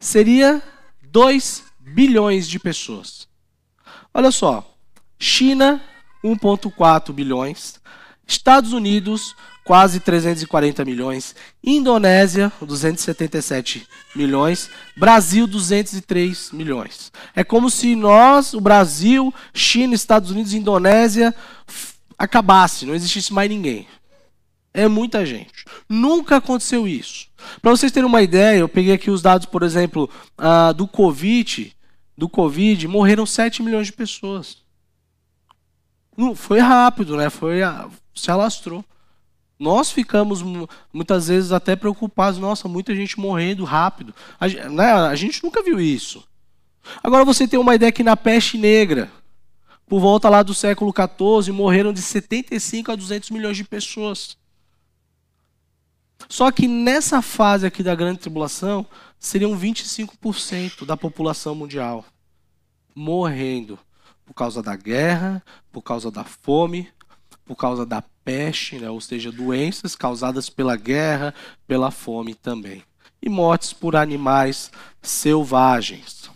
Seria 0.00 0.60
2 1.00 1.62
bilhões 1.78 2.48
de 2.48 2.58
pessoas. 2.58 3.28
Olha 4.12 4.32
só, 4.32 4.68
China, 5.16 5.80
1,4 6.24 7.12
bilhões. 7.12 7.77
Estados 8.28 8.74
Unidos, 8.74 9.34
quase 9.64 10.00
340 10.00 10.84
milhões. 10.84 11.34
Indonésia, 11.64 12.52
277 12.60 13.88
milhões. 14.14 14.68
Brasil, 14.94 15.46
203 15.46 16.52
milhões. 16.52 17.10
É 17.34 17.42
como 17.42 17.70
se 17.70 17.96
nós, 17.96 18.52
o 18.52 18.60
Brasil, 18.60 19.32
China, 19.54 19.94
Estados 19.94 20.30
Unidos, 20.30 20.52
Indonésia, 20.52 21.34
acabasse, 22.18 22.84
não 22.84 22.94
existisse 22.94 23.32
mais 23.32 23.48
ninguém. 23.48 23.88
É 24.74 24.86
muita 24.86 25.24
gente. 25.24 25.64
Nunca 25.88 26.36
aconteceu 26.36 26.86
isso. 26.86 27.28
Para 27.62 27.70
vocês 27.70 27.90
terem 27.90 28.06
uma 28.06 28.20
ideia, 28.20 28.58
eu 28.58 28.68
peguei 28.68 28.92
aqui 28.92 29.10
os 29.10 29.22
dados, 29.22 29.46
por 29.46 29.62
exemplo, 29.62 30.08
uh, 30.38 30.74
do 30.74 30.86
Covid. 30.86 31.74
Do 32.16 32.28
Covid, 32.28 32.86
morreram 32.86 33.24
7 33.24 33.62
milhões 33.62 33.86
de 33.86 33.92
pessoas. 33.94 34.58
Não, 36.16 36.34
foi 36.34 36.58
rápido, 36.58 37.16
né? 37.16 37.30
Foi, 37.30 37.60
se 38.18 38.30
alastrou. 38.30 38.84
Nós 39.58 39.90
ficamos 39.90 40.42
muitas 40.92 41.28
vezes 41.28 41.50
até 41.50 41.74
preocupados, 41.74 42.38
nossa, 42.38 42.68
muita 42.68 42.94
gente 42.94 43.18
morrendo 43.18 43.64
rápido. 43.64 44.14
A, 44.38 44.46
né, 44.46 44.92
a 44.92 45.14
gente 45.16 45.42
nunca 45.42 45.62
viu 45.62 45.80
isso. 45.80 46.22
Agora 47.02 47.24
você 47.24 47.46
tem 47.46 47.58
uma 47.58 47.74
ideia 47.74 47.90
que 47.90 48.04
na 48.04 48.16
peste 48.16 48.56
negra, 48.56 49.10
por 49.86 50.00
volta 50.00 50.28
lá 50.28 50.42
do 50.42 50.54
século 50.54 50.92
XIV, 50.92 51.52
morreram 51.52 51.92
de 51.92 52.00
75 52.00 52.92
a 52.92 52.96
200 52.96 53.30
milhões 53.30 53.56
de 53.56 53.64
pessoas. 53.64 54.36
Só 56.28 56.50
que 56.50 56.68
nessa 56.68 57.20
fase 57.20 57.66
aqui 57.66 57.82
da 57.82 57.94
grande 57.94 58.20
tribulação, 58.20 58.86
seriam 59.18 59.58
25% 59.58 60.84
da 60.84 60.96
população 60.96 61.54
mundial 61.54 62.04
morrendo 62.94 63.78
por 64.26 64.34
causa 64.34 64.62
da 64.62 64.76
guerra, 64.76 65.42
por 65.72 65.82
causa 65.82 66.10
da 66.10 66.24
fome, 66.24 66.88
por 67.48 67.56
causa 67.56 67.86
da 67.86 68.02
peste, 68.22 68.78
né? 68.78 68.90
ou 68.90 69.00
seja, 69.00 69.32
doenças 69.32 69.96
causadas 69.96 70.50
pela 70.50 70.76
guerra, 70.76 71.34
pela 71.66 71.90
fome 71.90 72.34
também. 72.34 72.84
E 73.22 73.28
mortes 73.28 73.72
por 73.72 73.96
animais 73.96 74.70
selvagens. 75.00 76.30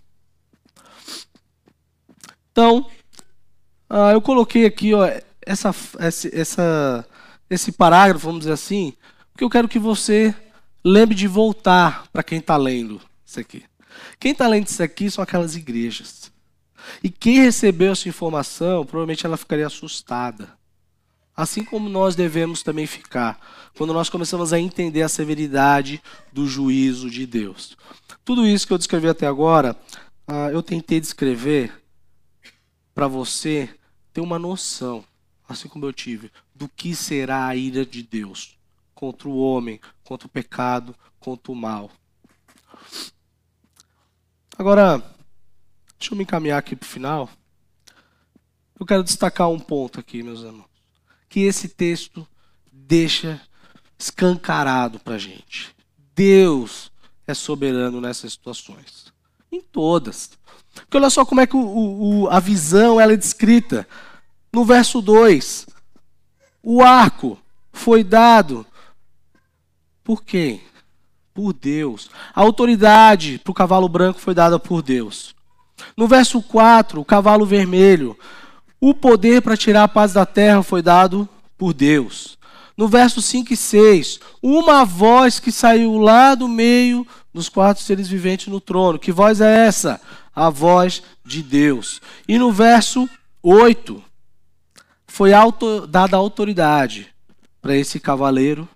Então, 2.50 2.86
uh, 3.90 4.10
eu 4.12 4.22
coloquei 4.22 4.64
aqui 4.64 4.94
ó, 4.94 5.06
essa, 5.42 5.74
essa, 5.98 7.06
esse 7.50 7.72
parágrafo, 7.72 8.26
vamos 8.26 8.40
dizer 8.40 8.52
assim, 8.52 8.94
porque 9.30 9.44
eu 9.44 9.50
quero 9.50 9.68
que 9.68 9.78
você 9.78 10.34
lembre 10.82 11.14
de 11.14 11.28
voltar 11.28 12.06
para 12.10 12.22
quem 12.22 12.38
está 12.38 12.56
lendo 12.56 13.00
isso 13.24 13.38
aqui. 13.38 13.64
Quem 14.18 14.32
está 14.32 14.48
lendo 14.48 14.66
isso 14.66 14.82
aqui 14.82 15.10
são 15.10 15.22
aquelas 15.22 15.56
igrejas. 15.56 16.32
E 17.02 17.10
quem 17.10 17.42
recebeu 17.42 17.92
essa 17.92 18.08
informação, 18.08 18.84
provavelmente 18.86 19.26
ela 19.26 19.36
ficaria 19.36 19.66
assustada. 19.66 20.61
Assim 21.34 21.64
como 21.64 21.88
nós 21.88 22.14
devemos 22.14 22.62
também 22.62 22.86
ficar, 22.86 23.40
quando 23.74 23.92
nós 23.92 24.10
começamos 24.10 24.52
a 24.52 24.60
entender 24.60 25.02
a 25.02 25.08
severidade 25.08 26.02
do 26.32 26.46
juízo 26.46 27.10
de 27.10 27.26
Deus. 27.26 27.76
Tudo 28.24 28.46
isso 28.46 28.66
que 28.66 28.72
eu 28.72 28.78
descrevi 28.78 29.08
até 29.08 29.26
agora, 29.26 29.74
ah, 30.26 30.50
eu 30.50 30.62
tentei 30.62 31.00
descrever 31.00 31.72
para 32.94 33.08
você 33.08 33.68
ter 34.12 34.20
uma 34.20 34.38
noção, 34.38 35.04
assim 35.48 35.68
como 35.68 35.86
eu 35.86 35.92
tive, 35.92 36.30
do 36.54 36.68
que 36.68 36.94
será 36.94 37.46
a 37.46 37.56
ira 37.56 37.84
de 37.84 38.02
Deus 38.02 38.58
contra 38.94 39.28
o 39.28 39.38
homem, 39.38 39.80
contra 40.04 40.26
o 40.26 40.30
pecado, 40.30 40.94
contra 41.18 41.50
o 41.50 41.56
mal. 41.56 41.90
Agora, 44.58 44.98
deixa 45.98 46.12
eu 46.12 46.16
me 46.16 46.24
encaminhar 46.24 46.58
aqui 46.58 46.76
para 46.76 46.86
o 46.86 46.88
final. 46.88 47.30
Eu 48.78 48.86
quero 48.86 49.02
destacar 49.02 49.48
um 49.48 49.58
ponto 49.58 49.98
aqui, 49.98 50.22
meus 50.22 50.40
irmãos, 50.40 50.66
que 51.32 51.40
esse 51.40 51.66
texto 51.66 52.28
deixa 52.70 53.40
escancarado 53.98 55.00
para 55.00 55.14
a 55.14 55.18
gente. 55.18 55.74
Deus 56.14 56.92
é 57.26 57.32
soberano 57.32 58.02
nessas 58.02 58.34
situações. 58.34 59.10
Em 59.50 59.62
todas. 59.62 60.32
Porque 60.74 60.98
olha 60.98 61.08
só 61.08 61.24
como 61.24 61.40
é 61.40 61.46
que 61.46 61.56
o, 61.56 62.24
o, 62.24 62.28
a 62.28 62.38
visão 62.38 63.00
ela 63.00 63.14
é 63.14 63.16
descrita. 63.16 63.88
No 64.52 64.62
verso 64.62 65.00
2, 65.00 65.66
o 66.62 66.82
arco 66.82 67.38
foi 67.72 68.04
dado 68.04 68.66
por 70.04 70.22
quem? 70.22 70.60
Por 71.32 71.54
Deus. 71.54 72.10
A 72.34 72.42
autoridade 72.42 73.38
para 73.38 73.50
o 73.50 73.54
cavalo 73.54 73.88
branco 73.88 74.20
foi 74.20 74.34
dada 74.34 74.58
por 74.58 74.82
Deus. 74.82 75.34
No 75.96 76.06
verso 76.06 76.42
4, 76.42 77.00
o 77.00 77.04
cavalo 77.06 77.46
vermelho. 77.46 78.18
O 78.84 78.92
poder 78.92 79.40
para 79.42 79.56
tirar 79.56 79.84
a 79.84 79.88
paz 79.88 80.12
da 80.12 80.26
terra 80.26 80.60
foi 80.60 80.82
dado 80.82 81.28
por 81.56 81.72
Deus. 81.72 82.36
No 82.76 82.88
verso 82.88 83.22
5 83.22 83.52
e 83.52 83.56
6, 83.56 84.18
uma 84.42 84.84
voz 84.84 85.38
que 85.38 85.52
saiu 85.52 85.98
lá 85.98 86.34
do 86.34 86.48
meio 86.48 87.06
dos 87.32 87.48
quatro 87.48 87.80
seres 87.80 88.08
viventes 88.08 88.48
no 88.48 88.60
trono. 88.60 88.98
Que 88.98 89.12
voz 89.12 89.40
é 89.40 89.66
essa? 89.68 90.00
A 90.34 90.50
voz 90.50 91.00
de 91.24 91.44
Deus. 91.44 92.02
E 92.26 92.36
no 92.36 92.50
verso 92.50 93.08
8, 93.40 94.02
foi 95.06 95.32
auto, 95.32 95.86
dada 95.86 96.16
autoridade 96.16 97.06
para 97.60 97.76
esse 97.76 98.00
cavaleiro 98.00 98.68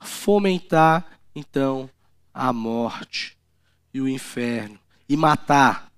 fomentar 0.00 1.04
então 1.34 1.90
a 2.32 2.50
morte 2.50 3.36
e 3.92 4.00
o 4.00 4.08
inferno 4.08 4.78
e 5.06 5.18
matar 5.18 5.91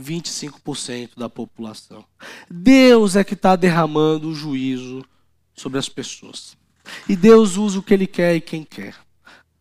25% 0.00 1.10
da 1.16 1.28
população. 1.28 2.04
Deus 2.50 3.16
é 3.16 3.24
que 3.24 3.34
está 3.34 3.56
derramando 3.56 4.28
o 4.28 4.34
juízo 4.34 5.04
sobre 5.54 5.78
as 5.78 5.88
pessoas. 5.88 6.56
E 7.08 7.14
Deus 7.14 7.56
usa 7.56 7.78
o 7.78 7.82
que 7.82 7.94
Ele 7.94 8.06
quer 8.06 8.34
e 8.34 8.40
quem 8.40 8.64
quer. 8.64 8.96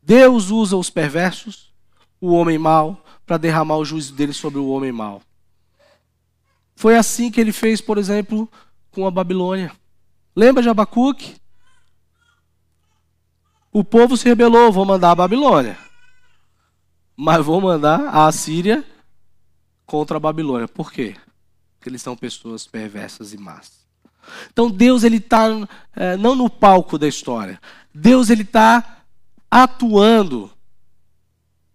Deus 0.02 0.50
usa 0.50 0.76
os 0.76 0.90
perversos, 0.90 1.72
o 2.20 2.32
homem 2.32 2.58
mau, 2.58 3.04
para 3.26 3.38
derramar 3.38 3.78
o 3.78 3.86
juízo 3.86 4.14
dele 4.16 4.34
sobre 4.34 4.58
o 4.58 4.70
homem 4.70 4.92
mau. 4.92 5.22
Foi 6.76 6.96
assim 6.96 7.30
que 7.30 7.40
ele 7.40 7.52
fez, 7.52 7.80
por 7.82 7.98
exemplo, 7.98 8.50
com 8.90 9.06
a 9.06 9.12
Babilônia. 9.12 9.72
Lembra 10.36 10.64
de 10.64 10.70
Abacuque? 10.70 11.36
O 13.72 13.84
povo 13.84 14.18
se 14.18 14.28
rebelou, 14.28 14.72
vou 14.72 14.86
mandar 14.86 15.12
a 15.12 15.16
Babilônia. 15.16 15.78
Mas 17.16 17.46
vou 17.46 17.62
mandar 17.62 18.00
a 18.08 18.26
Assíria 18.26 18.84
contra 19.90 20.18
a 20.18 20.20
Babilônia. 20.20 20.68
Por 20.68 20.92
quê? 20.92 21.16
Porque 21.76 21.90
eles 21.90 22.02
são 22.02 22.16
pessoas 22.16 22.68
perversas 22.68 23.34
e 23.34 23.38
más. 23.38 23.80
Então 24.54 24.70
Deus 24.70 25.04
ele 25.04 25.18
está 25.18 25.48
é, 25.96 26.16
não 26.16 26.36
no 26.36 26.48
palco 26.48 26.98
da 26.98 27.08
história. 27.08 27.60
Deus 27.94 28.30
ele 28.30 28.44
está 28.44 29.02
atuando 29.50 30.52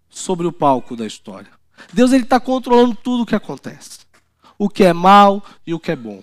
sobre 0.09 0.47
o 0.47 0.53
palco 0.53 0.95
da 0.95 1.05
história. 1.05 1.51
Deus 1.93 2.13
ele 2.13 2.23
está 2.23 2.39
controlando 2.39 2.95
tudo 2.95 3.25
o 3.25 3.27
que 3.27 3.35
acontece, 3.35 4.01
o 4.57 4.69
que 4.69 4.85
é 4.85 4.93
mal 4.93 5.45
e 5.67 5.75
o 5.75 5.81
que 5.81 5.91
é 5.91 5.97
bom. 5.97 6.23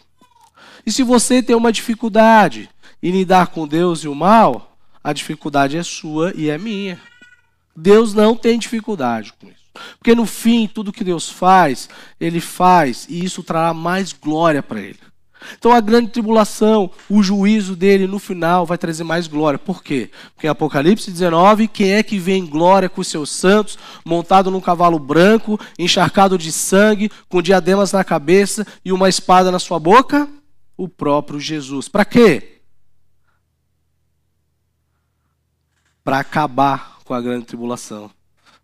E 0.86 0.92
se 0.92 1.04
você 1.04 1.44
tem 1.44 1.56
uma 1.56 1.74
dificuldade 1.74 2.70
em 3.04 3.12
lidar 3.12 3.48
com 3.48 3.68
Deus 3.68 4.06
e 4.06 4.08
o 4.08 4.16
mal, 4.16 4.78
a 5.04 5.12
dificuldade 5.12 5.76
é 5.76 5.84
sua 5.84 6.32
e 6.36 6.50
é 6.50 6.58
minha. 6.58 7.02
Deus 7.76 8.14
não 8.14 8.34
tem 8.34 8.58
dificuldade 8.58 9.34
com 9.34 9.48
isso. 9.48 9.61
Porque 9.98 10.14
no 10.14 10.26
fim, 10.26 10.68
tudo 10.68 10.92
que 10.92 11.04
Deus 11.04 11.30
faz, 11.30 11.90
Ele 12.20 12.40
faz 12.40 13.08
e 13.10 13.24
isso 13.24 13.44
trará 13.44 13.74
mais 13.74 14.14
glória 14.14 14.62
para 14.62 14.82
Ele. 14.82 15.00
Então 15.58 15.72
a 15.72 15.80
grande 15.80 16.12
tribulação, 16.12 16.92
o 17.10 17.24
juízo 17.24 17.76
dele 17.76 18.06
no 18.06 18.20
final 18.20 18.64
vai 18.66 18.78
trazer 18.78 19.04
mais 19.04 19.28
glória. 19.28 19.58
Por 19.58 19.84
quê? 19.84 20.12
Porque 20.36 20.46
em 20.46 20.50
Apocalipse 20.50 21.10
19, 21.10 21.68
quem 21.68 21.94
é 21.94 22.04
que 22.04 22.20
vem 22.20 22.44
em 22.44 22.46
glória 22.46 22.88
com 22.88 23.02
os 23.02 23.08
seus 23.08 23.32
santos, 23.32 23.78
montado 24.06 24.52
num 24.52 24.62
cavalo 24.62 25.00
branco, 25.00 25.60
encharcado 25.80 26.38
de 26.38 26.52
sangue, 26.52 27.10
com 27.28 27.42
diademas 27.42 27.92
na 27.92 28.04
cabeça 28.04 28.68
e 28.86 28.92
uma 28.92 29.10
espada 29.10 29.52
na 29.52 29.58
sua 29.58 29.80
boca? 29.80 30.30
O 30.78 30.88
próprio 30.88 31.40
Jesus. 31.40 31.88
Para 31.88 32.06
quê? 32.06 32.52
para 36.04 36.20
acabar 36.20 37.00
com 37.04 37.14
a 37.14 37.22
grande 37.22 37.46
tribulação, 37.46 38.10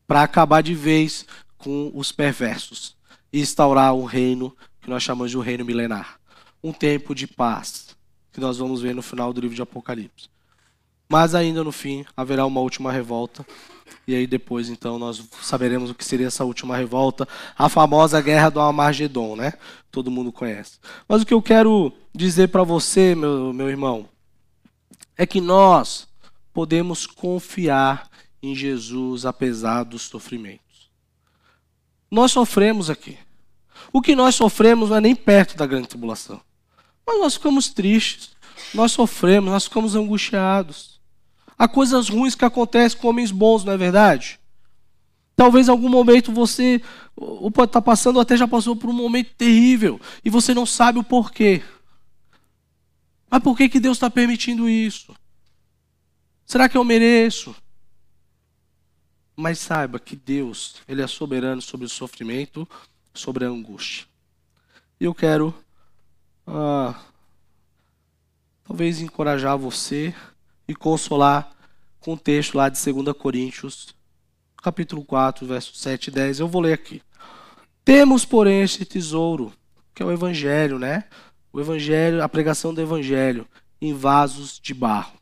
para 0.07 0.23
acabar 0.23 0.63
de 0.63 0.73
vez 0.73 1.25
com 1.57 1.91
os 1.93 2.11
perversos 2.11 2.95
e 3.31 3.41
instaurar 3.41 3.93
um 3.93 4.05
reino 4.05 4.55
que 4.81 4.89
nós 4.89 5.03
chamamos 5.03 5.31
de 5.31 5.37
um 5.37 5.41
reino 5.41 5.65
milenar, 5.65 6.17
um 6.63 6.71
tempo 6.71 7.13
de 7.13 7.27
paz, 7.27 7.95
que 8.31 8.39
nós 8.39 8.57
vamos 8.57 8.81
ver 8.81 8.95
no 8.95 9.01
final 9.01 9.33
do 9.33 9.41
livro 9.41 9.55
de 9.55 9.61
Apocalipse. 9.61 10.29
Mas 11.09 11.35
ainda 11.35 11.63
no 11.63 11.71
fim 11.71 12.05
haverá 12.15 12.45
uma 12.45 12.59
última 12.59 12.91
revolta. 12.91 13.45
E 14.05 14.15
aí 14.15 14.27
depois 14.27 14.69
então 14.69 14.99
nós 14.99 15.23
saberemos 15.41 15.89
o 15.89 15.95
que 15.95 16.03
seria 16.03 16.27
essa 16.27 16.43
última 16.43 16.75
revolta, 16.75 17.27
a 17.57 17.69
famosa 17.69 18.21
guerra 18.21 18.49
do 18.49 18.59
Amargedon, 18.59 19.35
né? 19.35 19.53
Todo 19.91 20.11
mundo 20.11 20.31
conhece. 20.31 20.79
Mas 21.07 21.21
o 21.21 21.25
que 21.25 21.33
eu 21.33 21.41
quero 21.41 21.93
dizer 22.13 22.49
para 22.49 22.63
você, 22.63 23.15
meu, 23.15 23.53
meu 23.53 23.69
irmão, 23.69 24.07
é 25.17 25.25
que 25.25 25.41
nós 25.41 26.07
podemos 26.53 27.05
confiar 27.05 28.09
em 28.47 28.55
Jesus 28.55 29.25
apesar 29.25 29.83
dos 29.83 30.03
sofrimentos. 30.03 30.89
Nós 32.09 32.31
sofremos 32.31 32.89
aqui. 32.89 33.17
O 33.91 34.01
que 34.01 34.15
nós 34.15 34.35
sofremos 34.35 34.89
não 34.89 34.97
é 34.97 35.01
nem 35.01 35.15
perto 35.15 35.57
da 35.57 35.65
grande 35.65 35.87
tribulação. 35.87 36.41
Mas 37.05 37.19
nós 37.19 37.33
ficamos 37.35 37.69
tristes, 37.69 38.31
nós 38.73 38.91
sofremos, 38.91 39.49
nós 39.49 39.63
ficamos 39.65 39.95
angustiados. 39.95 40.99
Há 41.57 41.67
coisas 41.67 42.09
ruins 42.09 42.35
que 42.35 42.45
acontecem 42.45 42.99
com 42.99 43.07
homens 43.07 43.31
bons, 43.31 43.63
não 43.63 43.73
é 43.73 43.77
verdade? 43.77 44.39
Talvez 45.35 45.67
em 45.67 45.71
algum 45.71 45.89
momento 45.89 46.31
você 46.31 46.81
está 47.63 47.81
passando, 47.81 48.19
até 48.19 48.35
já 48.35 48.47
passou 48.47 48.75
por 48.75 48.89
um 48.89 48.93
momento 48.93 49.33
terrível, 49.37 50.01
e 50.23 50.29
você 50.29 50.53
não 50.53 50.65
sabe 50.65 50.99
o 50.99 51.03
porquê. 51.03 51.63
Mas 53.29 53.43
por 53.43 53.55
que, 53.55 53.69
que 53.69 53.79
Deus 53.79 53.97
está 53.97 54.09
permitindo 54.09 54.69
isso? 54.69 55.15
Será 56.45 56.67
que 56.67 56.77
eu 56.77 56.83
mereço? 56.83 57.55
Mas 59.37 59.59
saiba 59.59 59.99
que 59.99 60.15
Deus, 60.15 60.77
Ele 60.87 61.01
é 61.01 61.07
soberano 61.07 61.61
sobre 61.61 61.85
o 61.85 61.89
sofrimento, 61.89 62.67
sobre 63.13 63.45
a 63.45 63.47
angústia. 63.47 64.07
E 64.99 65.05
eu 65.05 65.13
quero, 65.13 65.53
ah, 66.47 66.99
talvez, 68.63 68.99
encorajar 68.99 69.57
você 69.57 70.13
e 70.67 70.73
consolar 70.73 71.55
com 71.99 72.13
o 72.13 72.17
texto 72.17 72.55
lá 72.55 72.67
de 72.67 72.83
2 72.83 73.15
Coríntios, 73.15 73.95
capítulo 74.57 75.05
4, 75.05 75.45
versos 75.45 75.79
7 75.79 76.07
e 76.07 76.11
10. 76.11 76.39
Eu 76.39 76.47
vou 76.47 76.61
ler 76.61 76.73
aqui. 76.73 77.01
Temos, 77.85 78.25
porém, 78.25 78.63
este 78.63 78.83
tesouro, 78.83 79.53
que 79.93 80.01
é 80.01 80.05
o 80.05 80.11
Evangelho, 80.11 80.79
né? 80.79 81.03
O 81.53 81.61
Evangelho, 81.61 82.23
a 82.23 82.27
pregação 82.27 82.73
do 82.73 82.81
Evangelho, 82.81 83.47
em 83.79 83.93
vasos 83.93 84.59
de 84.59 84.73
barro 84.73 85.17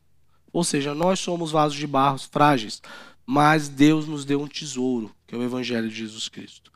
ou 0.55 0.63
seja, 0.63 0.95
nós 0.95 1.19
somos 1.19 1.51
vasos 1.51 1.77
de 1.77 1.85
barro 1.85 2.17
frágeis, 2.17 2.81
mas 3.25 3.69
Deus 3.69 4.07
nos 4.07 4.25
deu 4.25 4.41
um 4.41 4.47
tesouro, 4.47 5.11
que 5.25 5.33
é 5.35 5.37
o 5.37 5.43
Evangelho 5.43 5.89
de 5.89 5.95
Jesus 5.95 6.29
Cristo. 6.29 6.71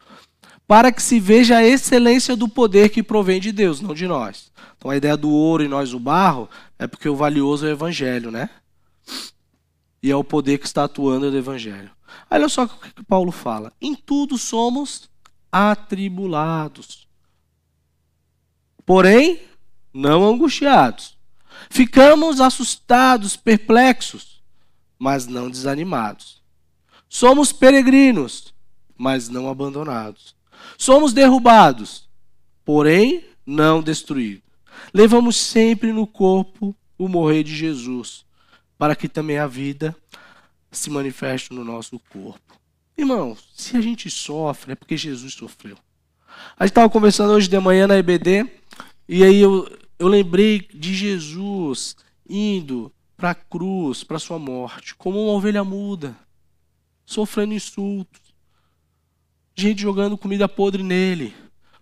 Para 0.67 0.91
que 0.91 1.01
se 1.01 1.19
veja 1.19 1.57
a 1.57 1.63
excelência 1.63 2.35
do 2.35 2.47
poder 2.47 2.89
que 2.89 3.01
provém 3.01 3.39
de 3.39 3.51
Deus, 3.51 3.81
não 3.81 3.93
de 3.93 4.07
nós. 4.07 4.51
Então 4.77 4.91
a 4.91 4.97
ideia 4.97 5.17
do 5.17 5.29
ouro 5.29 5.63
e 5.63 5.67
nós 5.67 5.93
o 5.93 5.99
barro 5.99 6.49
é 6.77 6.87
porque 6.87 7.09
o 7.09 7.15
valioso 7.15 7.65
é 7.65 7.69
o 7.69 7.73
Evangelho, 7.73 8.31
né? 8.31 8.49
E 10.01 10.11
é 10.11 10.15
o 10.15 10.23
poder 10.23 10.57
que 10.57 10.65
está 10.65 10.83
atuando 10.83 11.29
no 11.29 11.37
Evangelho. 11.37 11.91
Olha 12.29 12.47
só 12.47 12.63
o 12.63 12.69
que 12.69 13.03
Paulo 13.03 13.31
fala. 13.31 13.73
Em 13.81 13.95
tudo 13.95 14.37
somos 14.37 15.09
atribulados. 15.51 17.07
Porém, 18.85 19.41
não 19.93 20.23
angustiados 20.23 21.19
Ficamos 21.69 22.39
assustados, 22.39 23.35
perplexos, 23.35 24.41
mas 24.97 25.27
não 25.27 25.49
desanimados. 25.49 26.38
Somos 27.09 27.51
peregrinos, 27.51 28.53
mas 28.95 29.27
não 29.29 29.49
abandonados. 29.49 30.35
Somos 30.77 31.11
derrubados, 31.11 32.07
porém 32.63 33.25
não 33.43 33.81
destruídos. 33.81 34.43
levamos 34.93 35.35
sempre 35.35 35.91
no 35.91 36.05
corpo 36.05 36.75
o 36.97 37.07
morrer 37.07 37.43
de 37.43 37.55
Jesus, 37.55 38.23
para 38.77 38.95
que 38.95 39.09
também 39.09 39.39
a 39.39 39.47
vida 39.47 39.95
se 40.71 40.89
manifeste 40.91 41.51
no 41.51 41.65
nosso 41.65 41.99
corpo. 42.11 42.59
Irmão, 42.95 43.35
se 43.55 43.75
a 43.75 43.81
gente 43.81 44.09
sofre, 44.09 44.73
é 44.73 44.75
porque 44.75 44.95
Jesus 44.95 45.33
sofreu. 45.33 45.77
A 46.57 46.65
gente 46.65 46.71
estava 46.71 46.89
conversando 46.89 47.33
hoje 47.33 47.47
de 47.47 47.59
manhã 47.59 47.87
na 47.87 47.97
EBD, 47.97 48.45
e 49.07 49.23
aí 49.23 49.39
eu, 49.39 49.67
eu 49.97 50.07
lembrei 50.07 50.59
de 50.73 50.93
Jesus 50.93 51.95
indo 52.29 52.91
para 53.17 53.31
a 53.31 53.35
cruz, 53.35 54.03
para 54.03 54.19
sua 54.19 54.37
morte, 54.37 54.95
como 54.95 55.21
uma 55.21 55.33
ovelha 55.33 55.63
muda, 55.63 56.15
sofrendo 57.09 57.55
insultos, 57.55 58.21
gente 59.55 59.81
jogando 59.81 60.15
comida 60.15 60.47
podre 60.47 60.83
nele, 60.83 61.33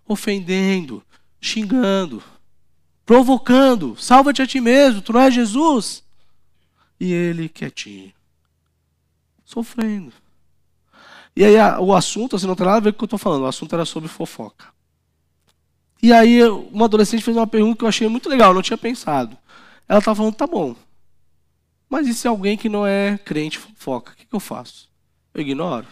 ofendendo, 0.07 1.03
xingando, 1.41 2.23
provocando. 3.05 3.97
Salva-te 3.97 4.41
a 4.41 4.47
ti 4.47 4.61
mesmo, 4.61 5.01
tu 5.01 5.11
não 5.11 5.19
és 5.19 5.33
Jesus? 5.33 6.01
E 6.97 7.11
ele 7.11 7.49
quietinho, 7.49 8.13
sofrendo. 9.43 10.13
E 11.35 11.43
aí 11.43 11.55
o 11.77 11.93
assunto, 11.93 12.37
assim, 12.37 12.47
não 12.47 12.55
tem 12.55 12.65
nada 12.65 12.77
a 12.77 12.81
ver 12.81 12.93
com 12.93 12.95
o 12.95 12.99
que 12.99 13.03
eu 13.03 13.17
estou 13.17 13.19
falando, 13.19 13.41
o 13.41 13.47
assunto 13.47 13.75
era 13.75 13.83
sobre 13.83 14.07
fofoca. 14.07 14.67
E 16.01 16.13
aí 16.13 16.41
uma 16.71 16.85
adolescente 16.85 17.21
fez 17.21 17.35
uma 17.35 17.45
pergunta 17.45 17.79
que 17.79 17.83
eu 17.83 17.89
achei 17.89 18.07
muito 18.07 18.29
legal, 18.29 18.53
não 18.53 18.61
tinha 18.61 18.77
pensado. 18.77 19.37
Ela 19.89 19.99
estava 19.99 20.15
falando, 20.15 20.35
tá 20.35 20.47
bom, 20.47 20.73
mas 21.89 22.07
e 22.07 22.13
se 22.13 22.29
alguém 22.29 22.55
que 22.55 22.69
não 22.69 22.87
é 22.87 23.17
crente 23.17 23.59
fofoca? 23.59 24.13
O 24.13 24.15
que, 24.15 24.25
que 24.25 24.33
eu 24.33 24.39
faço? 24.39 24.87
Eu 25.37 25.43
ignoro? 25.43 25.85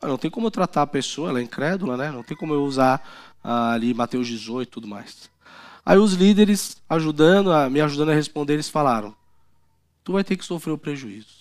Ah, 0.00 0.06
não 0.06 0.16
tem 0.16 0.30
como 0.30 0.46
eu 0.46 0.52
tratar 0.52 0.82
a 0.82 0.86
pessoa, 0.86 1.30
ela 1.30 1.40
é 1.40 1.42
incrédula, 1.42 1.96
né? 1.96 2.12
Não 2.12 2.22
tem 2.22 2.36
como 2.36 2.54
eu 2.54 2.62
usar 2.62 3.02
ah, 3.42 3.72
ali 3.72 3.92
Mateus 3.92 4.28
18 4.28 4.68
e 4.68 4.70
tudo 4.70 4.86
mais. 4.86 5.28
Aí 5.84 5.98
os 5.98 6.12
líderes, 6.12 6.80
ajudando, 6.88 7.52
a, 7.52 7.68
me 7.68 7.80
ajudando 7.80 8.10
a 8.10 8.14
responder, 8.14 8.52
eles 8.52 8.68
falaram: 8.68 9.16
Tu 10.04 10.12
vai 10.12 10.22
ter 10.22 10.36
que 10.36 10.44
sofrer 10.44 10.72
o 10.72 10.78
prejuízo. 10.78 11.38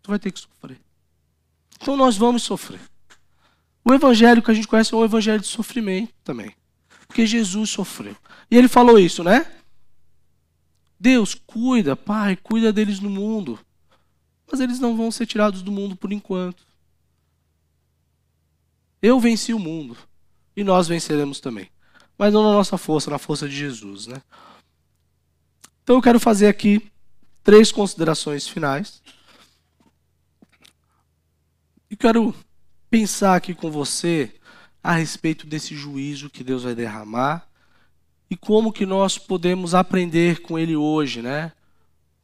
Tu 0.00 0.10
vai 0.10 0.18
ter 0.20 0.30
que 0.30 0.38
sofrer. 0.38 0.80
Então 1.80 1.96
nós 1.96 2.16
vamos 2.16 2.44
sofrer. 2.44 2.80
O 3.84 3.92
evangelho 3.92 4.40
que 4.40 4.50
a 4.52 4.54
gente 4.54 4.68
conhece 4.68 4.94
é 4.94 4.96
um 4.96 5.04
evangelho 5.04 5.40
de 5.40 5.48
sofrimento 5.48 6.14
também. 6.22 6.54
Porque 7.08 7.26
Jesus 7.26 7.70
sofreu. 7.70 8.16
E 8.48 8.56
ele 8.56 8.68
falou 8.68 8.96
isso, 8.96 9.24
né? 9.24 9.50
Deus, 11.00 11.34
cuida, 11.34 11.96
Pai, 11.96 12.36
cuida 12.36 12.72
deles 12.72 13.00
no 13.00 13.10
mundo. 13.10 13.58
Mas 14.50 14.60
eles 14.60 14.80
não 14.80 14.96
vão 14.96 15.10
ser 15.10 15.26
tirados 15.26 15.62
do 15.62 15.70
mundo 15.70 15.94
por 15.94 16.12
enquanto. 16.12 16.64
Eu 19.00 19.20
venci 19.20 19.54
o 19.54 19.58
mundo. 19.58 19.96
E 20.56 20.64
nós 20.64 20.88
venceremos 20.88 21.40
também. 21.40 21.70
Mas 22.18 22.32
não 22.32 22.42
na 22.42 22.52
nossa 22.52 22.76
força, 22.76 23.10
na 23.10 23.18
força 23.18 23.48
de 23.48 23.56
Jesus, 23.56 24.06
né? 24.06 24.20
Então 25.82 25.96
eu 25.96 26.02
quero 26.02 26.20
fazer 26.20 26.48
aqui 26.48 26.90
três 27.42 27.72
considerações 27.72 28.46
finais. 28.46 29.02
E 31.90 31.96
quero 31.96 32.34
pensar 32.90 33.36
aqui 33.36 33.54
com 33.54 33.70
você 33.70 34.34
a 34.82 34.92
respeito 34.92 35.46
desse 35.46 35.74
juízo 35.74 36.30
que 36.30 36.44
Deus 36.44 36.64
vai 36.64 36.74
derramar 36.74 37.48
e 38.30 38.36
como 38.36 38.72
que 38.72 38.86
nós 38.86 39.18
podemos 39.18 39.74
aprender 39.74 40.40
com 40.42 40.58
ele 40.58 40.76
hoje, 40.76 41.20
né? 41.20 41.52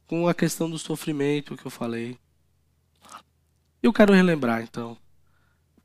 Com 0.07 0.27
a 0.27 0.33
questão 0.33 0.69
do 0.69 0.79
sofrimento 0.79 1.57
que 1.57 1.65
eu 1.65 1.71
falei. 1.71 2.17
Eu 3.83 3.93
quero 3.93 4.13
relembrar 4.13 4.63
então 4.63 4.97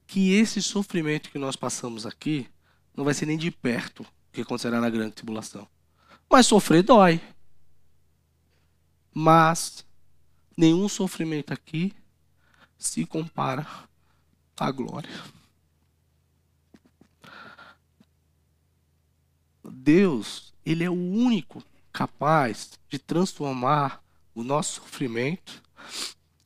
que 0.07 0.33
esse 0.33 0.63
sofrimento 0.63 1.31
que 1.31 1.39
nós 1.39 1.57
passamos 1.57 2.07
aqui 2.07 2.49
não 2.97 3.05
vai 3.05 3.15
ser 3.15 3.27
nem 3.27 3.37
de 3.37 3.51
perto 3.51 4.03
o 4.03 4.07
que 4.33 4.43
acontecerá 4.43 4.81
na 4.81 4.91
grande 4.91 5.13
tribulação. 5.13 5.67
Mas 6.31 6.47
sofrer 6.47 6.83
dói. 6.83 7.21
Mas 9.13 9.85
nenhum 10.57 10.89
sofrimento 10.89 11.53
aqui 11.53 11.93
se 12.79 13.05
compara 13.05 13.67
à 14.57 14.71
glória. 14.71 15.11
Deus, 19.65 20.53
ele 20.65 20.85
é 20.85 20.91
o 20.91 20.95
único 20.95 21.63
capaz 21.93 22.79
de 22.89 22.99
transformar 22.99 24.02
o 24.35 24.43
nosso 24.43 24.81
sofrimento 24.81 25.63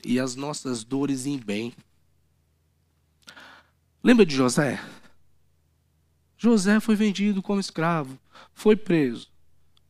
e 0.04 0.18
as 0.20 0.34
nossas 0.34 0.84
dores 0.84 1.26
em 1.26 1.38
bem. 1.38 1.72
Lembra 4.02 4.24
de 4.24 4.34
José? 4.34 4.80
José 6.36 6.78
foi 6.80 6.94
vendido 6.94 7.42
como 7.42 7.60
escravo, 7.60 8.18
foi 8.52 8.76
preso. 8.76 9.28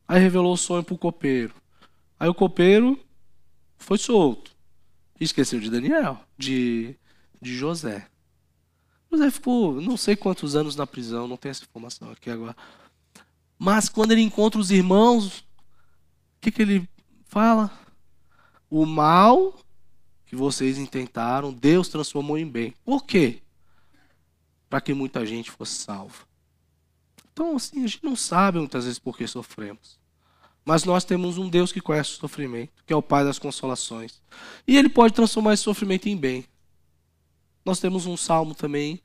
Aí 0.07 0.19
revelou 0.19 0.53
o 0.53 0.57
sonho 0.57 0.83
para 0.83 0.95
o 0.95 0.97
copeiro. 0.97 1.53
Aí 2.19 2.27
o 2.29 2.33
copeiro 2.33 2.99
foi 3.77 3.97
solto. 3.97 4.51
esqueceu 5.19 5.59
de 5.59 5.69
Daniel, 5.69 6.19
de, 6.37 6.95
de 7.41 7.55
José. 7.55 8.07
José 9.11 9.29
ficou 9.29 9.81
não 9.81 9.97
sei 9.97 10.15
quantos 10.15 10.55
anos 10.55 10.75
na 10.75 10.87
prisão, 10.87 11.27
não 11.27 11.37
tem 11.37 11.49
essa 11.49 11.63
informação 11.63 12.09
aqui 12.11 12.29
agora. 12.29 12.55
Mas 13.59 13.89
quando 13.89 14.11
ele 14.11 14.21
encontra 14.21 14.59
os 14.59 14.71
irmãos, 14.71 15.39
o 15.39 15.45
que, 16.41 16.51
que 16.51 16.61
ele 16.61 16.89
fala? 17.25 17.71
O 18.69 18.85
mal 18.85 19.53
que 20.25 20.35
vocês 20.35 20.77
intentaram, 20.77 21.53
Deus 21.53 21.87
transformou 21.87 22.37
em 22.37 22.47
bem. 22.47 22.73
Por 22.83 23.05
quê? 23.05 23.41
Para 24.69 24.81
que 24.81 24.93
muita 24.93 25.25
gente 25.25 25.49
fosse 25.49 25.75
salva. 25.75 26.27
Então, 27.31 27.55
assim, 27.55 27.83
a 27.83 27.87
gente 27.87 28.03
não 28.03 28.15
sabe 28.15 28.57
muitas 28.57 28.83
vezes 28.83 28.99
por 28.99 29.17
que 29.17 29.25
sofremos. 29.25 29.97
Mas 30.65 30.83
nós 30.83 31.05
temos 31.05 31.37
um 31.37 31.47
Deus 31.47 31.71
que 31.71 31.79
conhece 31.79 32.11
o 32.11 32.15
sofrimento, 32.15 32.73
que 32.85 32.91
é 32.91 32.95
o 32.95 33.01
Pai 33.01 33.23
das 33.23 33.39
consolações. 33.39 34.21
E 34.67 34.75
Ele 34.75 34.89
pode 34.89 35.13
transformar 35.13 35.53
esse 35.53 35.63
sofrimento 35.63 36.09
em 36.09 36.17
bem. 36.17 36.43
Nós 37.63 37.79
temos 37.79 38.05
um 38.05 38.17
salmo 38.17 38.53
também, 38.53 39.01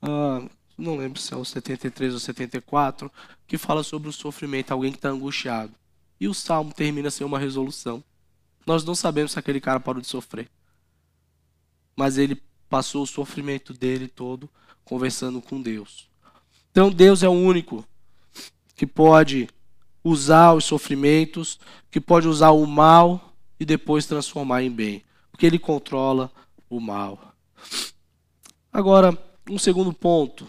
uh, 0.00 0.48
não 0.78 0.96
lembro 0.96 1.20
se 1.20 1.34
é 1.34 1.36
o 1.36 1.44
73 1.44 2.14
ou 2.14 2.20
74, 2.20 3.10
que 3.48 3.58
fala 3.58 3.82
sobre 3.82 4.08
o 4.08 4.12
sofrimento, 4.12 4.70
alguém 4.70 4.92
que 4.92 4.98
está 4.98 5.08
angustiado. 5.08 5.72
E 6.20 6.28
o 6.28 6.34
salmo 6.34 6.72
termina 6.72 7.10
sem 7.10 7.26
uma 7.26 7.38
resolução. 7.38 8.04
Nós 8.66 8.84
não 8.84 8.94
sabemos 8.94 9.32
se 9.32 9.38
aquele 9.38 9.60
cara 9.60 9.78
parou 9.78 10.02
de 10.02 10.08
sofrer. 10.08 10.50
Mas 11.96 12.18
ele 12.18 12.42
passou 12.68 13.04
o 13.04 13.06
sofrimento 13.06 13.72
dele 13.72 14.08
todo 14.08 14.50
conversando 14.84 15.40
com 15.40 15.62
Deus. 15.62 16.08
Então 16.70 16.90
Deus 16.90 17.22
é 17.22 17.28
o 17.28 17.32
único 17.32 17.86
que 18.74 18.86
pode 18.86 19.48
usar 20.04 20.52
os 20.52 20.64
sofrimentos, 20.64 21.58
que 21.90 22.00
pode 22.00 22.28
usar 22.28 22.50
o 22.50 22.66
mal 22.66 23.34
e 23.58 23.64
depois 23.64 24.06
transformar 24.06 24.62
em 24.62 24.70
bem, 24.70 25.02
porque 25.30 25.46
ele 25.46 25.58
controla 25.58 26.30
o 26.68 26.78
mal. 26.78 27.34
Agora, 28.72 29.16
um 29.48 29.58
segundo 29.58 29.92
ponto 29.92 30.46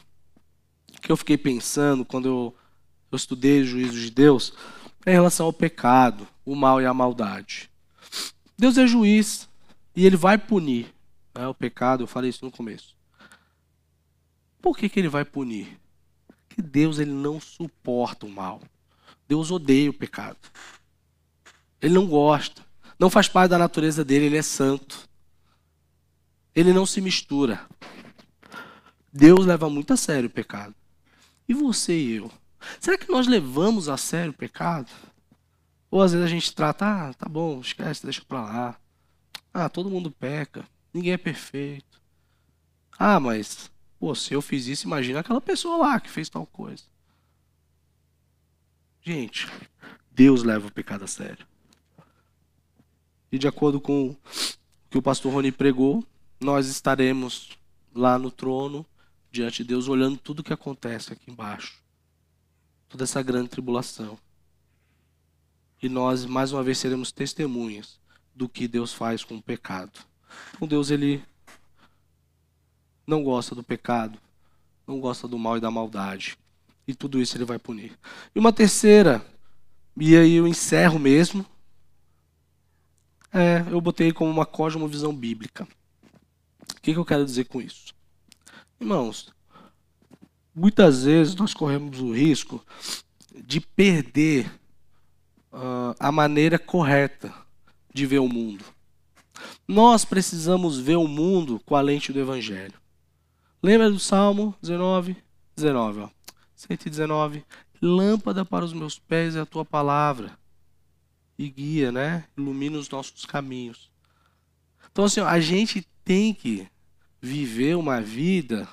que 1.02 1.12
eu 1.12 1.18
fiquei 1.18 1.38
pensando 1.38 2.04
quando 2.04 2.28
eu, 2.28 2.56
eu 3.12 3.16
estudei 3.16 3.62
o 3.62 3.66
juízo 3.66 4.00
de 4.00 4.12
Deus 4.12 4.54
é 5.06 5.12
em 5.12 5.14
relação 5.14 5.46
ao 5.46 5.54
pecado, 5.54 6.28
o 6.46 6.56
mal 6.56 6.82
e 6.82 6.86
a 6.86 6.94
maldade. 6.94 7.70
Deus 8.58 8.78
é 8.78 8.88
juiz 8.88 9.48
e 9.96 10.06
ele 10.06 10.18
vai 10.18 10.38
punir 10.38 10.94
né, 11.34 11.48
o 11.48 11.54
pecado, 11.54 12.04
eu 12.04 12.08
falei 12.08 12.30
isso 12.30 12.44
no 12.44 12.52
começo. 12.52 12.96
Por 14.62 14.76
que, 14.76 14.90
que 14.90 15.00
ele 15.00 15.10
vai 15.10 15.24
punir? 15.24 15.80
Porque 16.48 16.62
Deus 16.62 16.98
ele 16.98 17.12
não 17.12 17.40
suporta 17.40 18.26
o 18.26 18.30
mal. 18.30 18.62
Deus 19.28 19.52
odeia 19.52 19.90
o 19.90 19.94
pecado. 19.94 20.38
Ele 21.82 21.94
não 21.94 22.08
gosta. 22.08 22.66
Não 22.98 23.10
faz 23.10 23.28
parte 23.28 23.52
da 23.52 23.58
natureza 23.58 24.04
dele, 24.04 24.26
ele 24.26 24.38
é 24.38 24.42
santo. 24.42 25.08
Ele 26.56 26.74
não 26.74 26.86
se 26.86 27.00
mistura. 27.00 27.68
Deus 29.14 29.46
leva 29.46 29.70
muito 29.70 29.94
a 29.94 29.98
sério 29.98 30.28
o 30.28 30.32
pecado. 30.32 30.74
E 31.48 31.54
você 31.54 31.98
e 31.98 32.16
eu? 32.16 32.32
Será 32.80 32.98
que 32.98 33.12
nós 33.12 33.28
levamos 33.28 33.88
a 33.88 33.98
sério 33.98 34.32
o 34.32 34.36
pecado? 34.36 34.92
Ou 35.90 36.02
às 36.02 36.12
vezes 36.12 36.26
a 36.26 36.30
gente 36.30 36.54
trata, 36.54 36.86
ah, 36.86 37.14
tá 37.14 37.28
bom, 37.28 37.62
esquece, 37.62 38.04
deixa 38.04 38.24
pra 38.26 38.42
lá. 38.42 38.80
Ah, 39.54 39.70
todo 39.70 39.90
mundo 39.90 40.12
peca, 40.12 40.68
ninguém 40.94 41.14
é 41.14 41.18
perfeito. 41.18 42.02
Ah, 43.00 43.20
mas, 43.20 43.72
pô, 44.00 44.14
se 44.14 44.34
eu 44.34 44.42
fiz 44.42 44.68
isso, 44.68 44.88
imagina 44.88 45.20
aquela 45.20 45.42
pessoa 45.42 45.78
lá 45.78 46.00
que 46.00 46.10
fez 46.10 46.30
tal 46.30 46.46
coisa. 46.46 46.84
Gente, 49.02 49.48
Deus 50.12 50.44
leva 50.44 50.68
o 50.68 50.72
pecado 50.72 51.06
a 51.06 51.08
sério. 51.08 51.46
E 53.32 53.38
de 53.38 53.48
acordo 53.48 53.80
com 53.80 54.10
o 54.10 54.18
que 54.90 54.98
o 54.98 55.02
pastor 55.02 55.34
Rony 55.34 55.52
pregou, 55.52 56.04
nós 56.40 56.68
estaremos 56.68 57.58
lá 57.94 58.18
no 58.18 58.32
trono 58.32 58.86
diante 59.32 59.64
de 59.64 59.70
Deus, 59.70 59.88
olhando 59.88 60.18
tudo 60.18 60.40
o 60.40 60.44
que 60.44 60.54
acontece 60.54 61.14
aqui 61.14 61.30
embaixo. 61.30 61.82
Toda 62.90 63.04
essa 63.04 63.22
grande 63.22 63.50
tribulação. 63.50 64.18
E 65.82 65.88
nós, 65.88 66.26
mais 66.26 66.52
uma 66.52 66.64
vez, 66.64 66.78
seremos 66.78 67.12
testemunhas 67.12 68.00
do 68.36 68.50
que 68.50 68.68
Deus 68.68 68.94
faz 68.94 69.24
com 69.24 69.36
o 69.38 69.42
pecado. 69.42 70.00
Então, 70.56 70.68
Deus, 70.68 70.90
ele 70.90 71.24
não 73.06 73.24
gosta 73.24 73.56
do 73.56 73.64
pecado, 73.64 74.20
não 74.86 75.00
gosta 75.00 75.28
do 75.28 75.38
mal 75.38 75.58
e 75.58 75.62
da 75.62 75.72
maldade. 75.72 76.38
E 76.88 76.94
tudo 76.94 77.22
isso 77.22 77.38
ele 77.38 77.46
vai 77.46 77.60
punir. 77.60 77.98
E 78.34 78.40
uma 78.40 78.54
terceira, 78.54 79.26
e 79.96 80.16
aí 80.16 80.36
eu 80.36 80.48
encerro 80.48 80.98
mesmo. 80.98 81.46
É, 83.34 83.66
eu 83.70 83.82
botei 83.82 84.12
como 84.12 84.32
uma 84.32 84.46
cosmovisão 84.46 85.14
bíblica. 85.14 85.68
O 86.72 86.82
que, 86.82 86.94
que 86.94 87.00
eu 87.00 87.06
quero 87.06 87.26
dizer 87.26 87.46
com 87.46 87.62
isso? 87.62 87.94
Irmãos, 88.80 89.34
muitas 90.56 91.04
vezes 91.04 91.36
nós 91.36 91.54
corremos 91.54 92.00
o 92.00 92.14
risco 92.14 92.66
de 93.36 93.60
perder 93.60 94.50
uh, 95.58 95.96
a 96.00 96.12
maneira 96.12 96.60
correta 96.60 97.34
de 97.94 98.06
ver 98.06 98.20
o 98.20 98.30
mundo. 98.30 98.64
Nós 99.68 100.06
precisamos 100.06 100.80
ver 100.80 100.96
o 100.96 101.08
mundo 101.08 101.60
com 101.66 101.76
a 101.76 101.82
lente 101.82 102.14
do 102.14 102.20
Evangelho. 102.20 102.74
Lembra 103.62 103.90
do 103.90 104.00
Salmo 104.00 104.56
19? 104.62 105.18
19, 105.56 106.02
ó. 106.02 106.10
119. 106.56 107.44
Lâmpada 107.82 108.46
para 108.46 108.66
os 108.66 108.74
meus 108.74 108.98
pés 108.98 109.36
é 109.36 109.42
a 109.42 109.46
tua 109.46 109.66
palavra. 109.66 110.38
E 111.38 111.50
guia, 111.50 111.92
né? 111.92 112.26
Ilumina 112.38 112.78
os 112.78 112.90
nossos 112.90 113.26
caminhos. 113.26 113.92
Então, 114.92 115.06
assim, 115.06 115.22
a 115.22 115.40
gente 115.40 115.86
tem 116.04 116.34
que 116.34 116.68
viver 117.22 117.76
uma 117.76 118.02
vida 118.02 118.68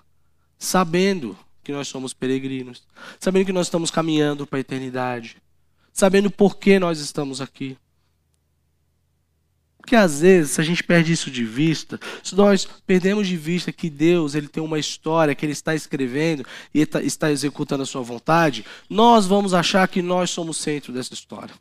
sabendo 0.58 1.36
que 1.62 1.72
nós 1.72 1.88
somos 1.88 2.12
peregrinos, 2.12 2.86
sabendo 3.18 3.46
que 3.46 3.52
nós 3.52 3.66
estamos 3.66 3.90
caminhando 3.90 4.46
para 4.46 4.58
a 4.58 4.60
eternidade, 4.60 5.36
sabendo 5.94 6.28
por 6.28 6.56
que 6.56 6.78
nós 6.78 6.98
estamos 6.98 7.40
aqui. 7.40 7.78
Porque 9.78 9.94
às 9.94 10.20
vezes, 10.22 10.52
se 10.52 10.60
a 10.60 10.64
gente 10.64 10.82
perde 10.82 11.12
isso 11.12 11.30
de 11.30 11.44
vista, 11.44 12.00
se 12.22 12.34
nós 12.34 12.66
perdemos 12.86 13.28
de 13.28 13.36
vista 13.36 13.70
que 13.70 13.88
Deus 13.88 14.34
ele 14.34 14.48
tem 14.48 14.62
uma 14.62 14.78
história 14.78 15.34
que 15.34 15.46
Ele 15.46 15.52
está 15.52 15.74
escrevendo 15.74 16.44
e 16.74 16.80
está 16.80 17.30
executando 17.30 17.82
a 17.82 17.86
sua 17.86 18.02
vontade, 18.02 18.64
nós 18.90 19.26
vamos 19.26 19.54
achar 19.54 19.86
que 19.86 20.02
nós 20.02 20.30
somos 20.30 20.58
o 20.58 20.60
centro 20.60 20.92
dessa 20.92 21.14
história. 21.14 21.54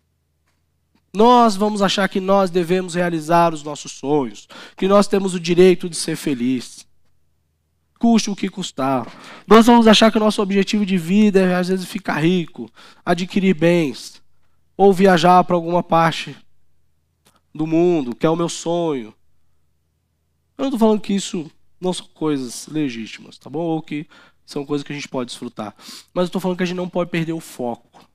Nós 1.13 1.55
vamos 1.55 1.81
achar 1.81 2.09
que 2.09 2.19
nós 2.19 2.49
devemos 2.49 2.95
realizar 2.95 3.53
os 3.53 3.61
nossos 3.61 3.91
sonhos, 3.91 4.47
que 4.75 4.88
nós 4.88 5.05
temos 5.05 5.36
o 5.36 5.39
direito 5.39 5.88
de 5.88 5.95
ser 5.95 6.15
feliz 6.15 6.88
custe 8.03 8.29
o 8.29 8.36
que 8.36 8.49
custar. 8.49 9.07
Nós 9.47 9.65
vamos 9.65 9.88
achar 9.88 10.11
que 10.11 10.17
o 10.17 10.19
nosso 10.19 10.41
objetivo 10.41 10.86
de 10.86 10.97
vida 10.97 11.39
é, 11.39 11.55
às 11.55 11.69
vezes, 11.69 11.86
ficar 11.86 12.19
rico, 12.19 12.69
adquirir 13.05 13.53
bens, 13.53 14.21
ou 14.76 14.93
viajar 14.93 15.43
para 15.43 15.55
alguma 15.55 15.84
parte 15.84 16.36
do 17.53 17.67
mundo, 17.67 18.15
que 18.15 18.26
é 18.26 18.30
o 18.30 18.36
meu 18.36 18.49
sonho. 18.49 19.13
Eu 20.57 20.63
não 20.63 20.65
estou 20.67 20.80
falando 20.80 21.01
que 21.01 21.13
isso 21.13 21.49
não 21.80 21.93
são 21.93 22.07
coisas 22.13 22.67
legítimas, 22.67 23.38
tá 23.38 23.49
bom? 23.49 23.61
Ou 23.61 23.82
que 23.82 24.07
são 24.45 24.65
coisas 24.65 24.86
que 24.86 24.91
a 24.91 24.95
gente 24.95 25.07
pode 25.07 25.28
desfrutar. 25.28 25.76
Mas 26.13 26.24
eu 26.24 26.28
estou 26.28 26.41
falando 26.41 26.57
que 26.57 26.63
a 26.63 26.65
gente 26.65 26.78
não 26.78 26.89
pode 26.89 27.09
perder 27.09 27.34
o 27.34 27.39
foco. 27.39 28.07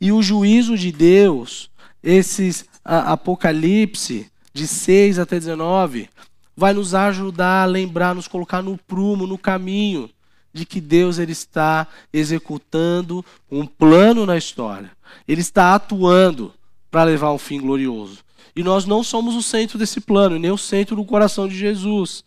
E 0.00 0.12
o 0.12 0.22
juízo 0.22 0.76
de 0.76 0.92
Deus, 0.92 1.70
esses 2.02 2.66
Apocalipse, 2.84 4.30
de 4.52 4.66
6 4.66 5.18
até 5.18 5.38
19, 5.38 6.08
vai 6.56 6.72
nos 6.72 6.94
ajudar 6.94 7.62
a 7.62 7.66
lembrar, 7.66 8.14
nos 8.14 8.28
colocar 8.28 8.62
no 8.62 8.76
prumo, 8.76 9.26
no 9.26 9.38
caminho 9.38 10.10
de 10.52 10.66
que 10.66 10.80
Deus 10.80 11.18
ele 11.18 11.32
está 11.32 11.86
executando 12.12 13.24
um 13.50 13.64
plano 13.64 14.26
na 14.26 14.36
história. 14.36 14.90
Ele 15.26 15.40
está 15.40 15.74
atuando 15.74 16.52
para 16.90 17.04
levar 17.04 17.32
um 17.32 17.38
fim 17.38 17.60
glorioso. 17.60 18.18
E 18.54 18.62
nós 18.62 18.84
não 18.84 19.02
somos 19.02 19.34
o 19.34 19.42
centro 19.42 19.78
desse 19.78 20.00
plano, 20.00 20.38
nem 20.38 20.50
o 20.50 20.58
centro 20.58 20.96
do 20.96 21.04
coração 21.04 21.46
de 21.46 21.56
Jesus. 21.56 22.24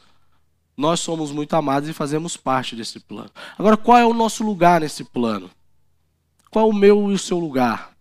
Nós 0.75 0.99
somos 0.99 1.31
muito 1.31 1.53
amados 1.55 1.89
e 1.89 1.93
fazemos 1.93 2.37
parte 2.37 2.75
desse 2.75 2.99
plano. 2.99 3.29
Agora, 3.57 3.77
qual 3.77 3.97
é 3.97 4.05
o 4.05 4.13
nosso 4.13 4.43
lugar 4.43 4.81
nesse 4.81 5.03
plano? 5.03 5.49
Qual 6.49 6.67
é 6.67 6.69
o 6.69 6.73
meu 6.73 7.11
e 7.11 7.13
o 7.13 7.19
seu 7.19 7.39
lugar? 7.39 7.91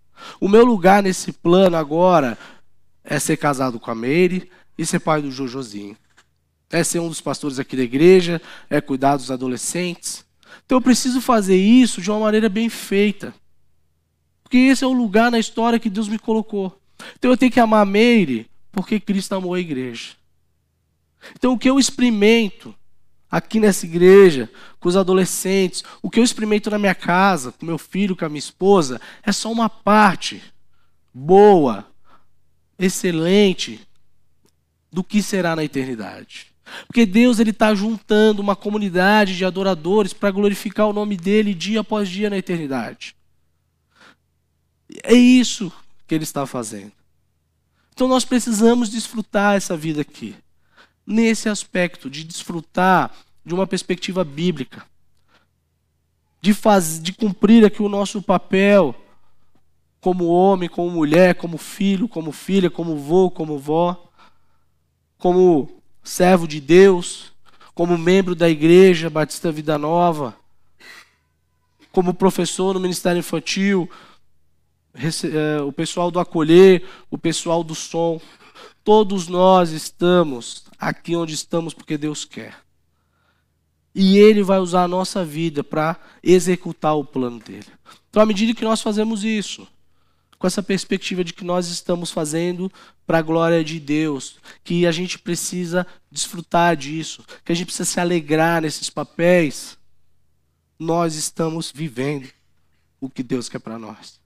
O 0.41 0.49
meu 0.49 0.65
lugar 0.65 1.03
nesse 1.03 1.33
plano 1.33 1.77
agora 1.77 2.39
é 3.03 3.19
ser 3.19 3.37
casado 3.37 3.81
com 3.81 3.91
a 3.91 3.95
Meire 3.95 4.51
e 4.79 4.87
ser 4.87 5.01
pai 5.01 5.21
do 5.21 5.31
Jojozinho 5.31 5.97
é 6.73 6.83
ser 6.83 6.99
um 6.99 7.09
dos 7.09 7.21
pastores 7.21 7.59
aqui 7.59 7.77
da 7.77 7.83
igreja, 7.83 8.41
é 8.69 8.81
cuidar 8.81 9.17
dos 9.17 9.31
adolescentes. 9.31 10.25
Então 10.65 10.79
eu 10.79 10.83
preciso 10.83 11.21
fazer 11.21 11.57
isso 11.57 12.01
de 12.01 12.11
uma 12.11 12.19
maneira 12.19 12.49
bem 12.49 12.71
feita. 12.71 13.35
Porque 14.53 14.67
esse 14.67 14.85
é 14.85 14.87
o 14.87 14.93
lugar 14.93 15.31
na 15.31 15.39
história 15.39 15.79
que 15.79 15.89
Deus 15.89 16.09
me 16.09 16.19
colocou. 16.19 16.79
Então 17.19 17.31
eu 17.31 17.39
tenho 17.39 17.51
que 17.51 17.59
amar 17.59 17.87
Meire 17.87 18.51
porque 18.71 19.01
Cristo 19.01 19.35
amou 19.35 19.55
a 19.55 19.59
igreja. 19.61 20.11
Então 21.35 21.55
o 21.55 21.59
que 21.59 21.71
eu 21.71 21.79
experimento 21.79 22.75
aqui 23.31 23.59
nessa 23.59 23.87
igreja, 23.87 24.51
com 24.79 24.91
os 24.91 24.97
adolescentes, 24.97 25.83
o 26.03 26.11
que 26.11 26.21
eu 26.21 26.23
experimento 26.23 26.69
na 26.69 26.79
minha 26.79 26.95
casa, 26.95 27.53
com 27.53 27.65
meu 27.65 27.79
filho, 27.79 28.15
com 28.15 28.27
a 28.27 28.29
minha 28.29 28.39
esposa, 28.39 29.01
é 29.23 29.33
só 29.33 29.51
uma 29.51 29.71
parte 29.71 30.43
boa, 31.15 31.87
excelente 32.79 33.81
do 34.93 35.03
que 35.03 35.23
será 35.23 35.57
na 35.57 35.65
eternidade. 35.65 36.49
Porque 36.87 37.07
Deus 37.07 37.39
ele 37.39 37.53
está 37.53 37.75
juntando 37.75 38.43
uma 38.43 38.55
comunidade 38.55 39.35
de 39.35 39.47
adoradores 39.47 40.13
para 40.13 40.31
glorificar 40.31 40.87
o 40.89 40.93
nome 40.93 41.17
dele 41.17 41.55
dia 41.55 41.81
após 41.81 42.07
dia 42.07 42.29
na 42.29 42.37
eternidade. 42.37 43.17
É 45.03 45.15
isso 45.15 45.73
que 46.07 46.15
ele 46.15 46.25
está 46.25 46.47
fazendo. 46.47 46.93
Então 47.95 48.09
nós 48.09 48.25
precisamos 48.25 48.89
desfrutar 48.89 49.57
essa 49.57 49.77
vida 49.77 50.01
aqui. 50.01 50.35
Nesse 51.07 51.49
aspecto 51.49 52.09
de 52.09 52.25
desfrutar 52.25 53.13
de 53.45 53.55
uma 53.55 53.67
perspectiva 53.67 54.25
bíblica. 54.25 54.85
De, 56.41 56.55
faz, 56.55 57.01
de 57.01 57.13
cumprir 57.13 57.65
aqui 57.65 57.83
o 57.83 57.89
nosso 57.89 58.23
papel 58.23 58.95
como 60.01 60.27
homem, 60.27 60.69
como 60.69 60.91
mulher, 60.91 61.37
como 61.37 61.57
filho, 61.57 62.09
como 62.09 62.33
filha, 62.33 62.69
como 62.69 62.97
vô, 62.97 63.31
como 63.31 63.57
vó, 63.57 64.11
como 65.17 65.81
servo 66.03 66.49
de 66.49 66.61
Deus, 66.61 67.33
como 67.73 67.97
membro 67.97 68.35
da 68.35 68.49
igreja 68.49 69.09
Batista 69.09 69.53
Vida 69.53 69.79
Nova, 69.79 70.37
como 71.93 72.13
professor 72.13 72.75
no 72.75 72.81
Ministério 72.81 73.21
Infantil, 73.21 73.89
o 75.67 75.73
pessoal 75.73 76.11
do 76.11 76.21
acolher, 76.21 76.85
o 77.11 77.19
pessoal 77.19 77.65
do 77.65 77.75
som. 77.75 78.21
Todos 78.85 79.29
nós 79.29 79.71
estamos 79.71 80.65
aqui 80.79 81.15
onde 81.17 81.35
estamos 81.35 81.73
porque 81.73 81.97
Deus 81.97 82.25
quer. 82.25 82.57
E 83.95 84.17
Ele 84.17 84.43
vai 84.43 84.59
usar 84.59 84.85
a 84.85 84.89
nossa 84.89 85.25
vida 85.25 85.63
para 85.63 85.99
executar 86.23 86.97
o 86.97 87.05
plano 87.05 87.39
dele. 87.39 87.67
Então, 88.09 88.23
à 88.23 88.27
medida 88.27 88.55
que 88.55 88.65
nós 88.65 88.81
fazemos 88.81 89.25
isso, 89.25 89.67
com 90.39 90.47
essa 90.47 90.63
perspectiva 90.63 91.23
de 91.23 91.33
que 91.33 91.45
nós 91.45 91.69
estamos 91.69 92.11
fazendo 92.11 92.71
para 93.07 93.19
a 93.19 93.23
glória 93.23 93.63
de 93.63 93.79
Deus, 93.79 94.39
que 94.65 94.87
a 94.87 94.93
gente 94.93 95.19
precisa 95.19 95.87
desfrutar 96.11 96.77
disso, 96.77 97.25
que 97.45 97.53
a 97.53 97.55
gente 97.55 97.67
precisa 97.67 97.85
se 97.85 98.01
alegrar 98.01 98.63
nesses 98.63 98.91
papéis, 98.91 99.79
nós 100.79 101.15
estamos 101.15 101.71
vivendo 101.71 102.29
o 103.01 103.09
que 103.09 103.23
Deus 103.23 103.49
quer 103.49 103.61
para 103.61 103.79
nós. 103.79 104.22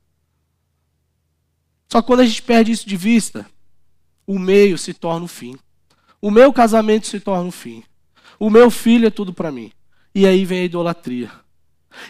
Só 1.89 2.01
que 2.01 2.07
quando 2.07 2.20
a 2.20 2.26
gente 2.26 2.43
perde 2.43 2.72
isso 2.72 2.89
de 2.89 2.97
vista, 2.97 3.47
o 4.26 4.39
meio 4.39 4.76
se 4.76 4.93
torna 4.93 5.24
o 5.24 5.28
fim. 5.28 5.57
O 6.20 6.30
meu 6.30 6.53
casamento 6.53 7.07
se 7.07 7.20
torna 7.20 7.49
o 7.49 7.53
fim. 7.53 7.84
O 8.39 8.51
meu 8.51 8.70
filho 8.70 9.07
é 9.07 9.11
tudo 9.11 9.32
para 9.32 9.53
mim. 9.53 9.70
E 10.14 10.26
aí 10.26 10.45
vem 10.45 10.61
a 10.61 10.64
idolatria. 10.64 11.30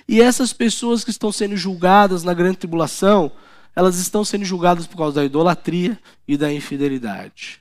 E 0.09 0.21
essas 0.21 0.53
pessoas 0.53 1.05
que 1.05 1.11
estão 1.11 1.31
sendo 1.31 1.57
julgadas 1.57 2.25
na 2.25 2.35
grande 2.35 2.59
tribulação, 2.59 3.31
elas 3.75 3.99
estão 3.99 4.25
sendo 4.25 4.45
julgadas 4.45 4.87
por 4.87 4.97
causa 4.97 5.17
da 5.17 5.25
idolatria 5.25 5.99
e 6.27 6.37
da 6.37 6.53
infidelidade. 6.53 7.61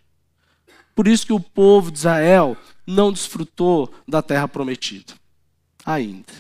Por 0.96 1.08
isso 1.08 1.26
que 1.26 1.34
o 1.34 1.40
povo 1.40 1.92
de 1.92 1.98
Israel 1.98 2.56
não 2.88 3.12
desfrutou 3.12 3.94
da 4.08 4.22
terra 4.22 4.48
prometida. 4.48 5.14
Ainda. 5.86 6.34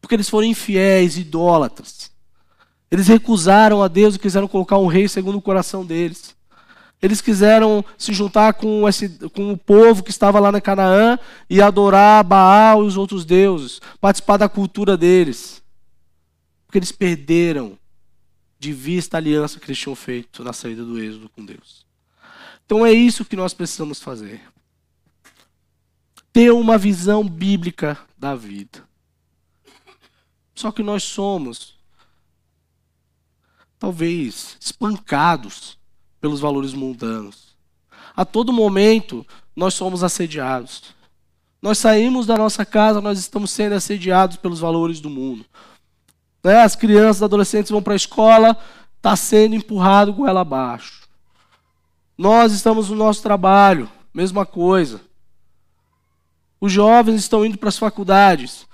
Porque 0.00 0.16
eles 0.16 0.28
foram 0.28 0.48
infiéis, 0.48 1.16
idólatras. 1.16 2.10
Eles 2.94 3.08
recusaram 3.08 3.82
a 3.82 3.88
Deus 3.88 4.14
e 4.14 4.20
quiseram 4.20 4.46
colocar 4.46 4.78
um 4.78 4.86
rei 4.86 5.08
segundo 5.08 5.36
o 5.36 5.42
coração 5.42 5.84
deles. 5.84 6.36
Eles 7.02 7.20
quiseram 7.20 7.84
se 7.98 8.12
juntar 8.12 8.54
com, 8.54 8.88
esse, 8.88 9.08
com 9.30 9.50
o 9.50 9.58
povo 9.58 10.00
que 10.04 10.12
estava 10.12 10.38
lá 10.38 10.52
na 10.52 10.60
Canaã 10.60 11.18
e 11.50 11.60
adorar 11.60 12.22
Baal 12.22 12.84
e 12.84 12.86
os 12.86 12.96
outros 12.96 13.24
deuses, 13.24 13.80
participar 14.00 14.36
da 14.36 14.48
cultura 14.48 14.96
deles. 14.96 15.60
Porque 16.64 16.78
eles 16.78 16.92
perderam 16.92 17.76
de 18.60 18.72
vista 18.72 19.16
a 19.16 19.18
aliança 19.18 19.58
que 19.58 19.66
eles 19.66 19.78
tinham 19.80 19.96
feito 19.96 20.44
na 20.44 20.52
saída 20.52 20.84
do 20.84 20.96
êxodo 20.96 21.28
com 21.30 21.44
Deus. 21.44 21.84
Então 22.64 22.86
é 22.86 22.92
isso 22.92 23.24
que 23.24 23.34
nós 23.34 23.52
precisamos 23.52 24.00
fazer. 24.00 24.40
Ter 26.32 26.52
uma 26.52 26.78
visão 26.78 27.28
bíblica 27.28 27.98
da 28.16 28.36
vida. 28.36 28.84
Só 30.54 30.70
que 30.70 30.84
nós 30.84 31.02
somos, 31.02 31.73
talvez, 33.84 34.56
espancados 34.58 35.76
pelos 36.18 36.40
valores 36.40 36.72
mundanos. 36.72 37.54
A 38.16 38.24
todo 38.24 38.50
momento, 38.50 39.26
nós 39.54 39.74
somos 39.74 40.02
assediados. 40.02 40.84
Nós 41.60 41.76
saímos 41.76 42.24
da 42.24 42.38
nossa 42.38 42.64
casa, 42.64 43.02
nós 43.02 43.18
estamos 43.18 43.50
sendo 43.50 43.74
assediados 43.74 44.38
pelos 44.38 44.58
valores 44.58 45.00
do 45.00 45.10
mundo. 45.10 45.44
Né? 46.42 46.62
As 46.62 46.74
crianças, 46.74 47.22
adolescentes 47.22 47.70
vão 47.70 47.82
para 47.82 47.92
a 47.92 47.96
escola, 47.96 48.56
está 48.96 49.14
sendo 49.16 49.54
empurrado 49.54 50.14
goela 50.14 50.40
abaixo. 50.40 51.06
Nós 52.16 52.52
estamos 52.52 52.88
no 52.88 52.96
nosso 52.96 53.22
trabalho, 53.22 53.90
mesma 54.14 54.46
coisa. 54.46 54.98
Os 56.58 56.72
jovens 56.72 57.16
estão 57.16 57.44
indo 57.44 57.58
para 57.58 57.68
as 57.68 57.76
faculdades. 57.76 58.66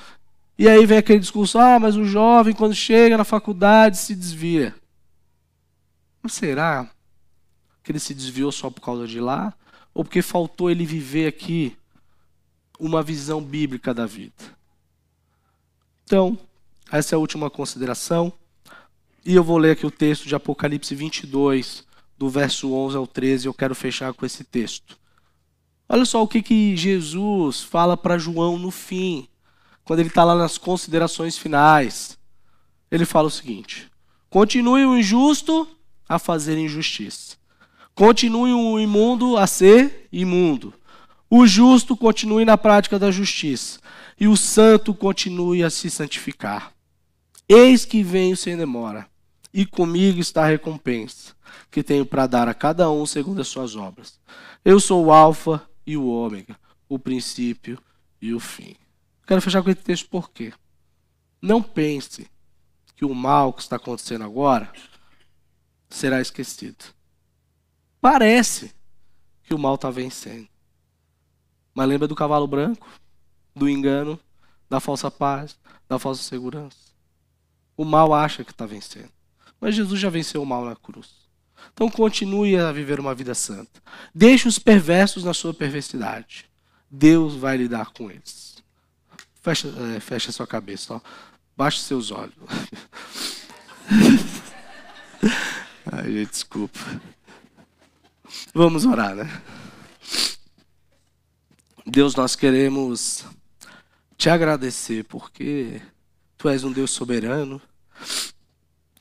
E 0.56 0.68
aí 0.68 0.86
vem 0.86 0.98
aquele 0.98 1.18
discurso: 1.18 1.58
ah, 1.58 1.80
mas 1.80 1.96
o 1.96 2.04
jovem, 2.04 2.54
quando 2.54 2.74
chega 2.76 3.16
na 3.16 3.24
faculdade, 3.24 3.98
se 3.98 4.14
desvia. 4.14 4.72
Mas 6.22 6.32
será 6.32 6.90
que 7.82 7.92
ele 7.92 7.98
se 7.98 8.14
desviou 8.14 8.52
só 8.52 8.70
por 8.70 8.80
causa 8.80 9.06
de 9.06 9.20
lá? 9.20 9.54
Ou 9.94 10.04
porque 10.04 10.22
faltou 10.22 10.70
ele 10.70 10.84
viver 10.84 11.26
aqui 11.26 11.76
uma 12.78 13.02
visão 13.02 13.42
bíblica 13.42 13.92
da 13.92 14.06
vida? 14.06 14.34
Então, 16.04 16.38
essa 16.90 17.14
é 17.14 17.16
a 17.16 17.18
última 17.18 17.50
consideração. 17.50 18.32
E 19.24 19.34
eu 19.34 19.44
vou 19.44 19.58
ler 19.58 19.72
aqui 19.72 19.86
o 19.86 19.90
texto 19.90 20.26
de 20.26 20.34
Apocalipse 20.34 20.94
22, 20.94 21.84
do 22.16 22.28
verso 22.28 22.72
11 22.72 22.96
ao 22.96 23.06
13. 23.06 23.46
Eu 23.46 23.54
quero 23.54 23.74
fechar 23.74 24.12
com 24.12 24.26
esse 24.26 24.44
texto. 24.44 24.98
Olha 25.88 26.04
só 26.04 26.22
o 26.22 26.28
que, 26.28 26.42
que 26.42 26.76
Jesus 26.76 27.62
fala 27.62 27.96
para 27.96 28.18
João 28.18 28.58
no 28.58 28.70
fim, 28.70 29.28
quando 29.84 30.00
ele 30.00 30.08
está 30.08 30.22
lá 30.22 30.34
nas 30.34 30.56
considerações 30.56 31.36
finais. 31.36 32.18
Ele 32.90 33.04
fala 33.04 33.28
o 33.28 33.30
seguinte: 33.30 33.90
Continue 34.28 34.84
o 34.86 34.96
injusto 34.96 35.66
a 36.10 36.18
fazer 36.18 36.58
injustiça. 36.58 37.36
Continue 37.94 38.52
o 38.52 38.80
imundo 38.80 39.36
a 39.36 39.46
ser 39.46 40.08
imundo. 40.10 40.74
O 41.30 41.46
justo 41.46 41.96
continue 41.96 42.44
na 42.44 42.58
prática 42.58 42.98
da 42.98 43.12
justiça. 43.12 43.78
E 44.18 44.26
o 44.26 44.36
santo 44.36 44.92
continue 44.92 45.62
a 45.62 45.70
se 45.70 45.88
santificar. 45.88 46.72
Eis 47.48 47.84
que 47.84 48.02
venho 48.02 48.36
sem 48.36 48.56
demora. 48.56 49.06
E 49.54 49.64
comigo 49.64 50.18
está 50.18 50.42
a 50.42 50.48
recompensa, 50.48 51.32
que 51.70 51.80
tenho 51.80 52.04
para 52.04 52.26
dar 52.26 52.48
a 52.48 52.54
cada 52.54 52.90
um 52.90 53.06
segundo 53.06 53.40
as 53.40 53.48
suas 53.48 53.76
obras. 53.76 54.18
Eu 54.64 54.80
sou 54.80 55.06
o 55.06 55.12
Alfa 55.12 55.62
e 55.86 55.96
o 55.96 56.08
ômega, 56.08 56.56
o 56.88 56.98
princípio 56.98 57.78
e 58.20 58.34
o 58.34 58.40
fim. 58.40 58.74
Quero 59.24 59.40
fechar 59.40 59.62
com 59.62 59.70
esse 59.70 59.82
texto 59.82 60.08
por 60.08 60.30
quê? 60.30 60.52
Não 61.40 61.62
pense 61.62 62.26
que 62.96 63.04
o 63.04 63.14
mal 63.14 63.52
que 63.52 63.62
está 63.62 63.76
acontecendo 63.76 64.24
agora 64.24 64.72
será 65.90 66.20
esquecido. 66.20 66.84
Parece 68.00 68.72
que 69.42 69.52
o 69.52 69.58
mal 69.58 69.74
está 69.74 69.90
vencendo. 69.90 70.48
Mas 71.74 71.88
lembra 71.88 72.08
do 72.08 72.14
cavalo 72.14 72.46
branco, 72.46 72.88
do 73.54 73.68
engano, 73.68 74.18
da 74.68 74.80
falsa 74.80 75.10
paz, 75.10 75.58
da 75.88 75.98
falsa 75.98 76.22
segurança. 76.22 76.78
O 77.76 77.84
mal 77.84 78.14
acha 78.14 78.44
que 78.44 78.52
está 78.52 78.64
vencendo. 78.64 79.10
Mas 79.60 79.74
Jesus 79.74 80.00
já 80.00 80.08
venceu 80.08 80.42
o 80.42 80.46
mal 80.46 80.64
na 80.64 80.76
cruz. 80.76 81.20
Então 81.72 81.90
continue 81.90 82.56
a 82.56 82.72
viver 82.72 82.98
uma 82.98 83.14
vida 83.14 83.34
santa. 83.34 83.82
Deixe 84.14 84.48
os 84.48 84.58
perversos 84.58 85.24
na 85.24 85.34
sua 85.34 85.52
perversidade. 85.52 86.46
Deus 86.90 87.34
vai 87.34 87.56
lidar 87.56 87.90
com 87.90 88.10
eles. 88.10 88.62
Fecha, 89.42 89.68
é, 89.96 90.00
fecha 90.00 90.32
sua 90.32 90.46
cabeça, 90.46 90.94
ó. 90.94 91.00
baixe 91.56 91.80
seus 91.80 92.10
olhos. 92.10 92.34
Ai, 95.86 96.12
gente, 96.12 96.30
desculpa. 96.30 96.78
Vamos 98.52 98.84
orar, 98.84 99.14
né? 99.14 99.42
Deus, 101.86 102.14
nós 102.14 102.36
queremos 102.36 103.24
te 104.16 104.28
agradecer 104.28 105.04
porque 105.04 105.80
tu 106.36 106.48
és 106.48 106.64
um 106.64 106.72
Deus 106.72 106.90
soberano. 106.90 107.60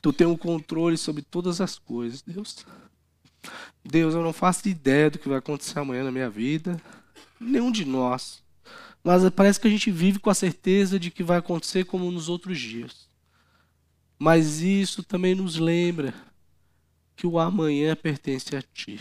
Tu 0.00 0.12
tem 0.12 0.26
um 0.26 0.36
controle 0.36 0.96
sobre 0.96 1.22
todas 1.22 1.60
as 1.60 1.78
coisas, 1.78 2.22
Deus. 2.22 2.64
Deus, 3.84 4.14
eu 4.14 4.22
não 4.22 4.32
faço 4.32 4.66
ideia 4.68 5.10
do 5.10 5.18
que 5.18 5.28
vai 5.28 5.38
acontecer 5.38 5.78
amanhã 5.78 6.04
na 6.04 6.10
minha 6.10 6.30
vida, 6.30 6.80
nenhum 7.38 7.70
de 7.70 7.84
nós. 7.84 8.42
Mas 9.04 9.28
parece 9.30 9.60
que 9.60 9.68
a 9.68 9.70
gente 9.70 9.90
vive 9.90 10.18
com 10.18 10.30
a 10.30 10.34
certeza 10.34 10.98
de 10.98 11.10
que 11.10 11.22
vai 11.22 11.38
acontecer 11.38 11.84
como 11.84 12.10
nos 12.10 12.28
outros 12.28 12.58
dias. 12.58 13.08
Mas 14.18 14.60
isso 14.62 15.02
também 15.02 15.34
nos 15.34 15.56
lembra 15.56 16.14
que 17.20 17.26
o 17.26 17.38
amanhã 17.38 17.94
pertence 17.94 18.56
a 18.56 18.62
ti. 18.62 18.98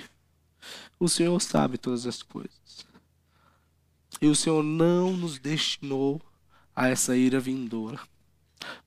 O 0.99 1.07
Senhor 1.07 1.39
sabe 1.39 1.77
todas 1.77 2.05
as 2.05 2.21
coisas. 2.21 2.85
E 4.21 4.27
o 4.27 4.35
Senhor 4.35 4.61
não 4.61 5.15
nos 5.15 5.39
destinou 5.39 6.21
a 6.75 6.89
essa 6.89 7.15
ira 7.15 7.39
vindoura 7.39 7.99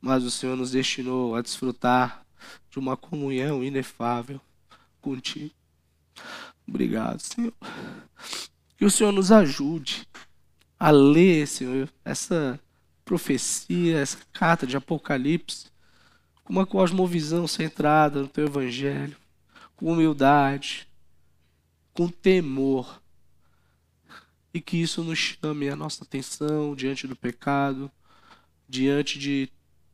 mas 0.01 0.25
o 0.25 0.31
Senhor 0.31 0.57
nos 0.57 0.73
destinou 0.73 1.35
a 1.35 1.43
desfrutar 1.43 2.25
de 2.71 2.79
uma 2.79 2.97
comunhão 2.97 3.63
inefável 3.63 4.41
contigo. 5.01 5.55
Obrigado, 6.67 7.21
Senhor. 7.21 7.53
Que 8.77 8.85
o 8.85 8.91
Senhor 8.91 9.13
nos 9.13 9.31
ajude 9.31 10.07
a 10.79 10.91
ler, 10.91 11.47
Senhor, 11.47 11.89
essa 12.05 12.59
profecia, 13.05 13.99
essa 13.99 14.19
carta 14.33 14.67
de 14.67 14.77
Apocalipse, 14.77 15.71
com 16.45 16.53
uma 16.53 16.67
cosmovisão 16.67 17.47
centrada 17.47 18.21
no 18.21 18.29
teu 18.29 18.47
evangelho, 18.47 19.17
com 19.83 19.95
humildade, 19.95 20.87
com 21.93 22.07
temor. 22.07 23.03
E 24.55 24.61
que 24.61 24.77
isso 24.77 25.03
nos 25.03 25.19
chame 25.19 25.69
a 25.69 25.75
nossa 25.75 26.05
atenção 26.05 26.77
diante 26.77 27.09
do 27.09 27.17
pecado, 27.17 27.91
diante 28.69 29.19
de 29.19 29.49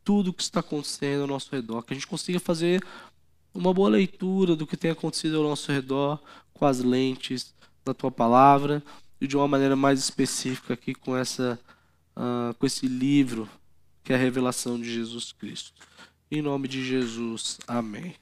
tudo 0.05 0.33
que 0.33 0.43
está 0.43 0.61
acontecendo 0.61 1.23
ao 1.23 1.27
nosso 1.27 1.51
redor, 1.51 1.83
que 1.83 1.95
a 1.95 1.97
gente 1.97 2.07
consiga 2.07 2.39
fazer 2.39 2.85
uma 3.55 3.73
boa 3.73 3.89
leitura 3.89 4.55
do 4.55 4.67
que 4.67 4.77
tem 4.77 4.91
acontecido 4.91 5.39
ao 5.39 5.45
nosso 5.45 5.73
redor 5.73 6.21
com 6.53 6.67
as 6.67 6.81
lentes 6.81 7.55
da 7.83 7.95
tua 7.95 8.11
palavra 8.11 8.83
e 9.19 9.27
de 9.27 9.37
uma 9.37 9.49
maneira 9.49 9.75
mais 9.75 9.99
específica 10.01 10.75
aqui 10.75 10.95
com 10.95 11.17
essa 11.17 11.59
uh, 12.15 12.53
com 12.55 12.67
esse 12.67 12.87
livro 12.87 13.49
que 14.05 14.13
é 14.13 14.17
a 14.17 14.19
revelação 14.19 14.79
de 14.79 14.93
Jesus 14.93 15.33
Cristo. 15.33 15.73
Em 16.31 16.43
nome 16.43 16.69
de 16.69 16.85
Jesus, 16.85 17.59
amém. 17.67 18.15